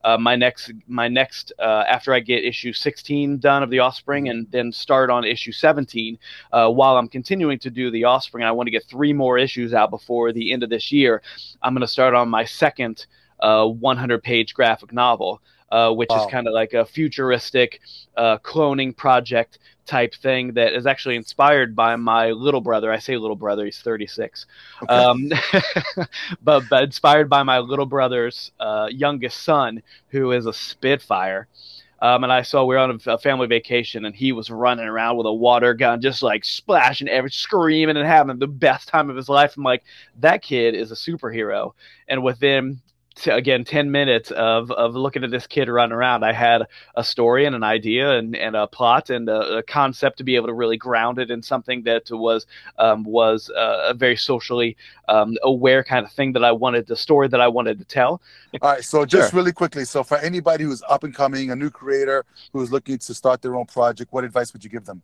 Uh, 0.02 0.16
my 0.16 0.34
next 0.34 0.72
my 0.88 1.08
next 1.08 1.52
uh, 1.58 1.84
after 1.88 2.14
I 2.14 2.20
get 2.20 2.44
issue 2.44 2.72
16 2.72 3.38
done 3.38 3.62
of 3.62 3.70
the 3.70 3.80
Offspring 3.80 4.28
and 4.28 4.50
then 4.50 4.72
start 4.72 5.10
on 5.10 5.24
issue 5.24 5.52
17. 5.52 6.18
Uh, 6.52 6.70
while 6.70 6.96
I'm 6.96 7.08
continuing 7.08 7.58
to 7.60 7.70
do 7.70 7.90
the 7.90 8.04
Offspring, 8.04 8.44
I 8.44 8.52
want 8.52 8.66
to 8.66 8.70
get 8.70 8.84
three 8.84 9.12
more 9.12 9.38
issues 9.38 9.74
out 9.74 9.90
before 9.90 10.32
the 10.32 10.52
end 10.52 10.62
of 10.62 10.70
this 10.70 10.90
year. 10.90 11.22
I'm 11.62 11.74
going 11.74 11.82
to 11.82 11.88
start 11.88 12.14
on 12.14 12.28
my 12.28 12.44
second 12.44 13.06
uh, 13.40 13.66
100 13.66 14.22
page 14.22 14.54
graphic 14.54 14.92
novel. 14.92 15.40
Uh, 15.70 15.92
which 15.92 16.08
Wow. 16.10 16.24
is 16.24 16.30
kind 16.32 16.48
of 16.48 16.52
like 16.52 16.74
a 16.74 16.84
futuristic 16.84 17.80
uh, 18.16 18.38
cloning 18.38 18.96
project 18.96 19.58
type 19.86 20.14
thing 20.14 20.52
that 20.54 20.72
is 20.72 20.86
actually 20.86 21.16
inspired 21.16 21.74
by 21.76 21.96
my 21.96 22.30
little 22.30 22.60
brother. 22.60 22.92
I 22.92 22.98
say 22.98 23.16
little 23.16 23.36
brother; 23.36 23.64
he's 23.64 23.78
36. 23.78 24.46
Okay. 24.82 24.92
Um, 24.92 25.30
but, 26.42 26.64
but 26.68 26.82
inspired 26.84 27.28
by 27.28 27.42
my 27.44 27.58
little 27.58 27.86
brother's 27.86 28.50
uh, 28.58 28.88
youngest 28.90 29.42
son, 29.42 29.82
who 30.08 30.32
is 30.32 30.46
a 30.46 30.52
Spitfire. 30.52 31.46
Um, 32.02 32.24
and 32.24 32.32
I 32.32 32.42
saw 32.42 32.64
we 32.64 32.74
were 32.76 32.80
on 32.80 32.98
a, 33.06 33.18
family 33.18 33.46
vacation, 33.46 34.06
and 34.06 34.14
he 34.14 34.32
was 34.32 34.50
running 34.50 34.86
around 34.86 35.18
with 35.18 35.26
a 35.26 35.32
water 35.32 35.74
gun, 35.74 36.00
just 36.00 36.22
like 36.22 36.44
splashing, 36.44 37.08
every 37.08 37.30
screaming 37.30 37.96
and 37.96 38.06
having 38.06 38.38
the 38.38 38.46
best 38.46 38.88
time 38.88 39.10
of 39.10 39.16
his 39.16 39.28
life. 39.28 39.56
I'm 39.56 39.64
like, 39.64 39.84
that 40.20 40.42
kid 40.42 40.74
is 40.74 40.90
a 40.90 40.94
superhero. 40.94 41.72
And 42.08 42.22
within 42.22 42.80
t- 43.14 43.30
again 43.30 43.64
10 43.64 43.90
minutes 43.90 44.30
of, 44.30 44.70
of 44.70 44.94
looking 44.94 45.24
at 45.24 45.30
this 45.30 45.46
kid 45.46 45.68
running 45.68 45.92
around 45.92 46.24
i 46.24 46.32
had 46.32 46.62
a 46.94 47.04
story 47.04 47.44
and 47.44 47.54
an 47.54 47.62
idea 47.62 48.16
and, 48.18 48.36
and 48.36 48.56
a 48.56 48.66
plot 48.66 49.10
and 49.10 49.28
a, 49.28 49.58
a 49.58 49.62
concept 49.62 50.18
to 50.18 50.24
be 50.24 50.36
able 50.36 50.46
to 50.46 50.52
really 50.54 50.76
ground 50.76 51.18
it 51.18 51.30
in 51.30 51.42
something 51.42 51.82
that 51.82 52.10
was 52.10 52.46
um, 52.78 53.04
was 53.04 53.50
uh, 53.50 53.88
a 53.88 53.94
very 53.94 54.16
socially 54.16 54.76
um, 55.08 55.36
aware 55.42 55.82
kind 55.84 56.04
of 56.06 56.12
thing 56.12 56.32
that 56.32 56.44
i 56.44 56.52
wanted 56.52 56.86
the 56.86 56.96
story 56.96 57.28
that 57.28 57.40
i 57.40 57.48
wanted 57.48 57.78
to 57.78 57.84
tell 57.84 58.20
All 58.62 58.72
right, 58.72 58.84
so 58.84 59.04
just 59.04 59.30
Sure. 59.30 59.38
really 59.38 59.52
quickly, 59.52 59.84
so 59.84 60.02
for 60.02 60.18
anybody 60.18 60.64
who's 60.64 60.82
up 60.88 61.04
and 61.04 61.14
coming, 61.14 61.50
a 61.50 61.56
new 61.56 61.70
creator 61.70 62.24
who's 62.52 62.70
looking 62.72 62.98
to 62.98 63.14
start 63.14 63.42
their 63.42 63.54
own 63.56 63.66
project, 63.66 64.12
what 64.12 64.24
advice 64.24 64.52
would 64.52 64.64
you 64.64 64.70
give 64.70 64.84
them? 64.84 65.02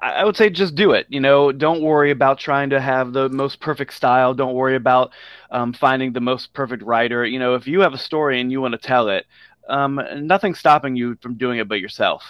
I 0.00 0.24
would 0.24 0.36
say 0.36 0.50
just 0.50 0.74
do 0.74 0.92
it. 0.92 1.06
You 1.08 1.20
know, 1.20 1.52
don't 1.52 1.82
worry 1.82 2.10
about 2.10 2.38
trying 2.38 2.70
to 2.70 2.80
have 2.80 3.12
the 3.12 3.28
most 3.28 3.60
perfect 3.60 3.94
style. 3.94 4.34
Don't 4.34 4.54
worry 4.54 4.76
about 4.76 5.12
um, 5.50 5.72
finding 5.72 6.12
the 6.12 6.20
most 6.20 6.52
perfect 6.52 6.82
writer. 6.82 7.24
You 7.24 7.38
know, 7.38 7.54
if 7.54 7.66
you 7.66 7.80
have 7.80 7.94
a 7.94 7.98
story 7.98 8.40
and 8.40 8.50
you 8.50 8.60
want 8.60 8.72
to 8.72 8.78
tell 8.78 9.08
it, 9.08 9.26
um, 9.68 10.00
nothing's 10.16 10.58
stopping 10.58 10.96
you 10.96 11.16
from 11.22 11.34
doing 11.34 11.58
it 11.58 11.68
but 11.68 11.80
yourself. 11.80 12.22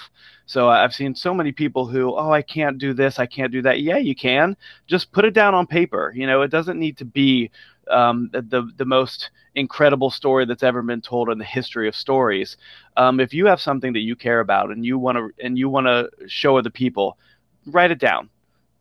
So 0.47 0.69
I've 0.69 0.93
seen 0.93 1.15
so 1.15 1.33
many 1.33 1.53
people 1.53 1.87
who, 1.87 2.15
oh, 2.15 2.31
I 2.31 2.43
can't 2.43 2.77
do 2.77 2.93
this, 2.93 3.19
I 3.19 3.27
can't 3.27 3.53
do 3.53 3.63
that. 3.63 3.81
Yeah, 3.81 3.97
you 3.97 4.15
can. 4.15 4.57
Just 4.87 5.13
put 5.13 5.25
it 5.25 5.33
down 5.33 5.55
on 5.55 5.67
paper. 5.67 6.13
You 6.15 6.27
know, 6.27 6.43
it 6.43 6.51
doesn't 6.51 6.79
need 6.79 6.99
to 6.99 7.05
be 7.05 7.51
um, 7.91 8.29
the, 8.33 8.43
the 8.43 8.71
the 8.77 8.85
most 8.85 9.31
incredible 9.55 10.11
story 10.11 10.45
that's 10.45 10.63
ever 10.63 10.83
been 10.83 11.01
told 11.01 11.29
in 11.29 11.39
the 11.39 11.45
history 11.45 11.89
of 11.89 11.97
stories. 11.97 12.57
Um, 12.97 13.21
if 13.21 13.35
you 13.35 13.47
have 13.47 13.61
something 13.61 13.93
that 13.93 14.01
you 14.01 14.17
care 14.17 14.41
about 14.41 14.71
and 14.71 14.85
you 14.85 14.99
want 14.99 15.19
to 15.19 15.45
and 15.45 15.59
you 15.59 15.69
want 15.69 15.87
to 15.87 16.11
show 16.29 16.57
other 16.57 16.71
people, 16.71 17.19
write 17.67 17.91
it 17.91 17.99
down, 17.99 18.29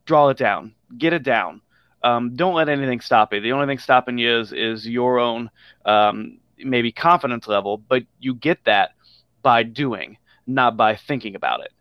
draw 0.04 0.28
it 0.28 0.36
down, 0.36 0.74
get 0.98 1.12
it 1.12 1.22
down. 1.22 1.60
Um, 2.02 2.34
don't 2.34 2.54
let 2.54 2.68
anything 2.68 3.00
stop 3.00 3.32
you. 3.32 3.40
The 3.40 3.52
only 3.52 3.66
thing 3.66 3.78
stopping 3.78 4.18
you 4.18 4.40
is 4.40 4.52
is 4.52 4.88
your 4.88 5.18
own 5.18 5.50
um, 5.84 6.38
maybe 6.58 6.92
confidence 6.92 7.46
level, 7.46 7.78
but 7.78 8.02
you 8.18 8.34
get 8.34 8.64
that 8.64 8.92
by 9.42 9.62
doing, 9.62 10.16
not 10.46 10.76
by 10.76 10.96
thinking 10.96 11.34
about 11.34 11.60
it. 11.60 11.72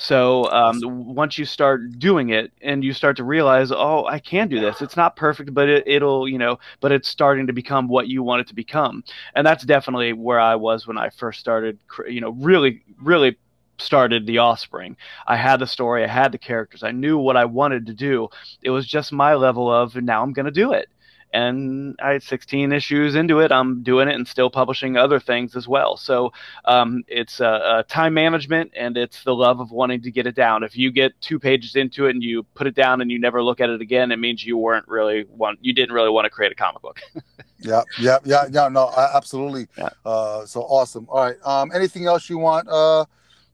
So 0.00 0.48
um, 0.52 0.80
once 1.12 1.38
you 1.38 1.44
start 1.44 1.98
doing 1.98 2.28
it 2.28 2.52
and 2.62 2.84
you 2.84 2.92
start 2.92 3.16
to 3.16 3.24
realize, 3.24 3.72
oh, 3.72 4.06
I 4.06 4.20
can 4.20 4.46
do 4.46 4.60
this. 4.60 4.80
It's 4.80 4.96
not 4.96 5.16
perfect, 5.16 5.52
but 5.52 5.68
it, 5.68 5.88
it'll, 5.88 6.28
you 6.28 6.38
know, 6.38 6.60
but 6.78 6.92
it's 6.92 7.08
starting 7.08 7.48
to 7.48 7.52
become 7.52 7.88
what 7.88 8.06
you 8.06 8.22
want 8.22 8.42
it 8.42 8.46
to 8.48 8.54
become. 8.54 9.02
And 9.34 9.44
that's 9.44 9.64
definitely 9.64 10.12
where 10.12 10.38
I 10.38 10.54
was 10.54 10.86
when 10.86 10.98
I 10.98 11.10
first 11.10 11.40
started, 11.40 11.80
you 12.08 12.20
know, 12.20 12.30
really, 12.30 12.82
really 13.02 13.36
started 13.78 14.26
the 14.26 14.38
offspring 14.38 14.96
i 15.26 15.36
had 15.36 15.58
the 15.58 15.66
story 15.66 16.04
i 16.04 16.08
had 16.08 16.32
the 16.32 16.38
characters 16.38 16.82
i 16.82 16.90
knew 16.90 17.18
what 17.18 17.36
i 17.36 17.44
wanted 17.44 17.86
to 17.86 17.94
do 17.94 18.28
it 18.62 18.70
was 18.70 18.86
just 18.86 19.12
my 19.12 19.34
level 19.34 19.72
of 19.72 19.94
now 19.96 20.22
i'm 20.22 20.32
going 20.32 20.46
to 20.46 20.52
do 20.52 20.72
it 20.72 20.88
and 21.34 21.94
i 22.02 22.12
had 22.12 22.22
16 22.22 22.72
issues 22.72 23.14
into 23.14 23.40
it 23.40 23.52
i'm 23.52 23.82
doing 23.82 24.08
it 24.08 24.14
and 24.14 24.26
still 24.26 24.48
publishing 24.48 24.96
other 24.96 25.20
things 25.20 25.54
as 25.56 25.68
well 25.68 25.96
so 25.96 26.32
um, 26.64 27.02
it's 27.06 27.40
uh, 27.40 27.44
uh, 27.44 27.82
time 27.82 28.14
management 28.14 28.70
and 28.74 28.96
it's 28.96 29.22
the 29.24 29.34
love 29.34 29.60
of 29.60 29.70
wanting 29.70 30.00
to 30.00 30.10
get 30.10 30.26
it 30.26 30.34
down 30.34 30.62
if 30.62 30.76
you 30.76 30.90
get 30.90 31.12
two 31.20 31.38
pages 31.38 31.76
into 31.76 32.06
it 32.06 32.10
and 32.10 32.22
you 32.22 32.42
put 32.54 32.66
it 32.66 32.74
down 32.74 33.02
and 33.02 33.10
you 33.10 33.18
never 33.18 33.42
look 33.42 33.60
at 33.60 33.68
it 33.68 33.82
again 33.82 34.10
it 34.10 34.18
means 34.18 34.44
you 34.44 34.56
weren't 34.56 34.88
really 34.88 35.24
want 35.28 35.58
you 35.60 35.74
didn't 35.74 35.94
really 35.94 36.10
want 36.10 36.24
to 36.24 36.30
create 36.30 36.50
a 36.50 36.54
comic 36.54 36.80
book 36.80 37.00
Yeah, 37.60 37.82
yeah, 38.00 38.18
yeah, 38.24 38.44
yeah. 38.50 38.68
No, 38.68 38.90
absolutely. 38.96 39.66
Yeah. 39.76 39.88
Uh, 40.04 40.46
so 40.46 40.62
awesome. 40.62 41.06
All 41.08 41.24
right. 41.24 41.36
Um, 41.44 41.72
anything 41.74 42.06
else 42.06 42.30
you 42.30 42.38
want 42.38 42.68
uh, 42.68 43.04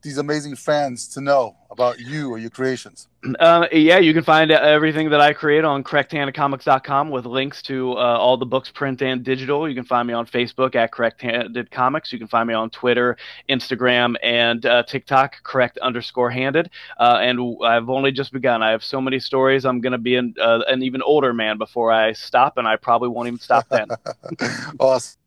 these 0.04 0.18
amazing 0.18 0.54
fans 0.54 1.08
to 1.08 1.20
know 1.20 1.56
about 1.70 1.98
you 1.98 2.30
or 2.30 2.38
your 2.38 2.50
creations? 2.50 3.08
Uh, 3.40 3.66
yeah, 3.72 3.98
you 3.98 4.12
can 4.12 4.22
find 4.22 4.50
everything 4.50 5.10
that 5.10 5.20
I 5.20 5.32
create 5.32 5.64
on 5.64 5.82
correcthandedcomics.com 5.82 7.10
with 7.10 7.24
links 7.24 7.62
to 7.62 7.92
uh, 7.92 7.96
all 7.96 8.36
the 8.36 8.46
books, 8.46 8.70
print 8.70 9.02
and 9.02 9.24
digital. 9.24 9.68
You 9.68 9.74
can 9.74 9.84
find 9.84 10.06
me 10.06 10.14
on 10.14 10.26
Facebook 10.26 10.76
at 10.76 10.92
Correct 10.92 11.20
Handed 11.22 11.70
Comics. 11.70 12.12
You 12.12 12.18
can 12.18 12.28
find 12.28 12.46
me 12.46 12.54
on 12.54 12.70
Twitter, 12.70 13.16
Instagram, 13.48 14.14
and 14.22 14.64
uh, 14.66 14.84
TikTok, 14.84 15.42
correct 15.42 15.78
underscore 15.78 16.30
handed. 16.30 16.70
Uh, 17.00 17.18
and 17.20 17.40
I've 17.64 17.88
only 17.88 18.12
just 18.12 18.32
begun. 18.32 18.62
I 18.62 18.70
have 18.70 18.84
so 18.84 19.00
many 19.00 19.18
stories. 19.18 19.64
I'm 19.64 19.80
going 19.80 19.92
to 19.92 19.98
be 19.98 20.16
an, 20.16 20.34
uh, 20.40 20.60
an 20.68 20.82
even 20.82 21.02
older 21.02 21.32
man 21.32 21.58
before 21.58 21.90
I 21.90 22.12
stop, 22.12 22.58
and 22.58 22.68
I 22.68 22.76
probably 22.76 23.08
won't 23.08 23.26
even 23.26 23.40
stop 23.40 23.66
then. 23.70 23.88
awesome. 24.78 25.18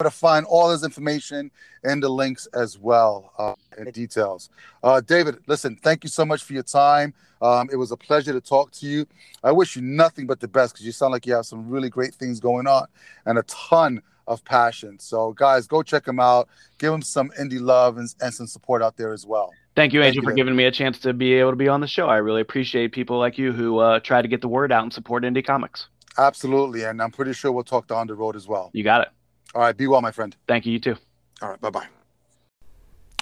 To 0.00 0.10
find 0.10 0.44
all 0.46 0.70
this 0.70 0.84
information 0.84 1.52
and 1.84 2.02
the 2.02 2.08
links 2.08 2.46
as 2.52 2.76
well 2.76 3.32
uh, 3.38 3.54
and 3.78 3.92
details. 3.92 4.50
Uh, 4.82 5.00
David, 5.00 5.38
listen, 5.46 5.76
thank 5.76 6.02
you 6.02 6.10
so 6.10 6.24
much 6.24 6.42
for 6.42 6.52
your 6.52 6.64
time. 6.64 7.14
Um, 7.40 7.70
it 7.72 7.76
was 7.76 7.92
a 7.92 7.96
pleasure 7.96 8.32
to 8.32 8.40
talk 8.40 8.72
to 8.72 8.86
you. 8.86 9.06
I 9.44 9.52
wish 9.52 9.76
you 9.76 9.82
nothing 9.82 10.26
but 10.26 10.40
the 10.40 10.48
best 10.48 10.74
because 10.74 10.84
you 10.84 10.90
sound 10.92 11.12
like 11.12 11.26
you 11.26 11.32
have 11.34 11.46
some 11.46 11.70
really 11.70 11.88
great 11.88 12.12
things 12.12 12.40
going 12.40 12.66
on 12.66 12.86
and 13.24 13.38
a 13.38 13.44
ton 13.44 14.02
of 14.26 14.44
passion. 14.44 14.98
So, 14.98 15.32
guys, 15.32 15.66
go 15.68 15.82
check 15.82 16.06
him 16.08 16.18
out. 16.18 16.48
Give 16.78 16.92
him 16.92 17.00
some 17.00 17.30
indie 17.40 17.60
love 17.60 17.96
and, 17.96 18.12
and 18.20 18.34
some 18.34 18.48
support 18.48 18.82
out 18.82 18.96
there 18.96 19.12
as 19.12 19.24
well. 19.24 19.52
Thank 19.76 19.92
you, 19.92 20.00
Thank 20.00 20.08
Angel, 20.08 20.22
you, 20.22 20.26
for 20.26 20.30
David. 20.32 20.36
giving 20.36 20.56
me 20.56 20.64
a 20.64 20.72
chance 20.72 20.98
to 20.98 21.12
be 21.14 21.34
able 21.34 21.50
to 21.50 21.56
be 21.56 21.68
on 21.68 21.80
the 21.80 21.86
show. 21.86 22.08
I 22.08 22.16
really 22.16 22.40
appreciate 22.40 22.92
people 22.92 23.18
like 23.18 23.38
you 23.38 23.52
who 23.52 23.78
uh, 23.78 24.00
try 24.00 24.20
to 24.22 24.28
get 24.28 24.40
the 24.40 24.48
word 24.48 24.72
out 24.72 24.82
and 24.82 24.92
support 24.92 25.22
indie 25.22 25.46
comics. 25.46 25.86
Absolutely. 26.18 26.82
And 26.82 27.00
I'm 27.00 27.12
pretty 27.12 27.32
sure 27.32 27.52
we'll 27.52 27.64
talk 27.64 27.86
down 27.86 28.08
the 28.08 28.14
road 28.14 28.34
as 28.36 28.48
well. 28.48 28.70
You 28.72 28.82
got 28.82 29.02
it. 29.02 29.08
All 29.54 29.62
right. 29.62 29.76
Be 29.76 29.86
well, 29.86 30.02
my 30.02 30.10
friend. 30.10 30.34
Thank 30.48 30.66
you. 30.66 30.72
You 30.72 30.80
too. 30.80 30.96
All 31.42 31.50
right. 31.50 31.60
Bye 31.60 31.70
bye. 31.70 31.86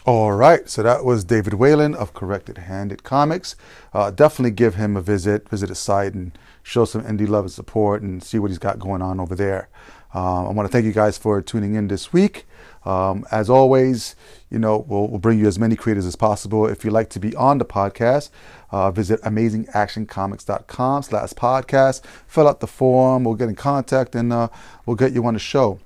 All 0.04 0.32
right. 0.32 0.68
So 0.68 0.82
that 0.82 1.04
was 1.04 1.22
David 1.24 1.54
Whalen 1.54 1.94
of 1.94 2.12
Corrected 2.12 2.58
Handed 2.58 3.04
Comics. 3.04 3.54
Uh, 3.92 4.10
definitely 4.10 4.50
give 4.50 4.74
him 4.74 4.96
a 4.96 5.00
visit, 5.00 5.48
visit 5.48 5.68
his 5.68 5.78
site, 5.78 6.12
and 6.14 6.36
show 6.62 6.84
some 6.84 7.02
indie 7.02 7.28
love 7.28 7.44
and 7.44 7.52
support 7.52 8.02
and 8.02 8.22
see 8.22 8.38
what 8.38 8.50
he's 8.50 8.58
got 8.58 8.78
going 8.78 9.00
on 9.02 9.20
over 9.20 9.34
there. 9.34 9.68
Um, 10.14 10.46
I 10.46 10.50
want 10.50 10.68
to 10.68 10.72
thank 10.72 10.84
you 10.84 10.92
guys 10.92 11.16
for 11.16 11.40
tuning 11.40 11.74
in 11.74 11.88
this 11.88 12.12
week. 12.12 12.46
Um, 12.84 13.24
as 13.30 13.48
always, 13.48 14.16
you 14.50 14.58
know, 14.58 14.84
we'll, 14.88 15.06
we'll 15.06 15.20
bring 15.20 15.38
you 15.38 15.46
as 15.46 15.58
many 15.58 15.76
creators 15.76 16.04
as 16.04 16.16
possible. 16.16 16.66
If 16.66 16.84
you'd 16.84 16.90
like 16.92 17.08
to 17.10 17.20
be 17.20 17.34
on 17.36 17.58
the 17.58 17.64
podcast, 17.64 18.30
uh, 18.72 18.90
visit 18.90 19.22
amazingactioncomics.com 19.22 21.02
slash 21.04 21.30
podcast. 21.30 22.04
Fill 22.26 22.48
out 22.48 22.60
the 22.60 22.66
form. 22.66 23.24
We'll 23.24 23.36
get 23.36 23.48
in 23.48 23.54
contact 23.54 24.14
and 24.14 24.32
uh, 24.32 24.48
we'll 24.84 24.96
get 24.96 25.12
you 25.12 25.24
on 25.26 25.34
the 25.34 25.40
show. 25.40 25.78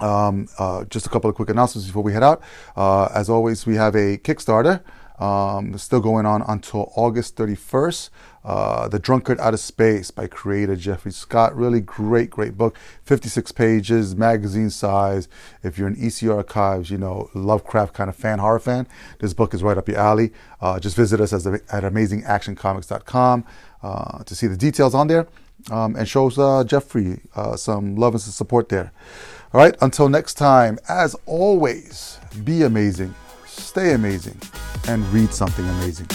Um, 0.00 0.48
uh, 0.58 0.84
just 0.84 1.06
a 1.06 1.08
couple 1.08 1.30
of 1.30 1.36
quick 1.36 1.50
announcements 1.50 1.86
before 1.86 2.02
we 2.02 2.12
head 2.12 2.22
out. 2.22 2.42
Uh, 2.76 3.06
as 3.14 3.28
always, 3.28 3.66
we 3.66 3.76
have 3.76 3.94
a 3.94 4.18
Kickstarter. 4.18 4.82
Um, 5.18 5.78
still 5.78 6.00
going 6.00 6.26
on 6.26 6.42
until 6.42 6.92
August 6.96 7.36
31st. 7.36 8.10
Uh, 8.44 8.88
the 8.88 8.98
Drunkard 8.98 9.40
Out 9.40 9.54
of 9.54 9.60
Space 9.60 10.10
by 10.10 10.26
creator 10.26 10.76
Jeffrey 10.76 11.12
Scott. 11.12 11.56
Really 11.56 11.80
great, 11.80 12.30
great 12.30 12.58
book. 12.58 12.76
56 13.04 13.52
pages, 13.52 14.14
magazine 14.16 14.70
size. 14.70 15.28
If 15.62 15.78
you're 15.78 15.88
an 15.88 15.96
EC 15.98 16.28
Archives, 16.28 16.90
you 16.90 16.98
know, 16.98 17.30
Lovecraft 17.32 17.94
kind 17.94 18.10
of 18.10 18.16
fan, 18.16 18.40
horror 18.40 18.58
fan, 18.58 18.86
this 19.20 19.32
book 19.32 19.54
is 19.54 19.62
right 19.62 19.78
up 19.78 19.88
your 19.88 19.98
alley. 19.98 20.32
Uh, 20.60 20.78
just 20.78 20.96
visit 20.96 21.20
us 21.20 21.32
as, 21.32 21.46
at 21.46 21.62
amazingactioncomics.com 21.84 23.44
uh, 23.82 24.24
to 24.24 24.34
see 24.34 24.46
the 24.46 24.56
details 24.56 24.94
on 24.94 25.06
there 25.06 25.26
um, 25.70 25.96
and 25.96 26.08
shows 26.08 26.38
uh, 26.38 26.64
Jeffrey 26.64 27.20
uh, 27.34 27.56
some 27.56 27.96
love 27.96 28.14
and 28.14 28.20
some 28.20 28.32
support 28.32 28.68
there. 28.68 28.92
All 29.54 29.60
right, 29.60 29.76
until 29.82 30.08
next 30.08 30.34
time, 30.34 30.80
as 30.88 31.14
always, 31.26 32.18
be 32.42 32.64
amazing, 32.64 33.14
stay 33.46 33.92
amazing, 33.92 34.36
and 34.88 35.06
read 35.12 35.32
something 35.32 35.64
amazing. 35.64 36.08